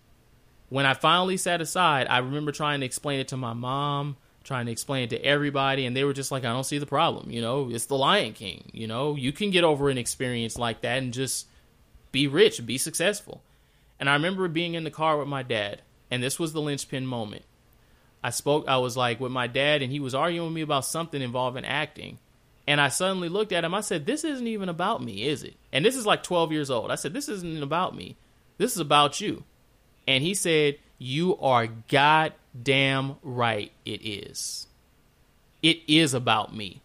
when 0.69 0.85
I 0.85 0.93
finally 0.93 1.37
sat 1.37 1.61
aside, 1.61 2.07
I 2.09 2.19
remember 2.19 2.51
trying 2.51 2.81
to 2.81 2.85
explain 2.85 3.19
it 3.19 3.29
to 3.29 3.37
my 3.37 3.53
mom, 3.53 4.17
trying 4.45 4.67
to 4.67 4.71
explain 4.71 5.03
it 5.03 5.09
to 5.09 5.25
everybody, 5.25 5.85
and 5.85 5.97
they 5.97 6.03
were 6.03 6.13
just 6.13 6.31
like, 6.31 6.45
I 6.45 6.53
don't 6.53 6.63
see 6.63 6.77
the 6.77 6.85
problem. 6.85 7.31
You 7.31 7.41
know, 7.41 7.69
it's 7.69 7.87
the 7.87 7.97
Lion 7.97 8.33
King. 8.33 8.69
You 8.71 8.87
know, 8.87 9.15
you 9.15 9.33
can 9.33 9.51
get 9.51 9.65
over 9.65 9.89
an 9.89 9.97
experience 9.97 10.57
like 10.57 10.81
that 10.81 10.99
and 10.99 11.13
just 11.13 11.47
be 12.11 12.27
rich, 12.27 12.65
be 12.65 12.77
successful. 12.77 13.41
And 13.99 14.09
I 14.09 14.13
remember 14.13 14.47
being 14.47 14.75
in 14.75 14.83
the 14.83 14.91
car 14.91 15.17
with 15.17 15.27
my 15.27 15.43
dad, 15.43 15.81
and 16.11 16.21
this 16.21 16.39
was 16.39 16.53
the 16.53 16.61
linchpin 16.61 17.05
moment. 17.05 17.43
I 18.23 18.29
spoke, 18.29 18.67
I 18.67 18.77
was 18.77 18.95
like 18.95 19.19
with 19.19 19.31
my 19.31 19.47
dad, 19.47 19.81
and 19.81 19.91
he 19.91 19.99
was 19.99 20.15
arguing 20.15 20.47
with 20.47 20.55
me 20.55 20.61
about 20.61 20.85
something 20.85 21.21
involving 21.21 21.65
acting. 21.65 22.19
And 22.67 22.79
I 22.79 22.89
suddenly 22.89 23.29
looked 23.29 23.51
at 23.51 23.63
him. 23.63 23.73
I 23.73 23.81
said, 23.81 24.05
This 24.05 24.23
isn't 24.23 24.47
even 24.47 24.69
about 24.69 25.03
me, 25.03 25.27
is 25.27 25.43
it? 25.43 25.55
And 25.71 25.83
this 25.83 25.95
is 25.95 26.05
like 26.05 26.23
12 26.23 26.51
years 26.51 26.71
old. 26.71 26.91
I 26.91 26.95
said, 26.95 27.13
This 27.13 27.29
isn't 27.29 27.63
about 27.63 27.95
me. 27.95 28.15
This 28.57 28.73
is 28.73 28.79
about 28.79 29.21
you. 29.21 29.43
And 30.07 30.23
he 30.23 30.33
said, 30.33 30.77
You 30.97 31.37
are 31.37 31.67
goddamn 31.67 33.15
right, 33.21 33.71
it 33.85 34.05
is. 34.05 34.67
It 35.61 35.79
is 35.87 36.13
about 36.13 36.55
me. 36.55 36.81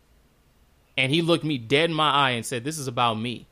And 0.96 1.12
he 1.12 1.22
looked 1.22 1.44
me 1.44 1.58
dead 1.58 1.90
in 1.90 1.96
my 1.96 2.10
eye 2.10 2.30
and 2.30 2.44
said, 2.44 2.64
This 2.64 2.78
is 2.78 2.88
about 2.88 3.14
me. 3.14 3.46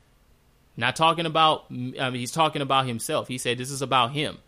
Not 0.76 0.96
talking 0.96 1.26
about, 1.26 1.64
I 1.70 1.72
mean, 1.72 2.14
he's 2.14 2.32
talking 2.32 2.62
about 2.62 2.86
himself. 2.86 3.28
He 3.28 3.38
said, 3.38 3.58
This 3.58 3.70
is 3.70 3.82
about 3.82 4.12
him. 4.12 4.38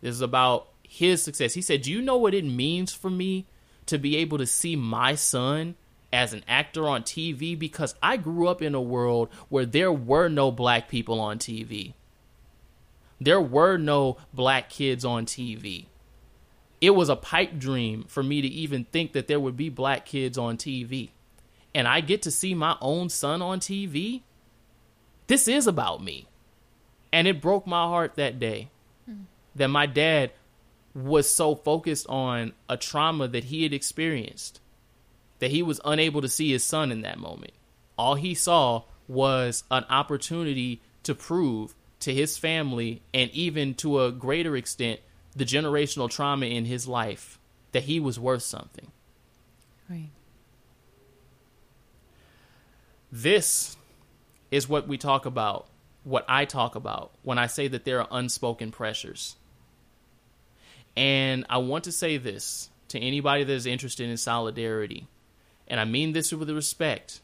This 0.00 0.14
is 0.14 0.20
about 0.20 0.68
his 0.82 1.22
success. 1.22 1.54
He 1.54 1.62
said, 1.62 1.82
Do 1.82 1.92
you 1.92 2.02
know 2.02 2.16
what 2.16 2.34
it 2.34 2.44
means 2.44 2.92
for 2.92 3.10
me 3.10 3.46
to 3.86 3.98
be 3.98 4.16
able 4.16 4.38
to 4.38 4.46
see 4.46 4.76
my 4.76 5.14
son 5.14 5.74
as 6.12 6.32
an 6.32 6.42
actor 6.48 6.88
on 6.88 7.02
TV? 7.02 7.58
Because 7.58 7.94
I 8.02 8.16
grew 8.16 8.48
up 8.48 8.62
in 8.62 8.74
a 8.74 8.80
world 8.80 9.28
where 9.48 9.66
there 9.66 9.92
were 9.92 10.28
no 10.28 10.50
black 10.50 10.88
people 10.88 11.20
on 11.20 11.38
TV. 11.38 11.94
There 13.20 13.40
were 13.40 13.76
no 13.76 14.16
black 14.32 14.70
kids 14.70 15.04
on 15.04 15.26
TV. 15.26 15.86
It 16.80 16.90
was 16.90 17.10
a 17.10 17.16
pipe 17.16 17.58
dream 17.58 18.04
for 18.08 18.22
me 18.22 18.40
to 18.40 18.48
even 18.48 18.84
think 18.84 19.12
that 19.12 19.28
there 19.28 19.40
would 19.40 19.56
be 19.56 19.68
black 19.68 20.06
kids 20.06 20.38
on 20.38 20.56
TV. 20.56 21.10
And 21.74 21.86
I 21.86 22.00
get 22.00 22.22
to 22.22 22.30
see 22.30 22.54
my 22.54 22.76
own 22.80 23.10
son 23.10 23.42
on 23.42 23.60
TV. 23.60 24.22
This 25.26 25.46
is 25.46 25.66
about 25.66 26.02
me. 26.02 26.26
And 27.12 27.28
it 27.28 27.42
broke 27.42 27.66
my 27.66 27.84
heart 27.84 28.14
that 28.14 28.38
day 28.38 28.70
hmm. 29.04 29.24
that 29.54 29.68
my 29.68 29.86
dad 29.86 30.32
was 30.94 31.30
so 31.32 31.54
focused 31.54 32.06
on 32.08 32.52
a 32.68 32.76
trauma 32.76 33.28
that 33.28 33.44
he 33.44 33.62
had 33.62 33.72
experienced 33.72 34.60
that 35.38 35.50
he 35.50 35.62
was 35.62 35.80
unable 35.84 36.20
to 36.20 36.28
see 36.28 36.50
his 36.50 36.64
son 36.64 36.90
in 36.92 37.02
that 37.02 37.18
moment. 37.18 37.52
All 37.98 38.14
he 38.14 38.34
saw 38.34 38.84
was 39.08 39.64
an 39.70 39.84
opportunity 39.88 40.80
to 41.02 41.14
prove 41.14 41.74
to 42.00 42.14
his 42.14 42.38
family 42.38 43.02
and 43.12 43.30
even 43.30 43.74
to 43.74 44.02
a 44.02 44.12
greater 44.12 44.56
extent 44.56 45.00
the 45.36 45.44
generational 45.44 46.10
trauma 46.10 46.46
in 46.46 46.64
his 46.64 46.88
life 46.88 47.38
that 47.72 47.84
he 47.84 48.00
was 48.00 48.18
worth 48.18 48.42
something. 48.42 48.90
Right. 49.88 50.10
This 53.12 53.76
is 54.50 54.68
what 54.68 54.88
we 54.88 54.98
talk 54.98 55.26
about, 55.26 55.68
what 56.04 56.24
I 56.28 56.44
talk 56.44 56.74
about 56.74 57.12
when 57.22 57.38
I 57.38 57.46
say 57.46 57.68
that 57.68 57.84
there 57.84 58.00
are 58.00 58.08
unspoken 58.10 58.70
pressures. 58.70 59.36
And 60.96 61.46
I 61.48 61.58
want 61.58 61.84
to 61.84 61.92
say 61.92 62.16
this 62.16 62.70
to 62.88 62.98
anybody 62.98 63.44
that 63.44 63.52
is 63.52 63.66
interested 63.66 64.08
in 64.08 64.16
solidarity, 64.16 65.06
and 65.68 65.78
I 65.78 65.84
mean 65.84 66.12
this 66.12 66.32
with 66.32 66.50
respect. 66.50 67.20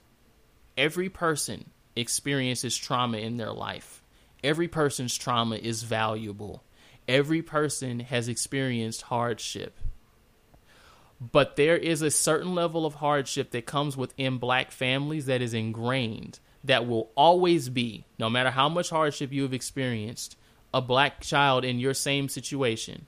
Every 0.77 1.09
person 1.09 1.71
experiences 1.97 2.77
trauma 2.77 3.19
in 3.19 3.37
their 3.37 3.53
life. 3.53 4.03
Every 4.45 4.69
person's 4.69 5.17
trauma 5.17 5.57
is 5.57 5.83
valuable. 5.83 6.63
Every 7.09 7.43
person 7.43 8.01
has 8.01 8.29
experienced 8.29 9.03
hardship. 9.03 9.79
But 11.21 11.57
there 11.57 11.77
is 11.77 12.03
a 12.03 12.11
certain 12.11 12.55
level 12.55 12.85
of 12.85 12.95
hardship 12.95 13.51
that 13.53 13.67
comes 13.67 13.97
within 13.97 14.39
black 14.39 14.71
families 14.71 15.27
that 15.27 15.41
is 15.41 15.55
ingrained, 15.55 16.41
that 16.65 16.87
will 16.87 17.11
always 17.17 17.69
be, 17.69 18.05
no 18.19 18.29
matter 18.29 18.51
how 18.51 18.69
much 18.69 18.91
hardship 18.91 19.33
you 19.33 19.43
have 19.43 19.55
experienced, 19.55 20.37
a 20.75 20.83
black 20.83 21.21
child 21.21 21.65
in 21.65 21.79
your 21.79 21.95
same 21.95 22.29
situation 22.29 23.07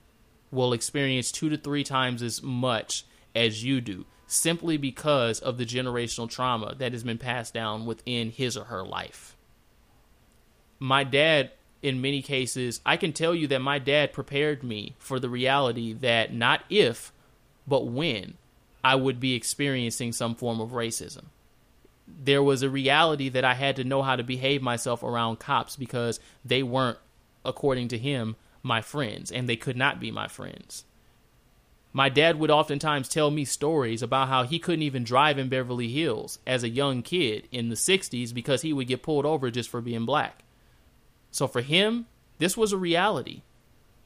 will 0.51 0.73
experience 0.73 1.31
two 1.31 1.51
to 1.51 1.59
three 1.59 1.85
times 1.85 2.23
as 2.23 2.43
much 2.43 3.05
as 3.35 3.63
you 3.63 3.81
do, 3.81 4.07
simply 4.27 4.77
because 4.77 5.41
of 5.41 5.59
the 5.59 5.67
generational 5.67 6.31
trauma 6.31 6.75
that 6.79 6.93
has 6.93 7.05
been 7.05 7.19
passed 7.19 7.53
down 7.53 7.85
within 7.85 8.31
his 8.31 8.57
or 8.57 8.65
her 8.65 8.83
life. 8.83 9.37
My 10.79 11.05
dad, 11.05 11.51
in 11.83 12.01
many 12.01 12.23
cases, 12.23 12.81
I 12.87 12.97
can 12.97 13.13
tell 13.13 13.35
you 13.35 13.47
that 13.49 13.61
my 13.61 13.79
dad 13.79 14.13
prepared 14.13 14.63
me 14.63 14.95
for 14.99 15.19
the 15.19 15.29
reality 15.29 15.93
that 15.95 16.33
not 16.33 16.63
if, 16.71 17.13
but 17.67 17.87
when 17.87 18.35
I 18.85 18.95
would 18.95 19.21
be 19.21 19.35
experiencing 19.35 20.13
some 20.13 20.35
form 20.35 20.61
of 20.61 20.71
racism. 20.71 21.25
There 22.07 22.43
was 22.43 22.63
a 22.63 22.71
reality 22.71 23.29
that 23.29 23.45
I 23.45 23.55
had 23.55 23.77
to 23.77 23.85
know 23.85 24.03
how 24.03 24.17
to 24.17 24.23
behave 24.23 24.63
myself 24.63 25.03
around 25.03 25.39
cops 25.39 25.77
because 25.77 26.21
they 26.45 26.63
weren't, 26.63 26.99
according 27.45 27.89
to 27.89 27.99
him, 27.99 28.37
my 28.63 28.81
friends, 28.81 29.31
and 29.31 29.49
they 29.49 29.57
could 29.57 29.77
not 29.77 30.01
be 30.01 30.11
my 30.11 30.29
friends. 30.29 30.85
My 31.93 32.09
dad 32.09 32.39
would 32.39 32.51
oftentimes 32.51 33.09
tell 33.09 33.31
me 33.31 33.45
stories 33.45 34.03
about 34.03 34.29
how 34.29 34.45
he 34.45 34.59
couldn't 34.59 34.83
even 34.83 35.05
drive 35.05 35.39
in 35.39 35.49
Beverly 35.49 35.89
Hills 35.89 36.39
as 36.47 36.63
a 36.63 36.69
young 36.69 37.03
kid 37.03 37.49
in 37.51 37.71
the 37.71 37.75
60s 37.75 38.33
because 38.33 38.63
he 38.63 38.73
would 38.73 38.87
get 38.87 39.03
pulled 39.03 39.27
over 39.27 39.51
just 39.51 39.69
for 39.69 39.81
being 39.81 40.07
black. 40.07 40.45
So 41.31 41.47
for 41.47 41.61
him, 41.61 42.07
this 42.39 42.57
was 42.57 42.73
a 42.73 42.79
reality. 42.79 43.43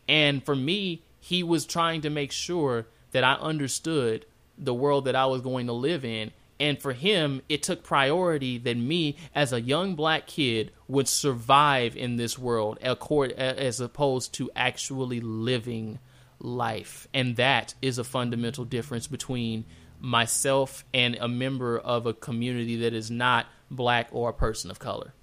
And 0.08 0.44
for 0.44 0.56
me, 0.56 1.02
he 1.20 1.42
was 1.42 1.64
trying 1.64 2.00
to 2.02 2.10
make 2.10 2.32
sure 2.32 2.86
that 3.12 3.24
I 3.24 3.34
understood 3.34 4.26
the 4.58 4.74
world 4.74 5.04
that 5.04 5.16
I 5.16 5.26
was 5.26 5.40
going 5.40 5.66
to 5.66 5.72
live 5.72 6.04
in. 6.04 6.32
And 6.58 6.80
for 6.80 6.92
him, 6.92 7.42
it 7.48 7.62
took 7.62 7.82
priority 7.82 8.58
that 8.58 8.76
me, 8.76 9.16
as 9.34 9.52
a 9.52 9.60
young 9.60 9.94
black 9.94 10.26
kid, 10.26 10.70
would 10.88 11.08
survive 11.08 11.96
in 11.96 12.16
this 12.16 12.38
world 12.38 12.78
as 12.78 13.80
opposed 13.80 14.34
to 14.34 14.50
actually 14.54 15.20
living 15.20 15.98
life. 16.38 17.08
And 17.12 17.36
that 17.36 17.74
is 17.82 17.98
a 17.98 18.04
fundamental 18.04 18.64
difference 18.64 19.06
between 19.06 19.64
myself 20.00 20.84
and 20.92 21.16
a 21.16 21.28
member 21.28 21.78
of 21.78 22.06
a 22.06 22.14
community 22.14 22.76
that 22.76 22.92
is 22.92 23.10
not 23.10 23.46
black 23.70 24.08
or 24.10 24.30
a 24.30 24.34
person 24.34 24.70
of 24.70 24.78
color. 24.78 25.14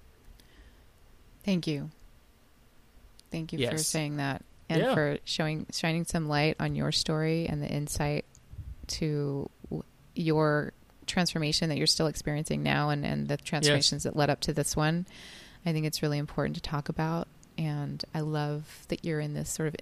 Thank 1.50 1.66
you. 1.66 1.90
Thank 3.32 3.52
you 3.52 3.58
Yes. 3.58 3.72
for 3.72 3.78
saying 3.78 4.18
that 4.18 4.44
and 4.68 4.80
Yeah. 4.82 4.94
for 4.94 5.18
showing 5.24 5.66
shining 5.72 6.04
some 6.04 6.28
light 6.28 6.54
on 6.60 6.76
your 6.76 6.92
story 6.92 7.48
and 7.48 7.60
the 7.60 7.66
insight 7.66 8.24
to 8.86 9.50
your 10.14 10.72
transformation 11.08 11.68
that 11.70 11.76
you're 11.76 11.88
still 11.88 12.06
experiencing 12.06 12.62
now 12.62 12.90
and, 12.90 13.04
and 13.04 13.26
the 13.26 13.36
transformations 13.36 14.04
that 14.04 14.14
led 14.14 14.30
up 14.30 14.38
to 14.42 14.52
this 14.52 14.76
one. 14.76 15.06
I 15.66 15.72
think 15.72 15.86
it's 15.86 16.02
really 16.02 16.18
important 16.18 16.54
to 16.54 16.62
talk 16.62 16.88
about. 16.88 17.26
And 17.58 18.04
I 18.14 18.20
love 18.20 18.84
that 18.86 19.04
you're 19.04 19.18
in 19.18 19.34
this 19.34 19.50
sort 19.50 19.70
of, 19.70 19.76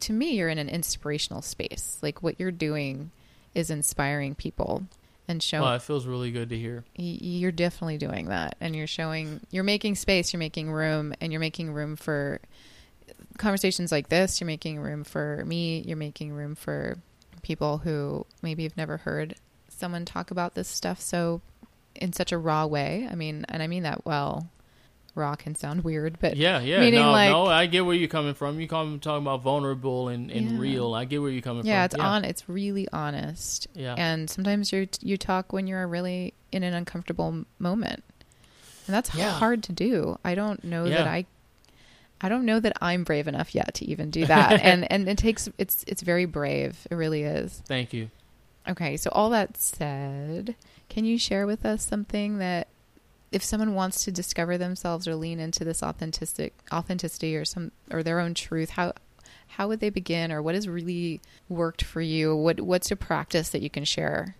to 0.00 0.12
me, 0.12 0.36
you're 0.36 0.48
in 0.48 0.58
an 0.58 0.68
inspirational 0.68 1.42
space. 1.42 1.98
Like 2.02 2.22
what 2.22 2.38
you're 2.38 2.52
doing 2.52 3.10
is 3.52 3.68
inspiring 3.68 4.36
people 4.36 4.84
and 5.30 5.42
showing 5.42 5.62
Well, 5.62 5.74
it 5.74 5.82
feels 5.82 6.06
really 6.06 6.30
good 6.30 6.50
to 6.50 6.58
hear. 6.58 6.84
you're 6.96 7.52
definitely 7.52 7.98
doing 7.98 8.26
that 8.26 8.56
and 8.60 8.74
you're 8.76 8.86
showing 8.86 9.40
you're 9.50 9.64
making 9.64 9.94
space 9.94 10.32
you're 10.32 10.38
making 10.38 10.70
room 10.70 11.14
and 11.20 11.32
you're 11.32 11.40
making 11.40 11.72
room 11.72 11.96
for 11.96 12.40
conversations 13.38 13.90
like 13.90 14.08
this 14.08 14.40
you're 14.40 14.46
making 14.46 14.78
room 14.80 15.04
for 15.04 15.42
me 15.46 15.82
you're 15.86 15.96
making 15.96 16.32
room 16.32 16.54
for 16.54 16.98
people 17.42 17.78
who 17.78 18.26
maybe 18.42 18.64
have 18.64 18.76
never 18.76 18.98
heard 18.98 19.34
someone 19.68 20.04
talk 20.04 20.30
about 20.30 20.54
this 20.54 20.68
stuff 20.68 21.00
so 21.00 21.40
in 21.94 22.12
such 22.12 22.32
a 22.32 22.38
raw 22.38 22.66
way 22.66 23.08
i 23.10 23.14
mean 23.14 23.44
and 23.48 23.62
i 23.62 23.66
mean 23.66 23.82
that 23.82 24.04
well 24.04 24.48
raw 25.14 25.34
can 25.34 25.54
sound 25.54 25.82
weird 25.84 26.18
but 26.20 26.36
Yeah, 26.36 26.60
yeah. 26.60 26.88
no, 26.90 27.10
like 27.10 27.30
no, 27.30 27.46
I 27.46 27.66
get 27.66 27.84
where 27.84 27.94
you're 27.96 28.08
coming 28.08 28.34
from. 28.34 28.60
You 28.60 28.68
come 28.68 29.00
talking 29.00 29.22
about 29.24 29.42
vulnerable 29.42 30.08
and, 30.08 30.30
and 30.30 30.52
Yeah. 30.52 30.58
real. 30.58 30.94
I 30.94 31.04
get 31.04 31.20
where 31.20 31.30
you're 31.30 31.42
coming 31.42 31.62
from. 31.62 31.68
yeah 31.68 31.86
from. 31.88 31.96
it's 32.00 32.04
on 32.04 32.24
it's 32.24 32.48
really 32.48 32.86
honest 32.92 33.66
Yeah. 33.74 33.94
and 33.98 34.28
sometimes 34.30 34.72
you 34.72 34.88
you 35.00 35.16
talk 35.16 35.52
when 35.52 35.66
you're 35.66 35.86
really 35.86 36.34
in 36.52 36.62
an 36.62 36.74
uncomfortable 36.74 37.44
moment 37.58 38.04
and 38.86 38.94
that's 38.94 39.14
Yeah. 39.14 39.30
hard 39.30 39.62
to 39.64 39.72
do 39.72 40.18
i 40.24 40.34
don't 40.34 40.64
know 40.64 40.88
that 40.88 41.06
i 41.06 41.24
i 42.20 42.28
don't 42.28 42.44
know 42.44 42.58
that 42.60 42.72
i'm 42.80 43.04
brave 43.04 43.28
enough 43.28 43.54
yet 43.54 43.74
to 43.74 43.84
even 43.84 44.10
do 44.10 44.26
that 44.26 44.60
and 44.64 44.90
and 44.90 45.08
it 45.08 45.16
takes 45.18 45.48
it's 45.58 45.84
it's 45.86 46.02
very 46.02 46.24
brave 46.24 46.86
it 46.90 46.94
really 46.94 47.22
is 47.22 47.62
Thank 47.66 47.92
you. 47.92 48.10
okay 48.68 48.96
so 48.96 49.10
all 49.12 49.30
that 49.30 49.56
said 49.60 50.54
can 50.88 51.04
you 51.04 51.18
share 51.18 51.46
with 51.46 51.64
us 51.64 51.84
something 51.86 52.38
that 52.38 52.66
if 53.32 53.44
someone 53.44 53.74
wants 53.74 54.04
to 54.04 54.12
discover 54.12 54.58
themselves 54.58 55.06
or 55.06 55.14
lean 55.14 55.38
into 55.38 55.64
this 55.64 55.82
authentic 55.82 56.54
authenticity 56.72 57.36
or 57.36 57.44
some 57.44 57.70
or 57.90 58.02
their 58.02 58.20
own 58.20 58.34
truth 58.34 58.70
how 58.70 58.92
how 59.54 59.68
would 59.68 59.80
they 59.80 59.90
begin 59.90 60.30
or 60.32 60.42
what 60.42 60.54
has 60.54 60.68
really 60.68 61.20
worked 61.48 61.82
for 61.82 62.00
you 62.00 62.34
what 62.36 62.60
what's 62.60 62.90
a 62.90 62.96
practice 62.96 63.50
that 63.50 63.62
you 63.62 63.70
can 63.70 63.84
share 63.84 64.34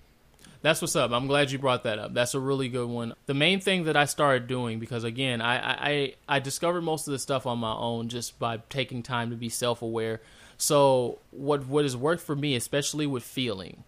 That's 0.62 0.82
what's 0.82 0.95
up. 0.95 1.11
I'm 1.11 1.26
glad 1.26 1.51
you 1.51 1.59
brought 1.59 1.84
that 1.84 1.99
up. 1.99 2.12
That's 2.12 2.34
a 2.34 2.41
really 2.41 2.68
good 2.68 2.86
one. 2.86 3.14
The 3.24 3.32
main 3.32 3.61
thing 3.61 3.84
that 3.84 3.97
I 3.97 4.05
started 4.05 4.47
doing, 4.47 4.78
because 4.78 5.05
again, 5.05 5.41
I, 5.41 5.55
I, 5.57 6.14
I 6.28 6.38
discovered 6.38 6.82
most 6.82 7.09
of 7.09 7.12
this 7.12 7.22
stuff 7.22 7.47
on 7.47 7.59
my 7.59 7.72
own 7.72 8.11
just 8.11 8.38
by 8.38 8.59
taking 8.68 9.03
time 9.03 9.30
to 9.30 9.36
be 9.36 9.49
self 9.49 9.80
aware. 9.80 10.20
So 10.59 11.18
what 11.30 11.66
what 11.66 11.84
has 11.84 11.97
worked 11.97 12.22
for 12.22 12.36
me, 12.36 12.57
especially 12.57 13.07
with 13.07 13.22
feeling, 13.22 13.84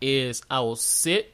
is 0.00 0.42
I 0.50 0.60
will 0.60 0.74
sit 0.74 1.32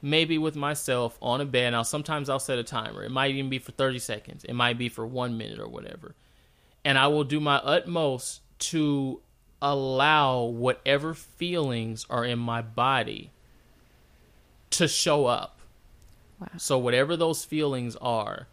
maybe 0.00 0.38
with 0.38 0.56
myself 0.56 1.18
on 1.20 1.40
a 1.40 1.44
bed. 1.44 1.70
Now 1.70 1.82
sometimes 1.82 2.28
I'll 2.28 2.38
set 2.38 2.58
a 2.58 2.64
timer. 2.64 3.02
It 3.02 3.10
might 3.10 3.32
even 3.32 3.50
be 3.50 3.58
for 3.58 3.72
30 3.72 3.98
seconds. 3.98 4.44
It 4.44 4.54
might 4.54 4.78
be 4.78 4.88
for 4.88 5.06
one 5.06 5.36
minute 5.36 5.58
or 5.58 5.68
whatever. 5.68 6.14
And 6.84 6.98
I 6.98 7.08
will 7.08 7.24
do 7.24 7.40
my 7.40 7.56
utmost 7.56 8.40
to 8.58 9.20
allow 9.60 10.42
whatever 10.42 11.14
feelings 11.14 12.06
are 12.08 12.24
in 12.24 12.38
my 12.38 12.62
body 12.62 13.30
to 14.70 14.86
show 14.86 15.26
up. 15.26 15.58
Wow. 16.40 16.48
So 16.56 16.78
whatever 16.78 17.16
those 17.16 17.44
feelings 17.44 17.96
are, 17.96 18.46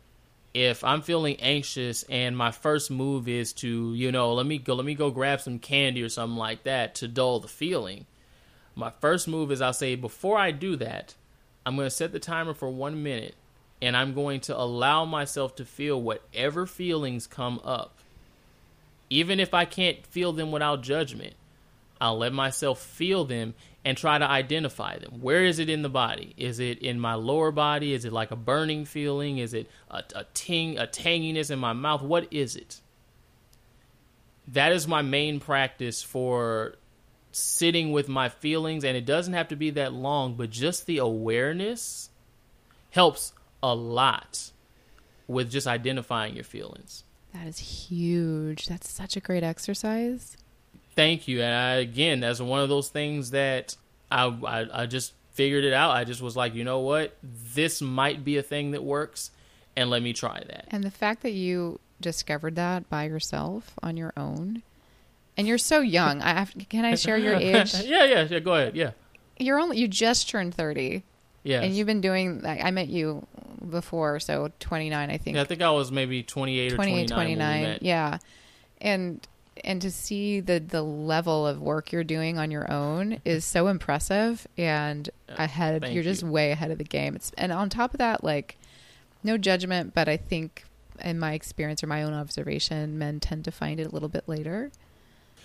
if 0.55 0.83
I'm 0.83 1.01
feeling 1.01 1.35
anxious 1.39 2.03
and 2.03 2.35
my 2.35 2.49
first 2.49 2.89
move 2.89 3.27
is 3.27 3.53
to, 3.53 3.93
you 3.93 4.11
know, 4.11 4.33
let 4.33 4.45
me 4.45 4.57
go 4.57 4.73
let 4.73 4.85
me 4.85 4.95
go 4.95 5.11
grab 5.11 5.41
some 5.41 5.59
candy 5.59 6.01
or 6.01 6.09
something 6.09 6.37
like 6.37 6.63
that 6.63 6.95
to 6.95 7.07
dull 7.07 7.39
the 7.39 7.47
feeling. 7.47 8.05
My 8.73 8.89
first 8.89 9.27
move 9.27 9.51
is 9.51 9.61
I'll 9.61 9.73
say 9.73 9.95
before 9.95 10.37
I 10.37 10.51
do 10.51 10.75
that, 10.77 11.13
I'm 11.65 11.75
going 11.75 11.87
to 11.87 11.91
set 11.91 12.11
the 12.11 12.19
timer 12.19 12.53
for 12.53 12.69
1 12.69 13.01
minute 13.01 13.35
and 13.81 13.95
I'm 13.95 14.13
going 14.13 14.39
to 14.41 14.57
allow 14.57 15.05
myself 15.05 15.55
to 15.57 15.65
feel 15.65 16.01
whatever 16.01 16.65
feelings 16.65 17.27
come 17.27 17.59
up. 17.63 17.97
Even 19.09 19.39
if 19.39 19.53
I 19.53 19.65
can't 19.65 20.05
feel 20.07 20.33
them 20.33 20.51
without 20.51 20.81
judgment, 20.81 21.33
I'll 21.99 22.17
let 22.17 22.33
myself 22.33 22.81
feel 22.81 23.25
them 23.25 23.53
and 23.83 23.95
try 23.95 24.17
to 24.17 24.27
identify 24.27 24.97
them. 24.97 25.21
Where 25.21 25.43
is 25.43 25.59
it 25.59 25.69
in 25.69 25.83
the 25.83 25.89
body? 25.89 26.33
Is 26.37 26.59
it 26.59 26.79
in 26.79 26.99
my 26.99 27.13
lower 27.13 27.51
body? 27.51 27.93
Is 27.93 28.03
it 28.03 28.11
like 28.11 28.31
a 28.31 28.35
burning 28.35 28.85
feeling? 28.85 29.37
Is 29.37 29.53
it 29.53 29.69
a, 29.91 30.03
a 30.15 30.25
ting, 30.33 30.79
a 30.79 30.87
tanginess 30.87 31.51
in 31.51 31.59
my 31.59 31.73
mouth? 31.73 32.01
What 32.01 32.27
is 32.31 32.55
it? 32.55 32.81
That 34.47 34.71
is 34.71 34.87
my 34.87 35.01
main 35.03 35.39
practice 35.39 36.01
for 36.01 36.75
sitting 37.35 37.91
with 37.91 38.07
my 38.07 38.29
feelings, 38.29 38.83
and 38.83 38.95
it 38.95 39.05
doesn't 39.05 39.33
have 39.33 39.49
to 39.49 39.55
be 39.55 39.69
that 39.71 39.93
long, 39.93 40.35
but 40.35 40.49
just 40.49 40.85
the 40.85 40.97
awareness 40.97 42.09
helps 42.91 43.33
a 43.61 43.75
lot 43.75 44.51
with 45.27 45.51
just 45.51 45.67
identifying 45.67 46.35
your 46.35 46.43
feelings. 46.43 47.03
that 47.33 47.47
is 47.47 47.57
huge 47.89 48.67
that's 48.67 48.89
such 48.89 49.17
a 49.17 49.19
great 49.19 49.43
exercise 49.43 50.37
Thank 50.95 51.27
you. 51.27 51.41
And 51.41 51.53
I, 51.53 51.71
again, 51.81 52.21
that's 52.21 52.39
one 52.39 52.61
of 52.61 52.69
those 52.69 52.87
things 52.87 53.31
that 53.31 53.75
I, 54.09 54.27
I 54.27 54.83
I 54.83 54.85
just 54.85 55.11
figured 55.33 55.65
it 55.65 55.73
out. 55.73 55.91
I 55.91 56.05
just 56.05 56.21
was 56.21 56.37
like, 56.37 56.55
you 56.55 56.63
know 56.63 56.79
what, 56.79 57.17
this 57.21 57.81
might 57.81 58.23
be 58.23 58.37
a 58.37 58.41
thing 58.41 58.71
that 58.71 58.81
works, 58.81 59.29
and 59.75 59.89
let 59.89 60.01
me 60.01 60.13
try 60.13 60.41
that. 60.47 60.69
and 60.69 60.85
the 60.85 60.91
fact 60.91 61.21
that 61.23 61.33
you 61.33 61.81
discovered 61.99 62.55
that 62.55 62.89
by 62.89 63.03
yourself 63.03 63.73
on 63.83 63.97
your 63.97 64.13
own 64.15 64.63
and 65.37 65.47
you're 65.47 65.57
so 65.57 65.79
young 65.79 66.21
i 66.21 66.33
have, 66.33 66.53
can 66.69 66.85
i 66.85 66.95
share 66.95 67.17
your 67.17 67.35
age 67.35 67.73
yeah, 67.83 68.05
yeah, 68.05 68.27
yeah. 68.29 68.39
Go 68.39 68.53
ahead. 68.53 68.75
Yeah, 68.75 68.91
you're 69.37 69.59
only 69.59 69.77
you 69.77 69.87
just 69.87 70.29
turned 70.29 70.53
30 70.53 71.03
yeah. 71.43 71.61
and 71.61 71.75
you've 71.75 71.87
been 71.87 72.01
doing 72.01 72.45
i 72.45 72.59
I 72.59 72.71
met 72.71 72.87
you 72.87 73.25
before 73.69 74.19
so 74.19 74.51
29 74.59 75.09
i 75.09 75.17
think 75.17 75.35
yeah, 75.35 75.41
I 75.41 75.45
think 75.45 75.61
I 75.61 75.71
was 75.71 75.91
maybe 75.91 76.23
twenty 76.23 76.59
eight 76.59 76.73
or 76.73 76.75
28 76.75 77.07
twenty 77.07 77.35
nine. 77.35 77.63
29 77.63 77.79
yeah 77.81 78.17
and 78.81 79.25
and 79.63 79.81
to 79.81 79.91
see 79.91 80.39
the 80.39 80.59
the 80.59 80.81
level 80.81 81.47
of 81.47 81.61
work 81.61 81.91
you're 81.91 82.03
doing 82.03 82.37
on 82.37 82.51
your 82.51 82.71
own 82.71 83.19
is 83.25 83.45
so 83.45 83.67
impressive 83.67 84.47
and 84.57 85.09
ahead 85.29 85.87
you're 85.91 86.03
just 86.03 86.23
you. 86.23 86.29
way 86.29 86.51
ahead 86.51 86.71
of 86.71 86.77
the 86.77 86.83
game 86.83 87.15
it's 87.15 87.31
and 87.37 87.51
on 87.51 87.69
top 87.69 87.93
of 87.93 87.97
that 87.97 88.23
like 88.23 88.57
no 89.23 89.37
judgment 89.37 89.93
but 89.93 90.07
i 90.07 90.17
think 90.17 90.63
in 91.03 91.19
my 91.19 91.33
experience 91.33 91.83
or 91.83 91.87
my 91.87 92.03
own 92.03 92.13
observation 92.13 92.97
men 92.97 93.19
tend 93.19 93.43
to 93.43 93.51
find 93.51 93.79
it 93.79 93.87
a 93.87 93.89
little 93.89 94.09
bit 94.09 94.27
later 94.27 94.71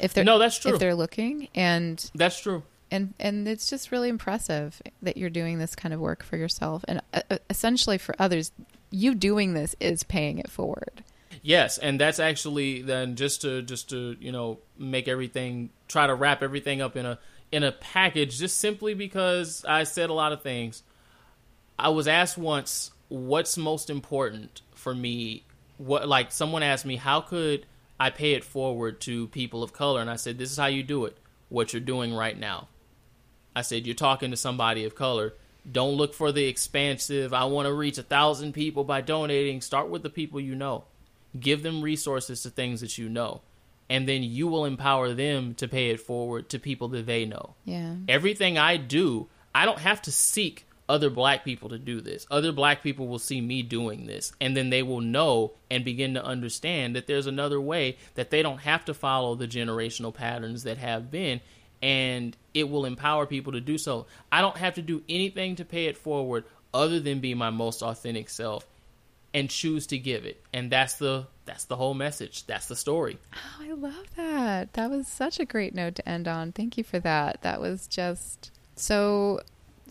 if 0.01 0.12
they're 0.14 0.24
No, 0.24 0.38
that's 0.38 0.59
true. 0.59 0.72
if 0.74 0.80
they're 0.80 0.94
looking 0.94 1.48
and 1.55 2.11
That's 2.14 2.40
true. 2.40 2.62
and 2.90 3.14
and 3.20 3.46
it's 3.46 3.68
just 3.70 3.92
really 3.92 4.09
impressive 4.09 4.80
that 5.03 5.16
you're 5.16 5.30
doing 5.30 5.59
this 5.59 5.74
kind 5.74 5.94
of 5.94 6.01
work 6.01 6.22
for 6.22 6.36
yourself 6.36 6.84
and 6.88 7.01
uh, 7.14 7.22
uh, 7.30 7.38
essentially 7.48 7.98
for 7.98 8.14
others 8.18 8.53
you 8.90 9.14
doing 9.14 9.55
this 9.55 9.76
is 9.80 10.03
paying 10.03 10.38
it 10.38 10.51
forward 10.51 11.05
Yes, 11.42 11.78
and 11.78 11.98
that's 11.98 12.18
actually 12.18 12.82
then 12.82 13.16
just 13.16 13.40
to 13.42 13.62
just 13.62 13.88
to 13.90 14.14
you 14.20 14.30
know 14.30 14.59
make 14.76 15.09
everything 15.09 15.70
try 15.88 16.07
to 16.07 16.14
wrap 16.14 16.42
everything 16.42 16.82
up 16.82 16.96
in 16.96 17.07
a 17.07 17.18
in 17.51 17.62
a 17.62 17.72
package 17.72 18.38
just 18.38 18.59
simply 18.59 18.92
because 18.92 19.64
I 19.66 19.84
said 19.84 20.11
a 20.11 20.12
lot 20.12 20.32
of 20.32 20.42
things. 20.42 20.82
I 21.78 21.88
was 21.90 22.07
asked 22.09 22.36
once 22.36 22.90
what's 23.09 23.57
most 23.57 23.88
important 23.88 24.61
for 24.74 24.94
me. 24.94 25.44
What 25.78 26.07
like 26.07 26.30
someone 26.30 26.62
asked 26.62 26.84
me 26.84 26.96
how 26.96 27.22
could 27.22 27.64
I 28.01 28.11
pay 28.11 28.32
it 28.32 28.42
forward 28.42 29.01
to 29.03 29.28
people 29.28 29.62
of 29.62 29.72
color, 29.72 30.01
and 30.01 30.11
I 30.11 30.16
said 30.16 30.38
this 30.38 30.51
is 30.51 30.57
how 30.57 30.66
you 30.66 30.82
do 30.82 31.05
it. 31.05 31.16
What 31.48 31.72
you're 31.72 31.80
doing 31.80 32.14
right 32.14 32.38
now. 32.38 32.68
I 33.55 33.62
said 33.62 33.86
you're 33.86 33.94
talking 33.94 34.30
to 34.32 34.36
somebody 34.36 34.84
of 34.84 34.94
color. 34.96 35.34
Don't 35.70 35.94
look 35.94 36.14
for 36.14 36.32
the 36.32 36.46
expansive. 36.46 37.34
I 37.34 37.44
want 37.44 37.66
to 37.66 37.74
reach 37.74 37.98
a 37.98 38.03
thousand 38.03 38.55
people 38.55 38.82
by 38.82 39.03
donating. 39.03 39.61
Start 39.61 39.88
with 39.88 40.03
the 40.03 40.11
people 40.11 40.40
you 40.40 40.55
know 40.55 40.84
give 41.38 41.62
them 41.62 41.80
resources 41.80 42.42
to 42.42 42.51
things 42.51 42.80
that 42.80 42.98
you 42.98 43.09
know 43.09 43.40
and 43.90 44.09
then 44.09 44.22
you 44.22 44.46
will 44.46 44.64
empower 44.64 45.12
them 45.12 45.53
to 45.53 45.66
pay 45.66 45.90
it 45.90 46.01
forward 46.01 46.48
to 46.48 46.61
people 46.61 46.86
that 46.88 47.07
they 47.07 47.26
know. 47.26 47.55
Yeah. 47.64 47.96
Everything 48.09 48.57
I 48.57 48.76
do, 48.76 49.28
I 49.53 49.66
don't 49.66 49.80
have 49.80 50.01
to 50.03 50.12
seek 50.12 50.64
other 50.91 51.09
black 51.09 51.45
people 51.45 51.68
to 51.68 51.78
do 51.78 52.01
this. 52.01 52.26
Other 52.30 52.51
black 52.51 52.82
people 52.82 53.07
will 53.07 53.20
see 53.20 53.41
me 53.41 53.62
doing 53.62 54.07
this, 54.07 54.32
and 54.41 54.57
then 54.57 54.70
they 54.70 54.82
will 54.82 55.01
know 55.01 55.53
and 55.70 55.84
begin 55.84 56.14
to 56.14 56.24
understand 56.24 56.97
that 56.97 57.07
there's 57.07 57.28
another 57.28 57.61
way 57.61 57.97
that 58.16 58.30
they 58.30 58.43
don't 58.43 58.59
have 58.59 58.84
to 58.86 58.95
follow 58.95 59.36
the 59.36 59.47
generational 59.47 60.12
patterns 60.12 60.64
that 60.64 60.78
have 60.78 61.11
been, 61.11 61.41
and 61.80 62.36
it 62.53 62.68
will 62.68 62.84
empower 62.84 63.24
people 63.24 63.53
to 63.53 63.61
do 63.61 63.78
so. 63.78 64.07
I 64.32 64.41
don't 64.41 64.57
have 64.57 64.74
to 64.74 64.82
do 64.82 65.03
anything 65.09 65.57
to 65.57 65.64
pay 65.64 65.86
it 65.86 65.97
forward 65.97 66.45
other 66.74 66.99
than 66.99 67.20
be 67.20 67.34
my 67.34 67.51
most 67.51 67.82
authentic 67.82 68.28
self 68.28 68.66
and 69.32 69.49
choose 69.49 69.86
to 69.88 69.99
give 69.99 70.24
it. 70.24 70.43
And 70.53 70.72
that's 70.72 70.95
the 70.95 71.26
that's 71.45 71.64
the 71.64 71.76
whole 71.76 71.95
message. 71.95 72.47
That's 72.47 72.66
the 72.66 72.76
story. 72.76 73.18
Oh, 73.32 73.64
I 73.64 73.72
love 73.72 74.07
that. 74.16 74.72
That 74.72 74.91
was 74.91 75.07
such 75.07 75.38
a 75.38 75.45
great 75.45 75.74
note 75.74 75.95
to 75.97 76.09
end 76.09 76.26
on. 76.26 76.51
Thank 76.53 76.76
you 76.76 76.84
for 76.84 76.99
that. 77.01 77.43
That 77.43 77.61
was 77.61 77.86
just 77.86 78.51
so 78.74 79.41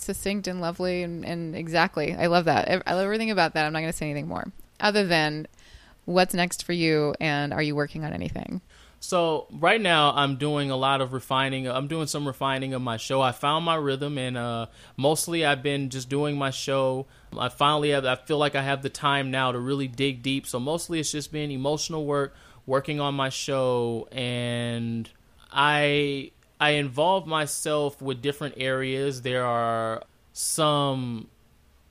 succinct 0.02 0.48
and 0.48 0.62
lovely 0.62 1.04
and, 1.04 1.26
and 1.26 1.56
exactly. 1.56 2.16
I 2.16 2.28
love 2.28 2.46
that. 2.46 2.84
I 2.86 2.94
love 2.94 3.04
everything 3.04 3.32
about 3.32 3.54
that. 3.54 3.66
I'm 3.66 3.74
not 3.74 3.80
going 3.80 3.92
to 3.92 3.98
say 3.98 4.10
anything 4.10 4.28
more 4.28 4.52
other 4.80 5.06
than 5.06 5.48
what's 6.06 6.34
next 6.34 6.64
for 6.64 6.74
you 6.74 7.14
and 7.20 7.54
are 7.54 7.62
you 7.62 7.76
working 7.76 8.04
on 8.04 8.14
anything? 8.14 8.62
So 9.00 9.48
right 9.52 9.80
now 9.80 10.12
I'm 10.12 10.36
doing 10.36 10.72
a 10.72 10.76
lot 10.76 11.00
of 11.02 11.14
refining. 11.14 11.68
I'm 11.68 11.88
doing 11.88 12.08
some 12.08 12.28
refining 12.28 12.74
of 12.74 12.82
my 12.82 12.98
show. 12.98 13.22
I 13.22 13.32
found 13.32 13.64
my 13.64 13.76
rhythm, 13.76 14.18
and 14.18 14.38
uh, 14.38 14.66
mostly 14.98 15.46
I've 15.46 15.64
been 15.64 15.90
just 15.90 16.10
doing 16.10 16.38
my 16.38 16.50
show. 16.50 17.06
I 17.38 17.48
finally 17.50 17.92
have. 17.92 18.06
I 18.06 18.16
feel 18.16 18.38
like 18.38 18.56
I 18.56 18.62
have 18.62 18.82
the 18.82 18.90
time 18.90 19.32
now 19.32 19.54
to 19.54 19.60
really 19.60 19.88
dig 19.88 20.22
deep. 20.22 20.46
So 20.46 20.60
mostly 20.60 21.00
it's 21.00 21.12
just 21.12 21.32
been 21.32 21.50
emotional 21.50 22.06
work, 22.06 22.36
working 22.66 23.00
on 23.00 23.16
my 23.16 23.30
show, 23.30 24.10
and 24.12 25.10
I 25.50 26.32
I 26.60 26.72
involve 26.72 27.26
myself 27.26 28.02
with 28.02 28.22
different 28.22 28.56
areas. 28.58 29.22
There 29.22 29.46
are 29.46 30.04
some 30.34 31.28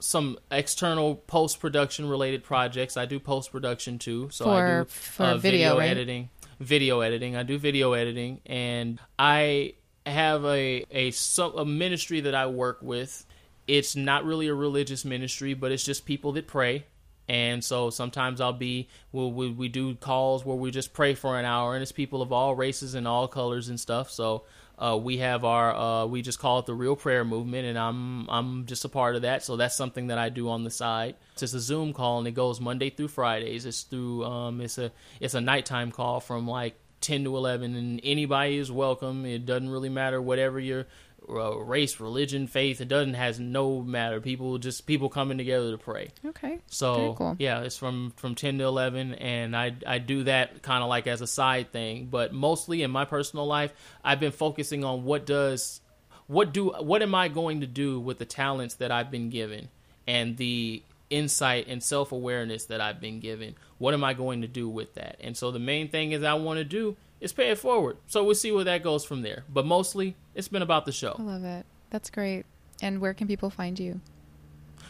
some 0.01 0.39
external 0.51 1.17
post 1.17 1.59
production 1.61 2.09
related 2.09 2.45
projects. 2.45 2.97
I 2.97 3.07
do 3.07 3.19
post 3.19 3.51
production 3.51 3.99
too, 3.99 4.29
so 4.31 4.45
For- 4.45 4.51
I 4.51 4.79
do 4.81 4.85
for 4.85 5.23
uh, 5.25 5.37
video, 5.39 5.79
right? 5.79 5.91
editing, 5.91 6.29
video 6.61 7.01
editing. 7.01 7.37
I 7.37 7.43
do 7.43 7.59
video 7.59 7.95
editing, 7.95 8.41
and 8.47 9.01
I 9.19 9.75
have 10.07 10.45
a 10.45 10.85
a 10.91 11.13
a 11.57 11.65
ministry 11.65 12.21
that 12.21 12.35
I 12.35 12.47
work 12.47 12.79
with. 12.83 13.25
It's 13.67 13.97
not 13.97 14.25
really 14.25 14.49
a 14.49 14.55
religious 14.55 15.05
ministry, 15.05 15.55
but 15.55 15.73
it's 15.73 15.85
just 15.85 16.05
people 16.07 16.33
that 16.33 16.47
pray. 16.47 16.87
And 17.29 17.63
so 17.63 17.91
sometimes 17.91 18.41
I'll 18.41 18.53
be 18.53 18.89
we'll, 19.13 19.31
we 19.31 19.51
we 19.51 19.69
do 19.69 19.95
calls 19.97 20.45
where 20.45 20.57
we 20.57 20.71
just 20.71 20.93
pray 20.93 21.15
for 21.15 21.39
an 21.39 21.45
hour, 21.45 21.75
and 21.75 21.83
it's 21.83 21.93
people 21.93 22.23
of 22.23 22.33
all 22.33 22.55
races 22.55 22.95
and 22.95 23.07
all 23.07 23.29
colors 23.29 23.69
and 23.69 23.79
stuff. 23.79 24.11
So 24.11 24.45
uh, 24.79 24.97
we 24.97 25.19
have 25.19 25.45
our 25.45 25.75
uh, 25.75 26.07
we 26.07 26.23
just 26.23 26.39
call 26.39 26.61
it 26.61 26.67
the 26.67 26.75
Real 26.75 26.97
Prayer 26.97 27.25
Movement, 27.25 27.67
and 27.67 27.79
I'm 27.79 28.31
I'm 28.31 28.67
just 28.67 28.85
a 28.85 28.89
part 28.89 29.17
of 29.17 29.23
that. 29.23 29.43
So 29.43 29.57
that's 29.57 29.77
something 29.77 30.07
that 30.07 30.19
I 30.19 30.29
do 30.29 30.49
on 30.49 30.65
the 30.65 30.71
side. 30.71 31.17
It's 31.33 31.41
just 31.41 31.55
a 31.55 31.61
Zoom 31.61 31.93
call, 31.93 32.19
and 32.19 32.29
it 32.29 32.33
goes 32.33 32.61
Monday 32.61 32.91
through 32.91 33.09
Fridays. 33.09 33.67
It's 33.67 33.83
through 33.83 34.25
um, 34.25 34.61
it's 34.61 34.79
a 34.79 34.93
it's 35.21 35.35
a 35.35 35.41
nighttime 35.41 35.91
call 35.91 36.21
from 36.21 36.47
like 36.47 36.77
10 37.01 37.25
to 37.25 37.37
11 37.37 37.77
and 37.77 38.01
anybody 38.03 38.57
is 38.57 38.73
welcome 38.73 39.25
it 39.25 39.47
doesn't 39.47 39.71
really 39.71 39.89
matter 39.89 40.21
whatever 40.21 40.59
your 40.59 40.85
uh, 41.29 41.57
race 41.59 42.01
religion 42.01 42.47
faith 42.47 42.81
it 42.81 42.89
doesn't 42.89 43.15
has 43.15 43.39
no 43.41 43.81
matter 43.83 44.21
people 44.21 44.57
just 44.59 44.87
people 44.87 45.09
coming 45.09 45.37
together 45.39 45.71
to 45.73 45.79
pray 45.79 46.11
Okay. 46.25 46.59
so 46.69 47.15
cool. 47.15 47.37
yeah, 47.39 47.61
it's 47.61 47.77
from 47.77 48.13
from 48.17 48.35
ten 48.35 48.59
to 48.59 48.65
eleven, 48.65 49.15
and 49.15 49.57
I 49.57 49.75
I 49.87 49.99
do 49.99 50.25
that 50.25 50.63
kind 50.63 50.83
of 50.83 50.89
like 50.89 51.07
as 51.07 51.21
a 51.21 51.27
side 51.27 51.71
thing. 51.73 52.07
But 52.11 52.33
mostly 52.33 52.83
in 52.83 52.91
my 52.91 53.05
personal 53.05 53.47
life, 53.47 53.73
I've 54.03 54.21
been 54.21 54.33
focusing 54.33 54.85
on 54.85 55.05
what 55.05 55.27
does 55.27 55.81
what 56.29 56.53
do 56.53 56.71
what 56.71 57.03
am 57.03 57.15
I 57.15 57.29
going 57.29 57.61
to 57.61 57.67
do 57.67 58.01
with 58.01 58.19
the 58.19 58.25
talents 58.25 58.77
that 58.77 58.91
I've 58.91 59.11
been 59.11 59.29
given 59.31 59.69
and 60.07 60.37
the 60.39 60.83
insight 61.11 61.67
and 61.69 61.83
self 61.83 62.13
awareness 62.13 62.67
that 62.67 62.81
I've 62.81 63.01
been 63.01 63.21
given. 63.21 63.55
What 63.79 63.95
am 63.95 64.03
I 64.05 64.15
going 64.15 64.43
to 64.43 64.49
do 64.49 64.69
with 64.69 64.95
that? 64.95 65.17
And 65.21 65.37
so 65.37 65.51
the 65.51 65.59
main 65.59 65.89
thing 65.89 66.13
is 66.13 66.23
I 66.23 66.35
want 66.35 66.59
to 66.59 66.65
do 66.65 66.97
is 67.21 67.33
pay 67.33 67.51
it 67.51 67.59
forward. 67.59 67.97
So 68.07 68.25
we'll 68.25 68.35
see 68.35 68.53
where 68.53 68.65
that 68.65 68.83
goes 68.83 69.05
from 69.05 69.23
there. 69.23 69.45
But 69.49 69.67
mostly, 69.67 70.17
it's 70.35 70.49
been 70.49 70.63
about 70.63 70.87
the 70.87 70.93
show. 70.93 71.17
I 71.19 71.23
love 71.23 71.45
it. 71.45 71.67
That's 71.91 72.11
great. 72.11 72.47
And 72.81 73.01
where 73.01 73.15
can 73.15 73.27
people 73.27 73.51
find 73.51 73.79
you? 73.79 74.01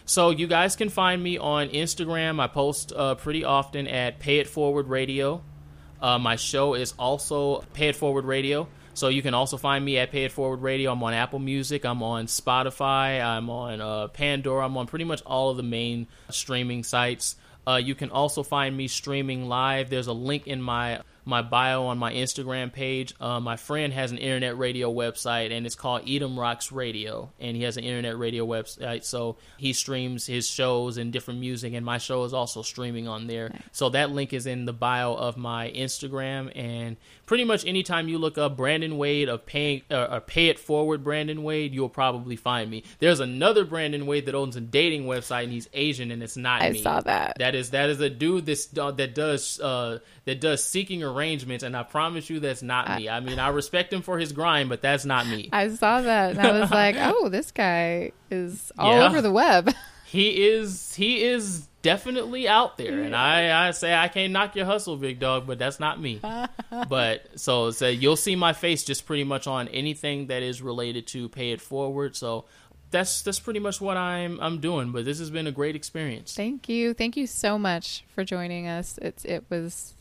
So 0.04 0.30
you 0.30 0.46
guys 0.46 0.76
can 0.76 0.88
find 0.88 1.22
me 1.22 1.38
on 1.38 1.68
Instagram. 1.68 2.40
I 2.40 2.46
post 2.46 2.92
uh, 2.94 3.14
pretty 3.16 3.44
often 3.44 3.86
at 3.86 4.18
Pay 4.18 4.38
It 4.38 4.46
Forward 4.46 4.88
Radio. 4.88 5.42
Uh, 6.00 6.18
my 6.18 6.36
show 6.36 6.74
is 6.74 6.94
also 6.98 7.62
Pay 7.74 7.88
It 7.88 7.96
Forward 7.96 8.24
Radio. 8.24 8.68
So 8.94 9.08
you 9.08 9.22
can 9.22 9.34
also 9.34 9.56
find 9.56 9.84
me 9.84 9.98
at 9.98 10.10
Pay 10.10 10.24
It 10.24 10.32
Forward 10.32 10.60
Radio. 10.60 10.92
I'm 10.92 11.02
on 11.02 11.14
Apple 11.14 11.38
Music. 11.38 11.84
I'm 11.84 12.02
on 12.02 12.26
Spotify. 12.26 13.22
I'm 13.22 13.48
on 13.48 13.80
uh, 13.80 14.08
Pandora. 14.08 14.64
I'm 14.64 14.76
on 14.76 14.86
pretty 14.86 15.04
much 15.04 15.22
all 15.24 15.50
of 15.50 15.56
the 15.56 15.62
main 15.62 16.08
streaming 16.30 16.82
sites. 16.84 17.36
Uh, 17.66 17.76
you 17.76 17.94
can 17.94 18.10
also 18.10 18.42
find 18.42 18.76
me 18.76 18.88
streaming 18.88 19.46
live. 19.46 19.90
There's 19.90 20.06
a 20.06 20.12
link 20.12 20.46
in 20.46 20.62
my 20.62 21.02
my 21.28 21.42
bio 21.42 21.84
on 21.84 21.98
my 21.98 22.12
Instagram 22.12 22.72
page. 22.72 23.14
Uh, 23.20 23.38
my 23.38 23.56
friend 23.56 23.92
has 23.92 24.12
an 24.12 24.18
internet 24.18 24.56
radio 24.56 24.92
website, 24.92 25.52
and 25.52 25.66
it's 25.66 25.74
called 25.74 26.08
Edom 26.08 26.40
Rocks 26.40 26.72
Radio, 26.72 27.30
and 27.38 27.54
he 27.54 27.64
has 27.64 27.76
an 27.76 27.84
internet 27.84 28.18
radio 28.18 28.46
website. 28.46 29.04
So 29.04 29.36
he 29.58 29.74
streams 29.74 30.26
his 30.26 30.48
shows 30.48 30.96
and 30.96 31.12
different 31.12 31.40
music, 31.40 31.74
and 31.74 31.84
my 31.84 31.98
show 31.98 32.24
is 32.24 32.32
also 32.32 32.62
streaming 32.62 33.08
on 33.08 33.26
there. 33.26 33.52
So 33.72 33.90
that 33.90 34.10
link 34.10 34.32
is 34.32 34.46
in 34.46 34.64
the 34.64 34.72
bio 34.72 35.12
of 35.12 35.36
my 35.36 35.70
Instagram, 35.70 36.50
and 36.56 36.96
pretty 37.26 37.44
much 37.44 37.66
anytime 37.66 38.08
you 38.08 38.16
look 38.16 38.38
up 38.38 38.56
Brandon 38.56 38.96
Wade 38.96 39.28
of 39.28 39.44
Pay 39.44 39.84
uh, 39.90 40.08
or 40.10 40.20
Pay 40.20 40.46
It 40.46 40.58
Forward 40.58 41.04
Brandon 41.04 41.42
Wade, 41.42 41.74
you'll 41.74 41.90
probably 41.90 42.36
find 42.36 42.70
me. 42.70 42.84
There's 43.00 43.20
another 43.20 43.66
Brandon 43.66 44.06
Wade 44.06 44.24
that 44.26 44.34
owns 44.34 44.56
a 44.56 44.62
dating 44.62 45.04
website, 45.04 45.44
and 45.44 45.52
he's 45.52 45.68
Asian, 45.74 46.10
and 46.10 46.22
it's 46.22 46.38
not 46.38 46.62
I 46.62 46.70
me. 46.70 46.82
saw 46.82 47.02
that. 47.02 47.36
That 47.38 47.54
is 47.54 47.70
that 47.70 47.90
is 47.90 48.00
a 48.00 48.08
dude 48.08 48.46
that's, 48.46 48.76
uh, 48.78 48.92
that 48.92 49.14
does 49.14 49.60
uh, 49.60 49.98
that 50.24 50.40
does 50.40 50.64
seeking 50.64 51.02
arrangements, 51.18 51.64
and 51.64 51.76
I 51.76 51.82
promise 51.82 52.30
you 52.30 52.40
that's 52.40 52.62
not 52.62 52.96
me. 52.98 53.08
I 53.08 53.20
mean, 53.20 53.38
I 53.38 53.48
respect 53.48 53.92
him 53.92 54.02
for 54.02 54.18
his 54.18 54.32
grind, 54.32 54.68
but 54.68 54.80
that's 54.82 55.04
not 55.04 55.26
me. 55.26 55.48
I 55.52 55.68
saw 55.68 56.00
that 56.00 56.30
and 56.30 56.40
I 56.40 56.60
was 56.60 56.70
like, 56.70 56.96
oh, 56.98 57.28
this 57.28 57.50
guy 57.50 58.12
is 58.30 58.70
all 58.78 58.92
Yeah. 58.96 59.06
over 59.08 59.20
the 59.22 59.32
web. 59.32 59.72
He 60.10 60.46
is 60.46 60.94
he 60.94 61.22
is 61.22 61.66
definitely 61.82 62.48
out 62.48 62.78
there, 62.78 63.02
and 63.02 63.14
I 63.14 63.68
I 63.68 63.72
say 63.72 63.94
I 63.94 64.08
can't 64.08 64.32
knock 64.32 64.56
your 64.56 64.64
hustle, 64.64 64.96
big 64.96 65.20
dog, 65.20 65.46
but 65.46 65.58
that's 65.58 65.78
not 65.78 66.00
me. 66.00 66.18
but 66.88 67.26
so 67.38 67.72
so 67.72 67.88
you'll 67.88 68.16
see 68.16 68.34
my 68.34 68.54
face 68.54 68.84
just 68.84 69.04
pretty 69.04 69.24
much 69.24 69.46
on 69.46 69.68
anything 69.68 70.28
that 70.28 70.42
is 70.42 70.62
related 70.62 71.08
to 71.08 71.28
pay 71.28 71.50
it 71.52 71.60
forward. 71.60 72.16
So. 72.16 72.46
That's 72.90 73.20
that's 73.20 73.38
pretty 73.38 73.60
much 73.60 73.82
what 73.82 73.98
I'm 73.98 74.40
I'm 74.40 74.60
doing, 74.60 74.92
but 74.92 75.04
this 75.04 75.18
has 75.18 75.28
been 75.28 75.46
a 75.46 75.52
great 75.52 75.76
experience. 75.76 76.34
Thank 76.34 76.70
you. 76.70 76.94
Thank 76.94 77.18
you 77.18 77.26
so 77.26 77.58
much 77.58 78.02
for 78.14 78.24
joining 78.24 78.66
us. 78.66 78.98
It's 79.02 79.26
it 79.26 79.44
was 79.50 79.92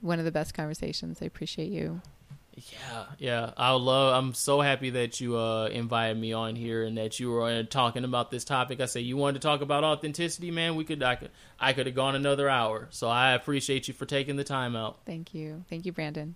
one 0.00 0.18
of 0.18 0.24
the 0.24 0.32
best 0.32 0.54
conversations. 0.54 1.18
I 1.22 1.26
appreciate 1.26 1.70
you. 1.70 2.00
Yeah, 2.54 3.04
yeah. 3.18 3.50
I 3.56 3.72
love. 3.72 4.14
I'm 4.14 4.32
so 4.32 4.62
happy 4.62 4.90
that 4.90 5.20
you 5.20 5.36
uh, 5.36 5.66
invited 5.66 6.18
me 6.18 6.32
on 6.32 6.56
here 6.56 6.84
and 6.84 6.96
that 6.96 7.20
you 7.20 7.30
were 7.30 7.44
uh, 7.44 7.62
talking 7.64 8.02
about 8.02 8.30
this 8.30 8.44
topic. 8.44 8.80
I 8.80 8.86
said 8.86 9.02
you 9.02 9.16
wanted 9.16 9.42
to 9.42 9.46
talk 9.46 9.60
about 9.60 9.84
authenticity, 9.84 10.50
man. 10.50 10.74
We 10.74 10.84
could, 10.84 11.02
I 11.02 11.16
could, 11.16 11.30
I 11.60 11.74
could 11.74 11.86
have 11.86 11.94
gone 11.94 12.14
another 12.14 12.48
hour. 12.48 12.88
So 12.90 13.08
I 13.08 13.32
appreciate 13.32 13.88
you 13.88 13.94
for 13.94 14.06
taking 14.06 14.36
the 14.36 14.44
time 14.44 14.74
out. 14.74 15.00
Thank 15.04 15.34
you. 15.34 15.64
Thank 15.68 15.84
you, 15.84 15.92
Brandon. 15.92 16.34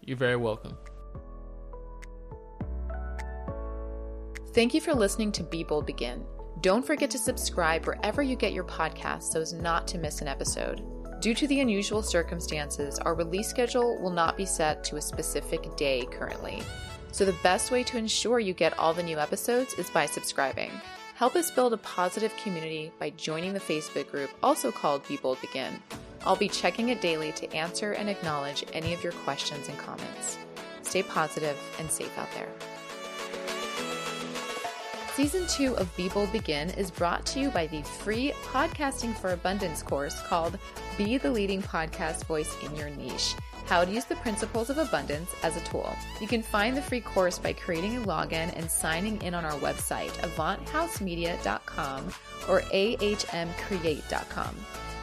You're 0.00 0.16
very 0.16 0.36
welcome. 0.36 0.76
Thank 4.52 4.74
you 4.74 4.80
for 4.80 4.94
listening 4.94 5.30
to 5.32 5.44
Be 5.44 5.62
Bold 5.62 5.86
Begin. 5.86 6.24
Don't 6.60 6.84
forget 6.84 7.08
to 7.12 7.18
subscribe 7.18 7.86
wherever 7.86 8.20
you 8.20 8.34
get 8.34 8.52
your 8.52 8.64
podcasts 8.64 9.32
so 9.32 9.40
as 9.40 9.52
not 9.52 9.86
to 9.88 9.98
miss 9.98 10.20
an 10.20 10.28
episode. 10.28 10.82
Due 11.20 11.34
to 11.34 11.46
the 11.46 11.60
unusual 11.60 12.02
circumstances, 12.02 12.98
our 12.98 13.12
release 13.12 13.46
schedule 13.46 13.98
will 13.98 14.10
not 14.10 14.38
be 14.38 14.46
set 14.46 14.82
to 14.82 14.96
a 14.96 15.02
specific 15.02 15.76
day 15.76 16.06
currently. 16.10 16.62
So, 17.12 17.26
the 17.26 17.34
best 17.42 17.70
way 17.70 17.82
to 17.84 17.98
ensure 17.98 18.40
you 18.40 18.54
get 18.54 18.78
all 18.78 18.94
the 18.94 19.02
new 19.02 19.18
episodes 19.18 19.74
is 19.74 19.90
by 19.90 20.06
subscribing. 20.06 20.70
Help 21.14 21.36
us 21.36 21.50
build 21.50 21.74
a 21.74 21.78
positive 21.78 22.34
community 22.38 22.90
by 22.98 23.10
joining 23.10 23.52
the 23.52 23.60
Facebook 23.60 24.10
group, 24.10 24.30
also 24.42 24.72
called 24.72 25.06
Be 25.08 25.18
Bold 25.18 25.38
Begin. 25.42 25.82
I'll 26.24 26.36
be 26.36 26.48
checking 26.48 26.88
it 26.88 27.02
daily 27.02 27.32
to 27.32 27.52
answer 27.54 27.92
and 27.92 28.08
acknowledge 28.08 28.64
any 28.72 28.94
of 28.94 29.04
your 29.04 29.12
questions 29.12 29.68
and 29.68 29.76
comments. 29.76 30.38
Stay 30.80 31.02
positive 31.02 31.58
and 31.78 31.90
safe 31.90 32.16
out 32.16 32.32
there. 32.32 32.48
Season 35.20 35.46
2 35.48 35.76
of 35.76 35.94
Be 35.98 36.08
Bold 36.08 36.32
Begin 36.32 36.70
is 36.70 36.90
brought 36.90 37.26
to 37.26 37.40
you 37.40 37.50
by 37.50 37.66
the 37.66 37.82
free 37.82 38.32
Podcasting 38.42 39.14
for 39.14 39.32
Abundance 39.34 39.82
course 39.82 40.18
called 40.22 40.58
Be 40.96 41.18
the 41.18 41.30
Leading 41.30 41.60
Podcast 41.60 42.24
Voice 42.24 42.56
in 42.64 42.74
Your 42.74 42.88
Niche 42.88 43.34
How 43.66 43.84
to 43.84 43.92
Use 43.92 44.06
the 44.06 44.16
Principles 44.16 44.70
of 44.70 44.78
Abundance 44.78 45.28
as 45.42 45.58
a 45.58 45.60
Tool. 45.60 45.94
You 46.22 46.26
can 46.26 46.42
find 46.42 46.74
the 46.74 46.80
free 46.80 47.02
course 47.02 47.38
by 47.38 47.52
creating 47.52 47.98
a 47.98 48.06
login 48.06 48.50
and 48.56 48.70
signing 48.70 49.20
in 49.20 49.34
on 49.34 49.44
our 49.44 49.58
website, 49.58 50.12
avanthousemedia.com 50.22 52.06
or 52.48 52.62
ahmcreate.com. 52.62 54.56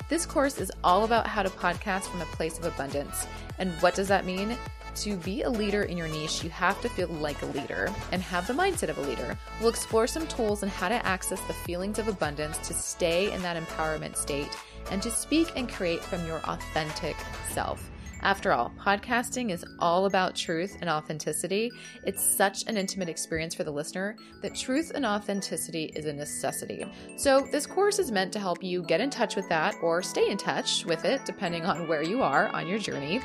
This 0.09 0.25
course 0.25 0.57
is 0.57 0.71
all 0.83 1.03
about 1.05 1.27
how 1.27 1.43
to 1.43 1.49
podcast 1.51 2.05
from 2.05 2.21
a 2.21 2.25
place 2.25 2.57
of 2.57 2.65
abundance. 2.65 3.27
And 3.59 3.71
what 3.81 3.93
does 3.93 4.07
that 4.07 4.25
mean? 4.25 4.57
To 5.01 5.15
be 5.17 5.43
a 5.43 5.49
leader 5.49 5.83
in 5.83 5.95
your 5.95 6.07
niche, 6.07 6.43
you 6.43 6.49
have 6.49 6.81
to 6.81 6.89
feel 6.89 7.07
like 7.07 7.39
a 7.43 7.45
leader 7.45 7.93
and 8.11 8.19
have 8.23 8.47
the 8.47 8.53
mindset 8.53 8.89
of 8.89 8.97
a 8.97 9.01
leader. 9.01 9.37
We'll 9.59 9.69
explore 9.69 10.07
some 10.07 10.25
tools 10.25 10.63
on 10.63 10.69
how 10.69 10.89
to 10.89 11.05
access 11.05 11.39
the 11.41 11.53
feelings 11.53 11.99
of 11.99 12.07
abundance 12.07 12.57
to 12.67 12.73
stay 12.73 13.31
in 13.31 13.43
that 13.43 13.61
empowerment 13.61 14.17
state 14.17 14.49
and 14.89 14.99
to 15.03 15.11
speak 15.11 15.51
and 15.55 15.69
create 15.69 16.03
from 16.03 16.25
your 16.25 16.39
authentic 16.45 17.15
self. 17.51 17.91
After 18.23 18.51
all, 18.51 18.73
podcasting 18.79 19.51
is 19.51 19.63
all 19.77 20.07
about 20.07 20.35
truth 20.35 20.77
and 20.81 20.89
authenticity. 20.89 21.71
It's 22.03 22.23
such 22.23 22.65
an 22.65 22.75
intimate 22.75 23.09
experience 23.09 23.53
for 23.53 23.63
the 23.63 23.71
listener 23.71 24.15
that 24.41 24.55
truth 24.55 24.91
and 24.95 25.05
authenticity 25.05 25.91
is 25.95 26.07
a 26.07 26.13
necessity. 26.13 26.85
So, 27.17 27.47
this 27.51 27.67
course 27.67 27.99
is 27.99 28.11
meant 28.11 28.33
to 28.33 28.39
help 28.39 28.63
you 28.63 28.81
get 28.81 29.01
in 29.01 29.11
touch 29.11 29.35
with 29.35 29.47
that 29.49 29.75
or 29.83 30.01
stay 30.01 30.31
in 30.31 30.37
touch 30.37 30.83
with 30.85 31.05
it, 31.05 31.23
depending 31.25 31.65
on 31.65 31.87
where 31.87 32.01
you 32.01 32.23
are 32.23 32.47
on 32.47 32.67
your 32.67 32.79
journey. 32.79 33.21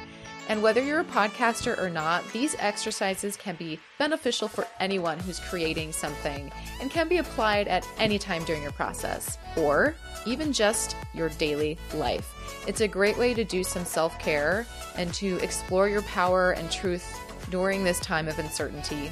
And 0.49 0.63
whether 0.63 0.83
you're 0.83 1.01
a 1.01 1.05
podcaster 1.05 1.79
or 1.81 1.89
not, 1.89 2.31
these 2.33 2.57
exercises 2.59 3.37
can 3.37 3.57
be 3.57 3.79
beneficial 3.99 4.49
for 4.49 4.67
anyone 4.81 5.19
who's 5.21 5.39
creating 5.39 5.93
something 5.93 6.51
and 6.81 6.91
can 6.91 7.09
be 7.09 7.19
applied 7.19 7.69
at 7.69 7.87
any 7.99 8.19
time 8.19 8.45
during 8.45 8.63
your 8.63 8.73
process 8.73 9.39
or 9.57 9.95
even 10.27 10.53
just 10.53 10.97
your 11.15 11.29
daily 11.31 11.79
life. 11.95 12.35
It's 12.67 12.81
a 12.81 12.89
great 12.89 13.17
way 13.17 13.35
to 13.35 13.45
do 13.45 13.63
some 13.65 13.85
self 13.85 14.19
care 14.19 14.67
and 14.97 15.13
to 15.15 15.37
explore 15.39 15.89
your 15.89 16.03
power 16.03 16.53
and 16.53 16.71
truth 16.71 17.19
during 17.51 17.85
this 17.85 18.01
time 18.01 18.29
of 18.29 18.39
uncertainty. 18.39 19.11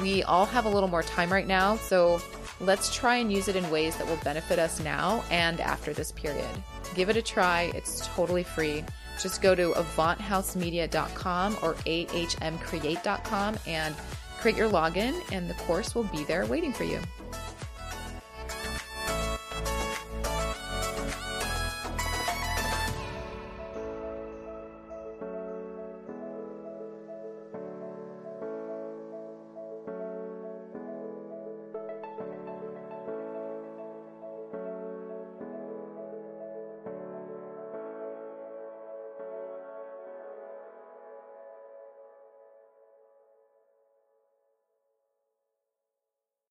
We 0.00 0.22
all 0.22 0.46
have 0.46 0.64
a 0.64 0.68
little 0.68 0.88
more 0.88 1.02
time 1.02 1.32
right 1.32 1.46
now, 1.46 1.76
so 1.76 2.20
let's 2.60 2.94
try 2.94 3.16
and 3.16 3.32
use 3.32 3.48
it 3.48 3.56
in 3.56 3.68
ways 3.70 3.96
that 3.96 4.06
will 4.06 4.18
benefit 4.18 4.58
us 4.58 4.80
now 4.80 5.24
and 5.30 5.60
after 5.60 5.92
this 5.92 6.12
period. 6.12 6.48
Give 6.94 7.08
it 7.08 7.16
a 7.16 7.22
try, 7.22 7.72
it's 7.74 8.06
totally 8.08 8.42
free. 8.42 8.84
Just 9.20 9.42
go 9.42 9.54
to 9.54 9.72
avanthousemedia.com 9.72 11.58
or 11.62 11.74
ahmcreate.com 11.74 13.58
and 13.66 13.94
create 14.38 14.56
your 14.56 14.70
login, 14.70 15.20
and 15.32 15.48
the 15.48 15.54
course 15.54 15.94
will 15.94 16.04
be 16.04 16.24
there 16.24 16.46
waiting 16.46 16.72
for 16.72 16.84
you. 16.84 17.00